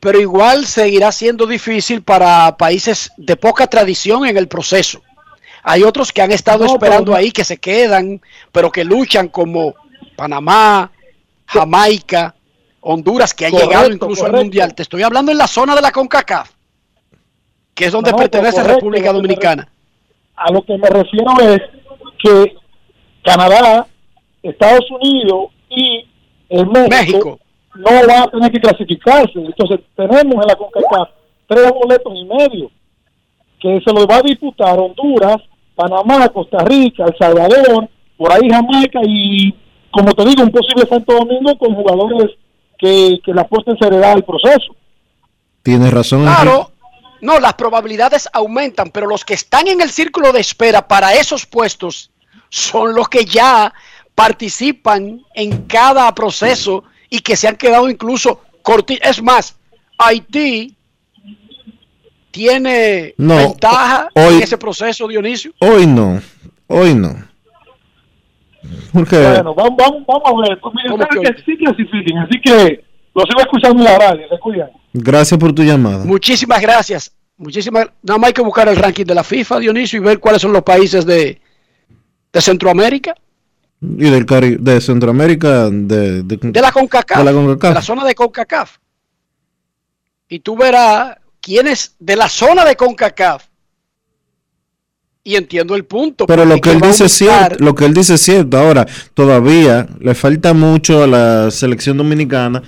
[0.00, 5.02] Pero igual seguirá siendo difícil para países de poca tradición en el proceso.
[5.62, 9.74] Hay otros que han estado esperando ahí, que se quedan, pero que luchan como
[10.16, 10.90] Panamá,
[11.50, 12.34] Jamaica,
[12.80, 14.72] Honduras, que ha llegado incluso al Mundial.
[14.74, 16.48] Te estoy hablando en la zona de la CONCACAF,
[17.74, 19.68] que es donde pertenece República Dominicana.
[20.36, 21.60] A lo que me refiero es
[22.22, 22.54] que
[23.24, 23.86] Canadá,
[24.42, 26.08] Estados Unidos y
[26.48, 27.40] el México,
[27.74, 29.32] no van a tener que clasificarse.
[29.34, 31.08] Entonces tenemos en la CONCACAF
[31.48, 32.70] tres boletos y medio
[33.60, 35.38] que se los va a disputar Honduras,
[35.74, 39.52] Panamá, Costa Rica, El Salvador, por ahí Jamaica y,
[39.90, 42.30] como te digo, un posible Santo Domingo con jugadores
[42.78, 44.74] que, que la apuesta seriedad al proceso.
[45.62, 46.22] Tienes razón.
[46.22, 46.72] Claro,
[47.20, 51.44] no, las probabilidades aumentan, pero los que están en el círculo de espera para esos
[51.44, 52.10] puestos
[52.48, 53.72] son los que ya
[54.14, 59.08] participan en cada proceso y que se han quedado incluso cortitos.
[59.08, 59.56] Es más,
[59.98, 60.74] Haití
[62.30, 65.52] tiene ventaja en ese proceso, Dionisio.
[65.58, 66.22] Hoy no,
[66.68, 67.29] hoy no.
[68.92, 69.16] Porque...
[69.16, 70.60] Bueno, vamos, vamos, vamos a ver.
[70.60, 72.84] Pues mira, que sí clasifiquen, así que
[73.14, 74.70] lo sigo escuchando en la radio, se cuidan.
[74.92, 76.04] Gracias por tu llamada.
[76.04, 77.12] Muchísimas gracias.
[77.36, 77.88] Muchísimas.
[78.02, 80.52] Nada más hay que buscar el ranking de la FIFA, Dionisio, y ver cuáles son
[80.52, 81.40] los países de,
[82.32, 83.14] de Centroamérica.
[83.80, 87.70] Y del Cari de Centroamérica, de, de, de, la CONCACAF, de la CONCACAF.
[87.70, 88.76] De la zona de CONCACAF.
[90.28, 93.49] Y tú verás quiénes de la zona de CONCACAF.
[95.22, 96.26] Y entiendo el punto.
[96.26, 98.56] Pero lo que, él dice es cierto, lo que él dice es cierto.
[98.56, 102.62] Ahora, todavía le falta mucho a la selección dominicana,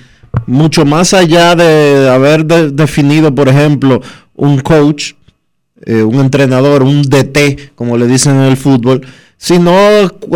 [0.47, 4.03] mucho más allá de haber de, definido, por ejemplo,
[4.35, 5.12] un coach,
[5.87, 9.01] eh, un entrenador, un DT, como le dicen en el fútbol,
[9.39, 9.73] sino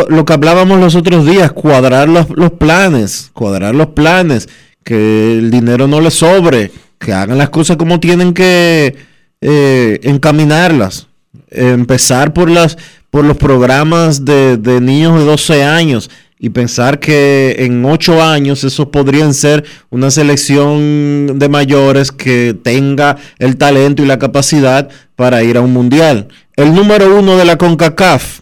[0.09, 4.48] lo que hablábamos los otros días, cuadrar los, los planes, cuadrar los planes,
[4.82, 8.97] que el dinero no le sobre, que hagan las cosas como tienen que
[9.43, 11.09] eh, encaminarlas.
[11.51, 12.77] Empezar por las
[13.10, 18.62] por los programas de, de, niños de 12 años y pensar que en 8 años
[18.62, 25.43] esos podrían ser una selección de mayores que tenga el talento y la capacidad para
[25.43, 26.28] ir a un mundial.
[26.56, 28.40] El número uno de la CONCACAF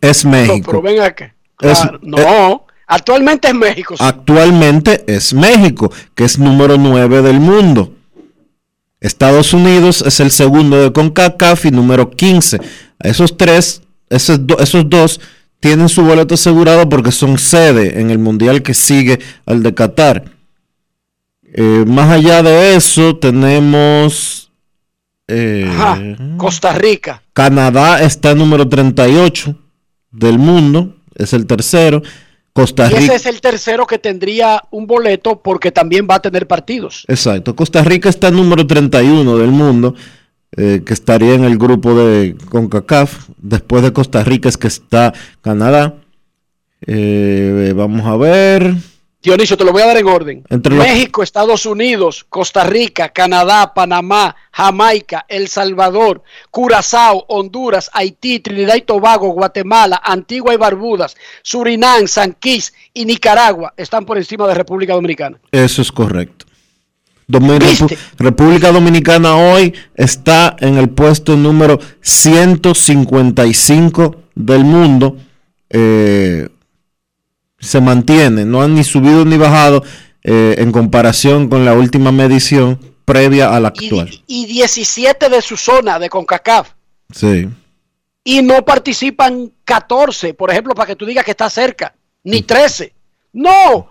[0.00, 0.56] es México.
[0.56, 1.34] No, pero ven acá.
[1.56, 3.96] Claro, es, no, actualmente es México.
[3.96, 4.04] Sí.
[4.04, 7.93] Actualmente es México, que es número 9 del mundo.
[9.04, 12.58] Estados Unidos es el segundo de CONCACAF y número 15.
[13.00, 15.20] Esos tres, esos, do, esos dos,
[15.60, 20.24] tienen su boleto asegurado porque son sede en el mundial que sigue al de Qatar.
[21.42, 24.50] Eh, más allá de eso, tenemos.
[25.28, 25.98] Eh, Ajá,
[26.38, 27.22] Costa Rica.
[27.34, 29.54] Canadá está número 38
[30.12, 32.02] del mundo, es el tercero.
[32.54, 33.00] Costa Rica.
[33.00, 37.04] Y ese es el tercero que tendría un boleto porque también va a tener partidos.
[37.08, 37.56] Exacto.
[37.56, 39.96] Costa Rica está número 31 del mundo,
[40.56, 43.28] eh, que estaría en el grupo de CONCACAF.
[43.38, 45.96] Después de Costa Rica es que está Canadá.
[46.86, 48.74] Eh, vamos a ver.
[49.24, 50.44] Dionisio, te lo voy a dar en orden.
[50.50, 51.22] Entre México.
[51.22, 59.30] Estados Unidos, Costa Rica, Canadá, Panamá, Jamaica, El Salvador, Curazao, Honduras, Haití, Trinidad y Tobago,
[59.30, 65.38] Guatemala, Antigua y Barbudas, Surinam, San Quis y Nicaragua están por encima de República Dominicana.
[65.50, 66.44] Eso es correcto.
[67.26, 67.58] Domin
[68.18, 75.16] República Dominicana hoy está en el puesto número 155 del mundo.
[75.70, 76.50] Eh,
[77.64, 79.82] se mantiene, no han ni subido ni bajado
[80.22, 84.10] eh, en comparación con la última medición previa a la actual.
[84.26, 86.70] Y, y, 17 de su zona de CONCACAF.
[87.12, 87.48] Sí.
[88.22, 92.94] Y no participan 14, por ejemplo, para que tú digas que está cerca, ni 13.
[93.32, 93.90] No,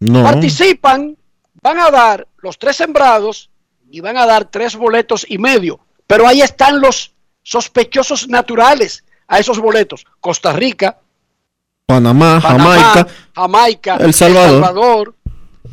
[0.00, 0.22] no.
[0.22, 1.16] participan,
[1.62, 3.50] van a dar los tres sembrados
[3.90, 5.80] y van a dar tres boletos y medio.
[6.06, 10.04] Pero ahí están los sospechosos naturales a esos boletos.
[10.20, 10.98] Costa Rica,
[11.90, 14.54] Panamá, Panamá, Jamaica, Jamaica, El Salvador.
[14.54, 15.14] El Salvador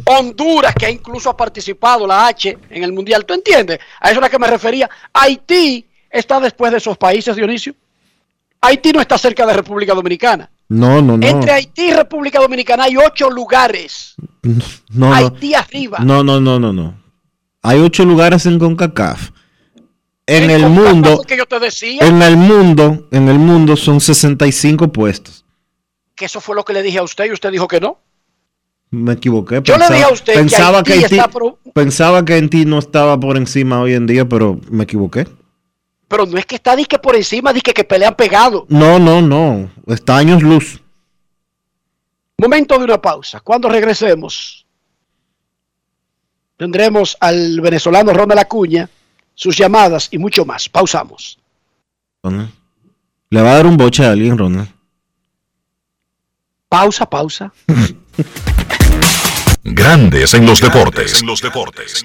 [0.06, 3.26] Honduras, que incluso ha participado la H en el Mundial.
[3.26, 3.80] ¿Tú entiendes?
[3.99, 4.89] A eso es a lo que me refería.
[5.14, 7.76] Haití está después de esos países, Dionisio.
[8.61, 10.49] Haití no está cerca de República Dominicana.
[10.69, 11.27] No, no, no.
[11.27, 14.15] Entre Haití y República Dominicana hay ocho lugares.
[14.41, 15.14] No, no.
[15.14, 15.99] Haití arriba.
[15.99, 17.02] No, no, no, no, no.
[17.61, 19.31] Hay ocho lugares en CONCACAF.
[20.26, 23.99] En, el CONCACAF mundo, que yo te decía en el mundo, en el mundo son
[23.99, 25.45] 65 puestos.
[26.18, 27.99] Que eso fue lo que le dije a usted y usted dijo que no.
[28.89, 29.61] Me equivoqué.
[29.64, 32.80] Yo le dije a usted que pensaba Haití que Haití, pro- pensaba que Haití no
[32.80, 35.27] estaba por encima hoy en día, pero me equivoqué.
[36.07, 38.65] Pero no es que está disque por encima, disque que pelean pegado.
[38.69, 39.69] No, no, no.
[39.88, 40.81] Está años luz.
[42.38, 43.41] Momento de una pausa.
[43.41, 44.65] Cuando regresemos,
[46.56, 48.89] tendremos al venezolano Ronald Acuña,
[49.35, 50.69] sus llamadas y mucho más.
[50.69, 51.38] Pausamos.
[52.23, 52.52] Ronald.
[53.30, 54.69] Le va a dar un boche a alguien, Ronald.
[56.69, 57.53] Pausa, pausa.
[59.64, 61.23] Grandes en los deportes.
[61.23, 62.03] los deportes.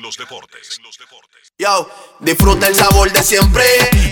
[1.59, 1.91] Yo,
[2.21, 3.65] disfruta el sabor de siempre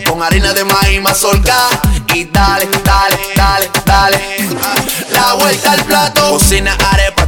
[0.07, 1.69] con harina de maíz mazorca
[2.15, 4.21] y dale, dale, dale, dale.
[5.13, 7.10] La vuelta al plato, cocina arepa,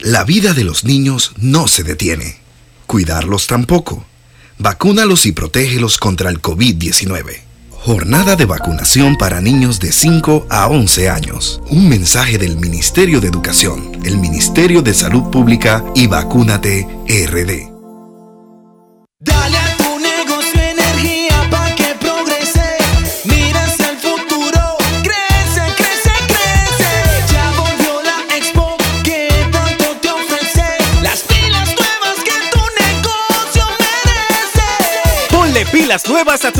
[0.00, 2.38] La vida de los niños no se detiene.
[2.86, 4.06] Cuidarlos tampoco.
[4.56, 7.40] Vacúnalos y protégelos contra el COVID-19.
[7.70, 11.60] Jornada de vacunación para niños de 5 a 11 años.
[11.68, 17.69] Un mensaje del Ministerio de Educación, el Ministerio de Salud Pública y Vacúnate RD.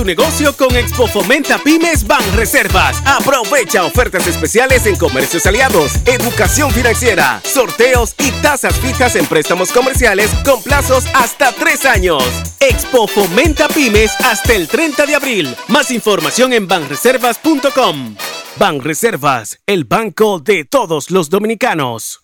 [0.01, 3.03] Tu negocio con Expo Fomenta Pymes Ban Reservas.
[3.05, 10.31] Aprovecha ofertas especiales en comercios aliados, educación financiera, sorteos y tasas fijas en préstamos comerciales
[10.43, 12.25] con plazos hasta tres años.
[12.61, 15.55] Expo Fomenta Pymes hasta el 30 de abril.
[15.69, 18.17] Más información en banreservas.com.
[18.57, 22.20] Ban Reservas, el banco de todos los dominicanos.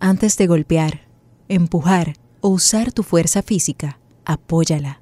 [0.00, 1.08] Antes de golpear,
[1.48, 5.00] empujar o usar tu fuerza física, apóyala.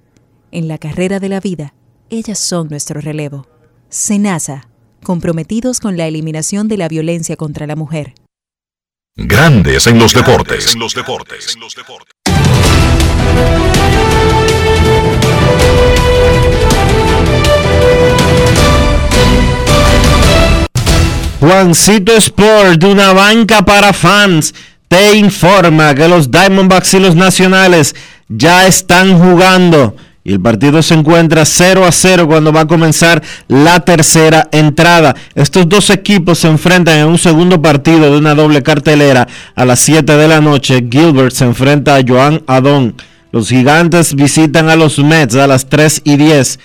[0.52, 1.74] En la carrera de la vida,
[2.08, 3.46] ellas son nuestro relevo.
[3.90, 4.68] Senasa,
[5.02, 8.14] comprometidos con la eliminación de la violencia contra la mujer.
[9.16, 10.72] Grandes en los deportes.
[10.72, 11.58] En los deportes.
[21.38, 24.54] Juancito Sport, de una banca para fans,
[24.88, 27.94] te informa que los Diamondbacks y los Nacionales
[28.28, 29.96] ya están jugando.
[30.24, 35.14] Y el partido se encuentra 0 a 0 cuando va a comenzar la tercera entrada.
[35.36, 39.78] Estos dos equipos se enfrentan en un segundo partido de una doble cartelera a las
[39.78, 40.84] 7 de la noche.
[40.90, 42.96] Gilbert se enfrenta a Joan Adón.
[43.30, 46.58] Los gigantes visitan a los Mets a las 3 y 10.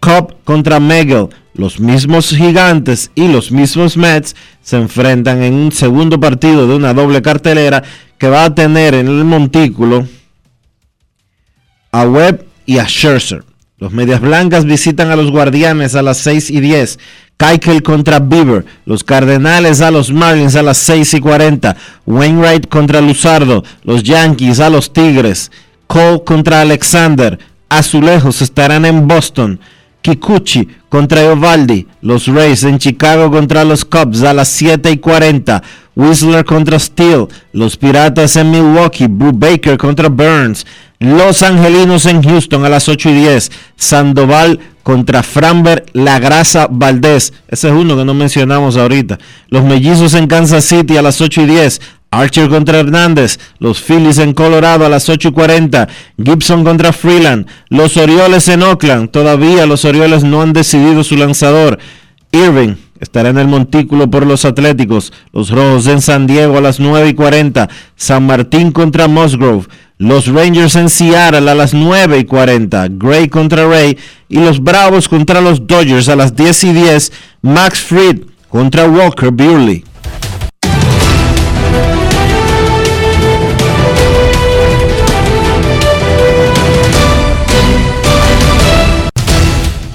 [0.00, 1.28] Cobb contra Megel.
[1.54, 6.94] Los mismos gigantes y los mismos Mets se enfrentan en un segundo partido de una
[6.94, 7.82] doble cartelera
[8.16, 10.06] que va a tener en el montículo
[11.90, 13.44] a Webb y a Scherzer.
[13.78, 16.98] Los Medias Blancas visitan a los Guardianes a las 6 y 10.
[17.36, 18.64] Keikel contra Bieber.
[18.84, 21.76] Los Cardenales a los Marlins a las 6 y 40.
[22.04, 23.62] Wainwright contra Luzardo.
[23.84, 25.52] Los Yankees a los Tigres.
[25.86, 27.38] Cole contra Alexander.
[27.68, 29.60] Azulejos estarán en Boston.
[30.02, 31.86] Kikuchi contra Eovaldi.
[32.02, 35.62] Los Rays en Chicago contra los Cubs a las 7 y 40.
[35.94, 37.26] Whistler contra Steele.
[37.52, 39.06] Los Piratas en Milwaukee.
[39.08, 40.64] Baker contra Burns.
[41.00, 43.50] Los Angelinos en Houston a las 8 y 10.
[43.76, 47.32] Sandoval contra Framber La Grasa Valdés.
[47.48, 49.18] Ese es uno que no mencionamos ahorita.
[49.48, 51.80] Los Mellizos en Kansas City a las 8 y 10.
[52.10, 55.88] Archer contra Hernández, los Phillies en Colorado a las 8 y 40,
[56.22, 61.78] Gibson contra Freeland, los Orioles en Oakland, todavía los Orioles no han decidido su lanzador,
[62.32, 66.80] Irving estará en el montículo por los Atléticos, los Rojos en San Diego a las
[66.80, 69.66] 9 y 40, San Martín contra Musgrove,
[69.98, 73.98] los Rangers en Seattle a las 9 y 40, Gray contra Ray
[74.28, 77.12] y los Bravos contra los Dodgers a las 10 y 10,
[77.42, 79.87] Max Fried contra Walker Buehler.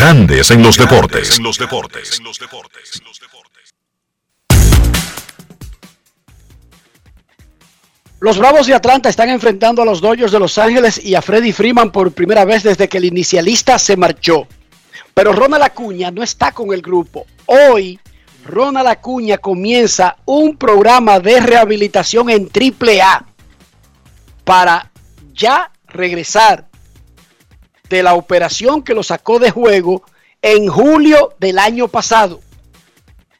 [0.00, 1.36] Grandes en los deportes.
[1.36, 2.22] En los deportes.
[8.18, 11.52] Los Bravos de Atlanta están enfrentando a los Dodgers de Los Ángeles y a Freddie
[11.52, 14.46] Freeman por primera vez desde que el inicialista se marchó.
[15.12, 17.26] Pero Ronald Acuña no está con el grupo.
[17.44, 18.00] Hoy,
[18.46, 23.26] Ronald Acuña comienza un programa de rehabilitación en AAA
[24.44, 24.90] para
[25.34, 26.69] ya regresar
[27.90, 30.02] de la operación que lo sacó de juego
[30.40, 32.40] en julio del año pasado.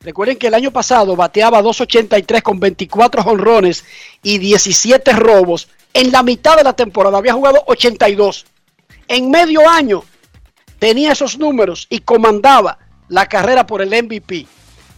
[0.01, 3.85] Recuerden que el año pasado bateaba 2.83 con 24 jonrones
[4.23, 5.69] y 17 robos.
[5.95, 8.45] En la mitad de la temporada había jugado 82.
[9.07, 10.03] En medio año
[10.79, 12.79] tenía esos números y comandaba
[13.09, 14.47] la carrera por el MVP.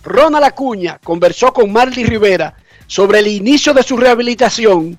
[0.03, 2.57] Ronald Acuña conversó con Marley Rivera
[2.87, 4.99] sobre el inicio de su rehabilitación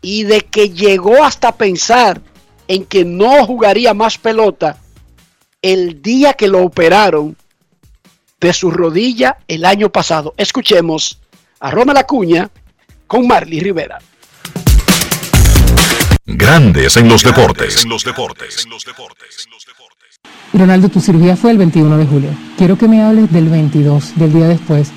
[0.00, 2.20] y de que llegó hasta pensar
[2.68, 4.78] en que no jugaría más pelota
[5.60, 7.36] el día que lo operaron
[8.40, 10.34] de su rodilla el año pasado.
[10.36, 11.20] Escuchemos
[11.60, 12.50] a Ronald Acuña
[13.06, 13.98] con Marley Rivera.
[16.26, 17.84] Grandes en los deportes.
[17.84, 18.66] En los deportes.
[20.52, 22.30] Ronaldo, tu cirugía fue el 21 de julio.
[22.58, 24.92] Quiero que me hables del 22, del día después.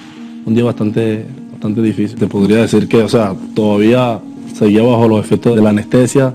[0.46, 2.18] Un día bastante, bastante difícil.
[2.18, 4.20] Te podría decir que, o sea, todavía
[4.58, 6.34] seguía bajo los efectos de la anestesia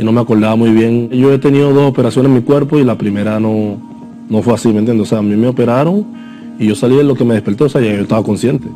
[0.00, 1.10] y no me acordaba muy bien.
[1.10, 3.76] Yo he tenido dos operaciones en mi cuerpo y la primera no,
[4.30, 5.06] no fue así, ¿me entiendes?
[5.06, 6.06] O sea, a mí me operaron
[6.58, 8.66] y yo salí de lo que me despertó, o sea, yo estaba consciente.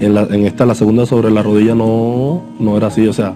[0.00, 3.34] En, la, en esta, la segunda sobre la rodilla, no, no era así, o sea,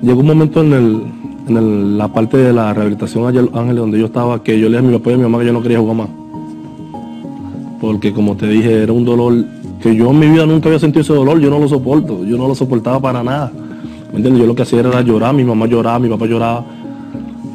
[0.00, 1.02] llegó un momento en, el,
[1.48, 4.86] en el, la parte de la rehabilitación Ángeles donde yo estaba, que yo le dije
[4.86, 6.08] a mi papá y a mi mamá que yo no quería jugar más.
[7.80, 9.44] Porque como te dije, era un dolor
[9.82, 12.36] que yo en mi vida nunca había sentido ese dolor, yo no lo soporto, yo
[12.36, 13.50] no lo soportaba para nada.
[14.12, 14.42] ¿Me entiendes?
[14.42, 16.64] Yo lo que hacía era llorar, mi mamá lloraba, mi papá lloraba,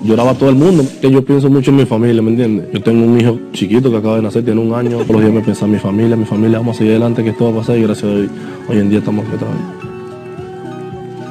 [0.03, 2.67] lloraba todo el mundo, que yo pienso mucho en mi familia, ¿me entiendes?
[2.73, 5.33] Yo tengo un hijo chiquito que acaba de nacer, tiene un año, todos los días
[5.33, 7.55] me pienso en mi familia, mi familia, vamos a seguir adelante, que esto va a
[7.61, 8.31] pasar y gracias a Dios
[8.67, 9.57] hoy en día estamos aquí otra vez.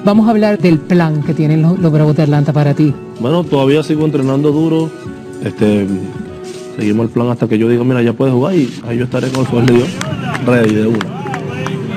[0.05, 2.95] Vamos a hablar del plan que tienen los, los Bravos de Atlanta para ti.
[3.19, 4.89] Bueno, todavía sigo entrenando duro,
[5.43, 5.89] este,
[6.77, 9.29] seguimos el plan hasta que yo diga, mira, ya puedes jugar y ahí yo estaré
[9.31, 9.89] con el poder de Dios,
[10.47, 10.99] ready de uno.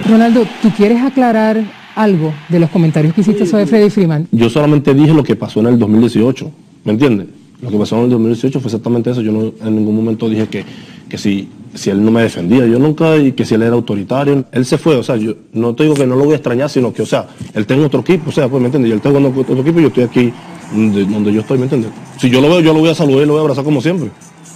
[0.09, 1.63] Ronaldo, ¿tú quieres aclarar
[1.99, 4.27] algo de los comentarios que hiciste sobre Freddy Freeman?
[4.31, 6.49] Yo solamente dije lo que pasó en el 2018,
[6.85, 7.27] ¿me entiendes?
[7.61, 9.21] Lo que pasó en el 2018 fue exactamente eso.
[9.21, 10.63] Yo no, en ningún momento dije que,
[11.09, 14.45] que si, si él no me defendía, yo nunca, y que si él era autoritario.
[14.49, 16.69] Él se fue, o sea, yo no te digo que no lo voy a extrañar,
[16.69, 18.91] sino que, o sea, él tiene otro equipo, o sea, pues, ¿me entiendes?
[18.91, 20.33] Y él con otro equipo y yo estoy aquí
[20.73, 21.91] donde, donde yo estoy, ¿me entiendes?
[22.17, 23.81] Si yo lo veo, yo lo voy a saludar y lo voy a abrazar como
[23.81, 24.09] siempre.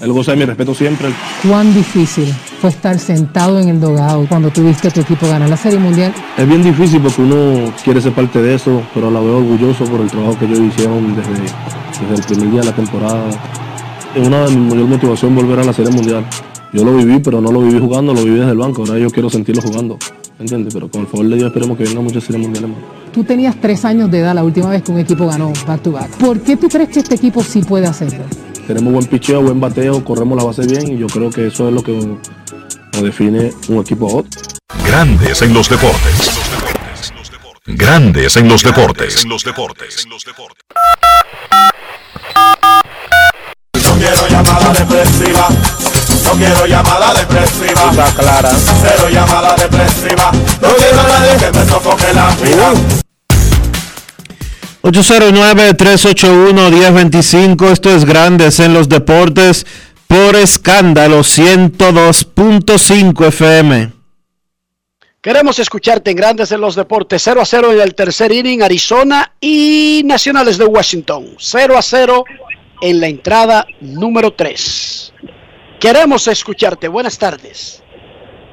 [0.03, 1.07] Él goza de mi respeto siempre.
[1.47, 2.25] ¿Cuán difícil
[2.59, 6.13] fue estar sentado en el dogado cuando tuviste a tu equipo ganar la Serie Mundial?
[6.37, 10.01] Es bien difícil porque uno quiere ser parte de eso, pero la veo orgulloso por
[10.01, 13.29] el trabajo que ellos hicieron desde, desde el primer día de la temporada.
[14.13, 16.25] Es una de mis mayores motivaciones volver a la Serie Mundial.
[16.73, 18.83] Yo lo viví, pero no lo viví jugando, lo viví desde el banco.
[18.85, 19.97] Ahora yo quiero sentirlo jugando.
[20.37, 20.73] ¿Entiendes?
[20.73, 22.79] Pero con el favor de Dios esperemos que vengan muchas series mundiales más.
[23.13, 25.93] Tú tenías tres años de edad la última vez que un equipo ganó back to
[25.93, 26.09] back.
[26.17, 28.25] ¿Por qué tú crees que este equipo sí puede hacerlo?
[28.67, 31.73] Tenemos buen picheo, buen bateo, corremos la base bien y yo creo que eso es
[31.73, 34.41] lo que nos define un equipo a otro.
[34.85, 36.31] Grandes en los deportes.
[37.65, 39.25] Grandes en los deportes.
[39.25, 40.05] los deportes.
[43.83, 45.47] No quiero llamada depresiva.
[46.23, 47.89] No quiero llamada depresiva.
[47.89, 48.51] Está clara.
[48.81, 50.31] Cero llamada depresiva.
[50.61, 52.73] No quiero a nadie que me sofoque la vida.
[54.83, 57.71] 809-381-1025.
[57.71, 59.65] Esto es Grandes en los Deportes
[60.07, 63.93] por escándalo 102.5 FM.
[65.21, 67.21] Queremos escucharte en Grandes en los Deportes.
[67.23, 71.27] 0 a 0 en el tercer inning, Arizona y Nacionales de Washington.
[71.37, 72.25] 0 a 0
[72.81, 75.13] en la entrada número 3.
[75.79, 76.89] Queremos escucharte.
[76.89, 77.81] Buenas tardes.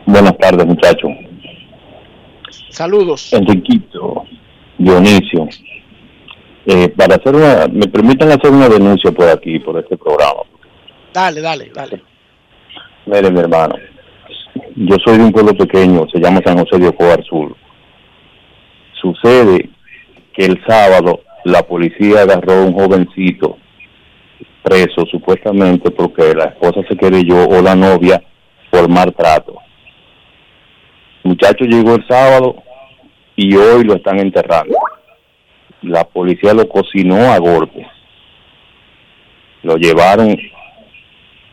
[0.06, 1.10] Buenas tardes, muchachos.
[2.70, 3.32] Saludos.
[3.32, 4.22] Enriquito,
[4.78, 5.48] Dionisio.
[6.66, 10.42] Eh, para hacer una, me permiten hacer una denuncia por aquí, por este programa.
[11.12, 12.02] Dale, dale, dale.
[13.06, 13.76] Mire, mi hermano,
[14.76, 17.56] yo soy de un pueblo pequeño, se llama San José de Ocoa Sur.
[19.00, 19.70] Sucede
[20.34, 23.56] que el sábado la policía agarró a un jovencito
[24.62, 28.22] preso supuestamente porque la esposa se querelló o la novia
[28.70, 29.56] por maltrato.
[31.24, 32.62] El muchacho llegó el sábado
[33.36, 34.76] y hoy lo están enterrando.
[35.82, 37.86] La policía lo cocinó a golpes.
[39.62, 40.36] Lo llevaron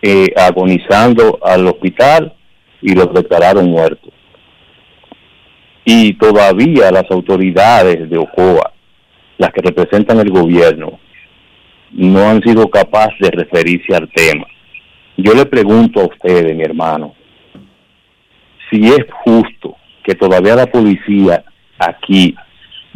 [0.01, 2.33] eh, agonizando al hospital
[2.81, 4.09] y lo declararon muerto.
[5.85, 8.73] Y todavía las autoridades de Ocoa,
[9.37, 10.99] las que representan el gobierno,
[11.91, 14.45] no han sido capaces de referirse al tema.
[15.15, 17.15] Yo le pregunto a ustedes, mi hermano,
[18.69, 21.43] si es justo que todavía la policía
[21.79, 22.35] aquí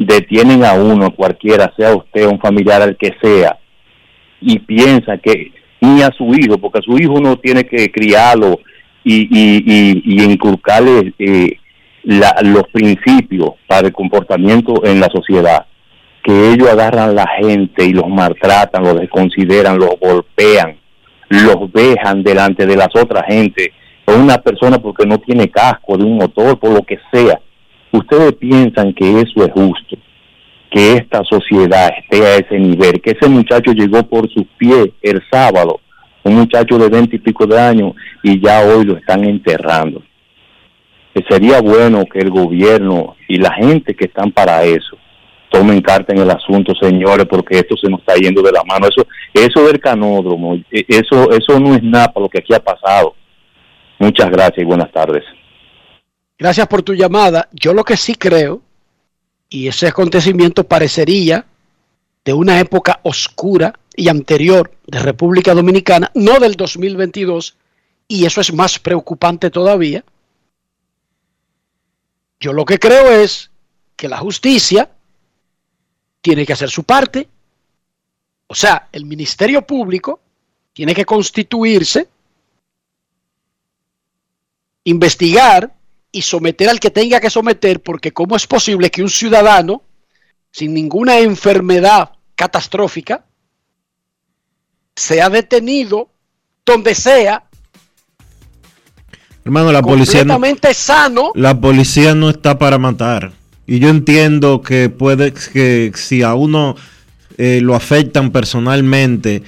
[0.06, 3.58] detienen a uno, cualquiera, sea usted un familiar, al que sea,
[4.40, 8.60] y piensa que ni a su hijo, porque a su hijo uno tiene que criarlo
[9.04, 11.58] y, y, y, inculcarle eh,
[12.04, 15.66] los principios para el comportamiento en la sociedad,
[16.24, 20.78] que ellos agarran a la gente y los maltratan, los desconsideran, los golpean,
[21.30, 23.74] los dejan delante de las otras gente,
[24.06, 27.40] o una persona porque no tiene casco de un motor, por lo que sea.
[27.92, 29.98] Ustedes piensan que eso es justo,
[30.70, 35.22] que esta sociedad esté a ese nivel, que ese muchacho llegó por sus pies el
[35.30, 35.82] sábado,
[36.24, 37.94] un muchacho de veinte y pico de años,
[38.24, 40.02] y ya hoy lo están enterrando.
[41.30, 44.98] Sería bueno que el gobierno y la gente que están para eso
[45.50, 48.88] tomen carta en el asunto, señores, porque esto se nos está yendo de la mano.
[48.88, 52.64] Eso, eso del canódromo, e, eso, eso no es nada para lo que aquí ha
[52.64, 53.16] pasado.
[54.00, 55.24] Muchas gracias y buenas tardes.
[56.42, 57.50] Gracias por tu llamada.
[57.52, 58.64] Yo lo que sí creo,
[59.48, 61.46] y ese acontecimiento parecería
[62.26, 67.58] de una época oscura y anterior de República Dominicana, no del 2022,
[68.08, 70.04] y eso es más preocupante todavía.
[72.40, 73.52] Yo lo que creo es
[73.96, 74.90] que la justicia
[76.22, 77.30] tiene que hacer su parte.
[78.48, 80.20] O sea, el Ministerio Público
[80.74, 82.10] tiene que constituirse,
[84.86, 85.76] investigar
[86.12, 89.84] y someter al que tenga que someter, porque ¿cómo es posible que un ciudadano
[90.52, 93.26] sin ninguna enfermedad catastrófica
[94.96, 96.10] sea detenido
[96.66, 97.46] donde sea?
[99.44, 101.32] Hermano, la policía completamente sano.
[101.34, 103.32] La policía no está para matar.
[103.66, 106.76] Y yo entiendo que puede que si a uno
[107.38, 109.44] eh, lo afectan personalmente,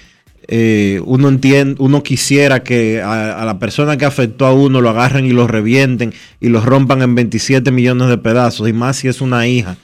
[0.48, 5.26] eh, uno entiende, uno quisiera que a, la persona que afectó a uno lo agarren
[5.26, 9.22] y lo revienten y lo rompan en 27 millones de pedazos, y más si es
[9.22, 9.78] una hija.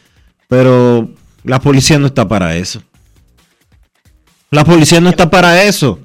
[0.48, 1.10] Pero
[1.44, 2.81] la policía no está para eso.
[4.52, 5.99] La policía no está para eso.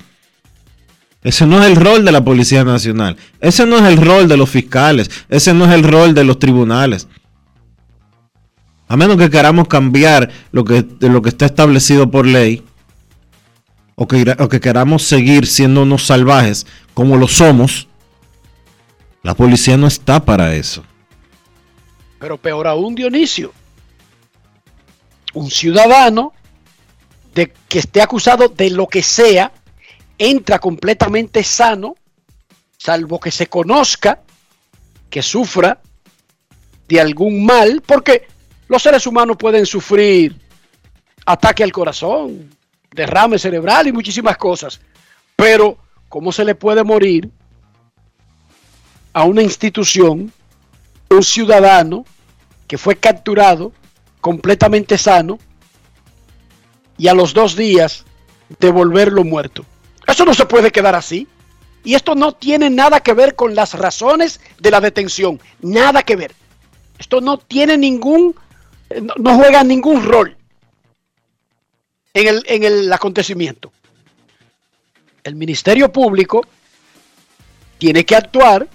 [1.23, 3.17] Ese no es el rol de la Policía Nacional.
[3.41, 5.11] Ese no es el rol de los fiscales.
[5.31, 7.09] Ese no es el rol de los tribunales.
[8.89, 12.63] A menos que queramos cambiar lo que, lo que está establecido por ley,
[13.95, 17.89] o que, o que queramos seguir siendo unos salvajes como lo somos,
[19.23, 20.85] la policía no está para eso.
[22.19, 23.53] Pero peor aún, Dionisio,
[25.35, 26.33] un ciudadano
[27.35, 29.53] de que esté acusado de lo que sea,
[30.19, 31.97] entra completamente sano,
[32.79, 34.21] salvo que se conozca
[35.11, 35.81] que sufra
[36.89, 38.27] de algún mal, porque
[38.69, 40.37] los seres humanos pueden sufrir
[41.25, 42.51] ataque al corazón,
[42.95, 44.81] derrame cerebral y muchísimas cosas.
[45.37, 47.29] Pero, ¿cómo se le puede morir
[49.13, 50.33] a una institución,
[51.11, 52.05] un ciudadano
[52.69, 53.73] que fue capturado
[54.21, 55.39] completamente sano
[56.97, 58.05] y a los dos días
[58.61, 59.65] devolverlo muerto?
[60.07, 61.27] Eso no se puede quedar así.
[61.83, 65.39] Y esto no tiene nada que ver con las razones de la detención.
[65.61, 66.33] Nada que ver.
[66.99, 68.35] Esto no tiene ningún
[69.19, 70.37] no, juega ningún rol
[72.15, 73.73] en el, en el acontecimiento.
[75.23, 76.47] El Ministerio Público
[77.79, 78.69] tiene que actuar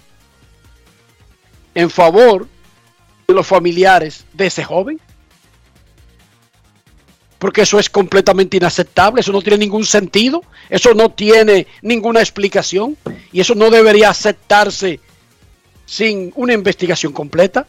[1.73, 2.47] en favor
[3.27, 4.99] de los familiares de ese joven.
[7.37, 12.97] Porque eso es completamente inaceptable, eso no tiene ningún sentido, eso no tiene ninguna explicación
[13.31, 14.99] y eso no debería aceptarse
[15.85, 17.65] sin una investigación completa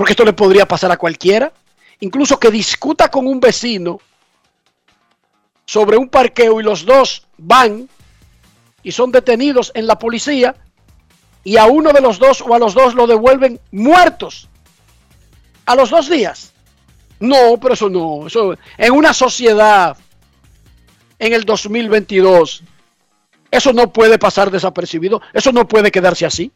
[0.00, 1.52] porque esto le podría pasar a cualquiera,
[2.00, 4.00] incluso que discuta con un vecino
[5.70, 7.88] sobre un parqueo y los dos van
[8.82, 10.56] y son detenidos en la policía
[11.44, 14.48] y a uno de los dos o a los dos lo devuelven muertos
[15.66, 16.52] a los dos días.
[17.20, 19.96] No, pero eso no, eso en una sociedad
[21.20, 22.64] en el 2022
[23.52, 26.50] eso no puede pasar desapercibido, eso no puede quedarse así.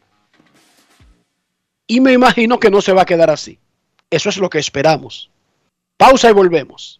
[1.87, 3.59] Y me imagino que no se va a quedar así.
[4.09, 5.31] Eso es lo que esperamos.
[5.95, 6.99] Pausa y volvemos.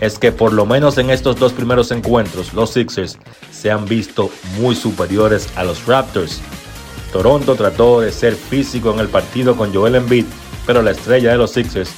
[0.00, 3.18] es que por lo menos en estos dos primeros encuentros, los Sixers
[3.50, 6.40] se han visto muy superiores a los Raptors.
[7.12, 10.26] Toronto trató de ser físico en el partido con Joel Embiid,
[10.66, 11.90] pero la estrella de los Sixers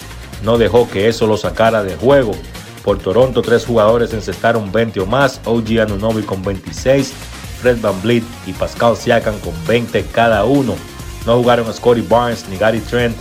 [0.43, 2.33] no dejó que eso lo sacara de juego.
[2.85, 7.13] Por Toronto, tres jugadores encestaron 20 o más, OG Anunobi con 26,
[7.61, 10.77] Fred Van Vliet y Pascal Siakam con 20 cada uno.
[11.27, 13.17] No jugaron Scotty Barnes ni Gary Trent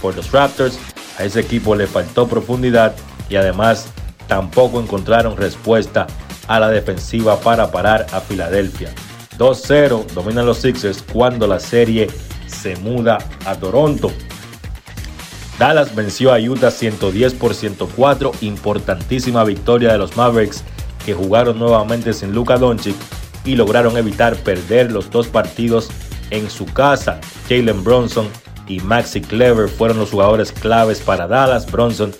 [0.00, 0.78] por los Raptors.
[1.18, 2.94] A ese equipo le faltó profundidad
[3.28, 3.86] y además
[4.26, 6.06] tampoco encontraron respuesta
[6.48, 8.92] a la defensiva para parar a Filadelfia.
[9.38, 12.08] 2-0 dominan los Sixers cuando la serie
[12.46, 14.12] se muda a Toronto.
[15.58, 20.64] Dallas venció a Utah 110 por 104, importantísima victoria de los Mavericks
[21.04, 22.96] que jugaron nuevamente sin Luka Doncic
[23.44, 25.90] y lograron evitar perder los dos partidos
[26.30, 27.20] en su casa.
[27.48, 28.28] Jalen Bronson
[28.66, 31.70] y Maxi Clever fueron los jugadores claves para Dallas.
[31.70, 32.12] Bronson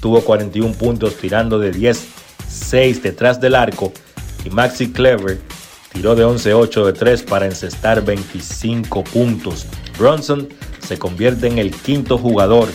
[0.00, 2.06] tuvo 41 puntos tirando de 10,
[2.48, 3.92] 6 detrás del arco
[4.44, 5.40] y Maxi Clever
[5.92, 9.66] tiró de 11-8 de 3 para encestar 25 puntos.
[9.98, 10.48] Bronson
[10.80, 12.68] se convierte en el quinto jugador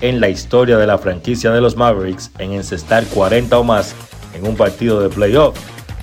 [0.00, 3.94] en la historia de la franquicia de los Mavericks en encestar 40 o más
[4.34, 5.56] en un partido de playoff.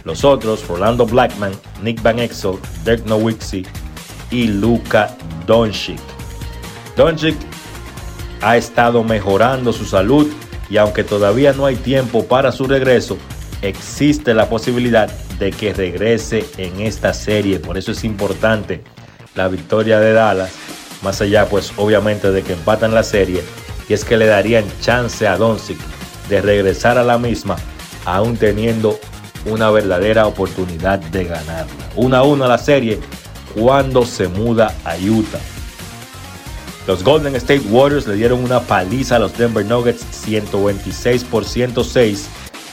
[0.06, 1.52] Los otros, Rolando Blackman,
[1.84, 3.65] Nick Van Exel, Dirk Nowitzki
[4.31, 5.15] y Luka
[5.45, 5.99] Doncic.
[6.95, 7.36] Doncic
[8.41, 10.27] ha estado mejorando su salud
[10.69, 13.18] y aunque todavía no hay tiempo para su regreso,
[13.61, 15.10] existe la posibilidad
[15.40, 17.60] de que regrese en esta serie.
[17.60, 18.84] Por eso es importante
[19.36, 20.52] la victoria de Dallas,
[21.02, 23.41] más allá pues obviamente de que empatan la serie,
[23.88, 25.80] y es que le darían chance a Doncic
[26.28, 27.56] de regresar a la misma,
[28.06, 28.99] aún teniendo
[29.45, 31.90] una verdadera oportunidad de ganarla.
[31.95, 32.99] 1 a 1 la serie
[33.56, 35.40] cuando se muda a Utah.
[36.88, 42.28] Los Golden State Warriors le dieron una paliza a los Denver Nuggets 126 por 106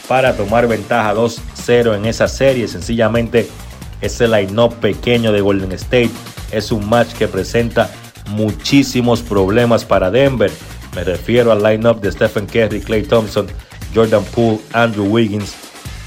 [0.08, 2.68] para tomar ventaja 2-0 en esa serie.
[2.68, 3.48] Sencillamente
[4.00, 6.10] ese line-up pequeño de Golden State
[6.52, 7.90] es un match que presenta
[8.30, 10.50] muchísimos problemas para Denver.
[10.94, 13.46] Me refiero al line-up de Stephen Curry, Clay Thompson,
[13.94, 15.54] Jordan Poole, Andrew Wiggins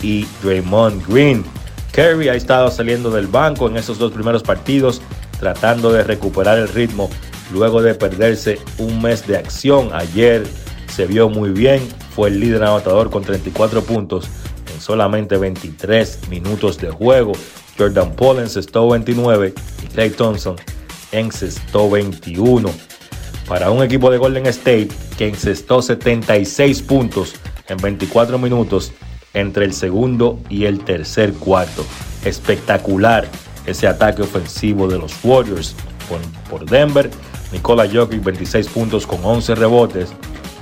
[0.01, 1.43] y Draymond Green.
[1.91, 5.01] Kerry ha estado saliendo del banco en esos dos primeros partidos,
[5.39, 7.09] tratando de recuperar el ritmo
[7.51, 9.89] luego de perderse un mes de acción.
[9.93, 10.45] Ayer
[10.93, 11.81] se vio muy bien,
[12.19, 14.27] fue el líder anotador con 34 puntos
[14.75, 17.31] en solamente 23 minutos de juego.
[17.77, 20.57] Jordan Paul encestó 29 y Clay Thompson
[21.13, 22.69] encestó 21.
[23.47, 27.35] Para un equipo de Golden State que encestó 76 puntos
[27.69, 28.91] en 24 minutos
[29.33, 31.85] entre el segundo y el tercer cuarto.
[32.25, 33.29] Espectacular
[33.65, 35.73] ese ataque ofensivo de los Warriors
[36.49, 37.09] por, Denver.
[37.53, 40.09] Nikola Jokic 26 puntos con 11 rebotes,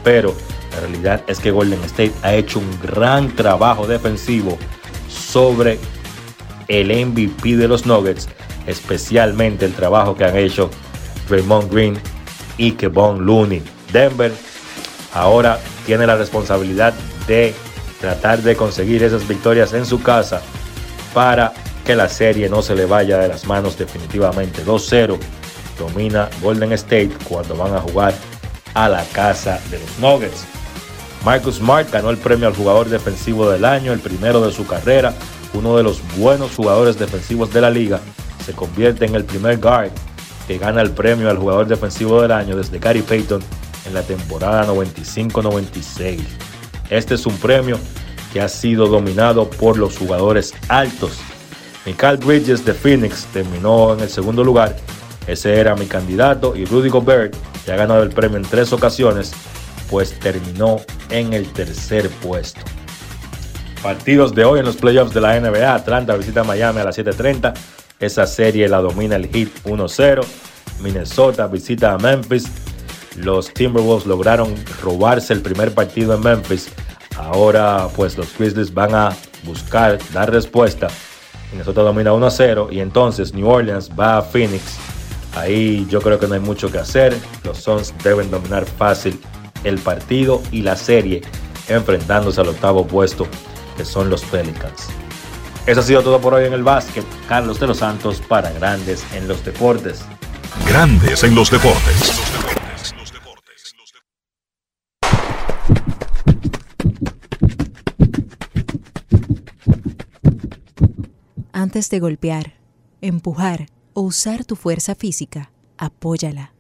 [0.03, 0.35] pero
[0.78, 4.58] la realidad es que Golden State ha hecho un gran trabajo defensivo
[5.10, 5.80] sobre
[6.68, 8.28] el MVP de los Nuggets,
[8.68, 10.70] especialmente el trabajo que han hecho
[11.30, 11.99] Raymond Green
[12.58, 13.64] y Kevon Looney.
[13.91, 14.32] Denver
[15.14, 16.94] ahora tiene la responsabilidad
[17.28, 17.56] de
[17.99, 20.41] tratar de conseguir esas victorias en su casa
[21.14, 21.54] para
[21.86, 24.64] que la serie no se le vaya de las manos definitivamente.
[24.64, 25.18] 2-0
[25.80, 28.14] domina Golden State cuando van a jugar
[28.76, 30.56] a la casa de los Nuggets.
[31.28, 35.14] Marcus Smart ganó el premio al jugador defensivo del año, el primero de su carrera,
[35.54, 37.99] uno de los buenos jugadores defensivos de la liga.
[38.45, 39.91] Se convierte en el primer guard
[40.48, 43.41] que gana el premio al jugador defensivo del año desde Gary Payton
[43.88, 46.22] en la temporada 95-96.
[46.90, 47.78] Este es un premio
[48.32, 51.20] que ha sido dominado por los jugadores altos.
[51.86, 54.78] Michael Bridges de Phoenix terminó en el segundo lugar.
[55.28, 57.36] Ese era mi candidato y Rudy Gobert,
[57.66, 59.34] que ha ganado el premio en tres ocasiones,
[59.90, 62.61] pues terminó en el tercer puesto.
[63.81, 65.73] Partidos de hoy en los playoffs de la NBA.
[65.73, 67.53] Atlanta visita Miami a las 7.30.
[67.99, 70.25] Esa serie la domina el Heat 1-0.
[70.81, 72.47] Minnesota visita a Memphis.
[73.15, 76.69] Los Timberwolves lograron robarse el primer partido en Memphis.
[77.17, 80.88] Ahora pues los Grizzlies van a buscar dar respuesta.
[81.51, 84.77] Minnesota domina 1-0 y entonces New Orleans va a Phoenix.
[85.35, 87.15] Ahí yo creo que no hay mucho que hacer.
[87.43, 89.19] Los Suns deben dominar fácil
[89.63, 91.21] el partido y la serie
[91.67, 93.27] enfrentándose al octavo puesto
[93.75, 94.88] que son los Pelicans.
[95.65, 97.05] Eso ha sido todo por hoy en el básquet.
[97.27, 100.01] Carlos de los Santos para Grandes en los Deportes.
[100.67, 102.13] Grandes en los Deportes.
[111.51, 112.53] Antes de golpear,
[113.01, 116.53] empujar o usar tu fuerza física, apóyala.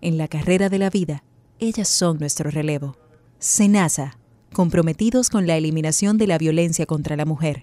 [0.00, 1.24] En la carrera de la vida,
[1.62, 2.96] ellas son nuestro relevo.
[3.38, 4.18] Senasa,
[4.52, 7.62] comprometidos con la eliminación de la violencia contra la mujer.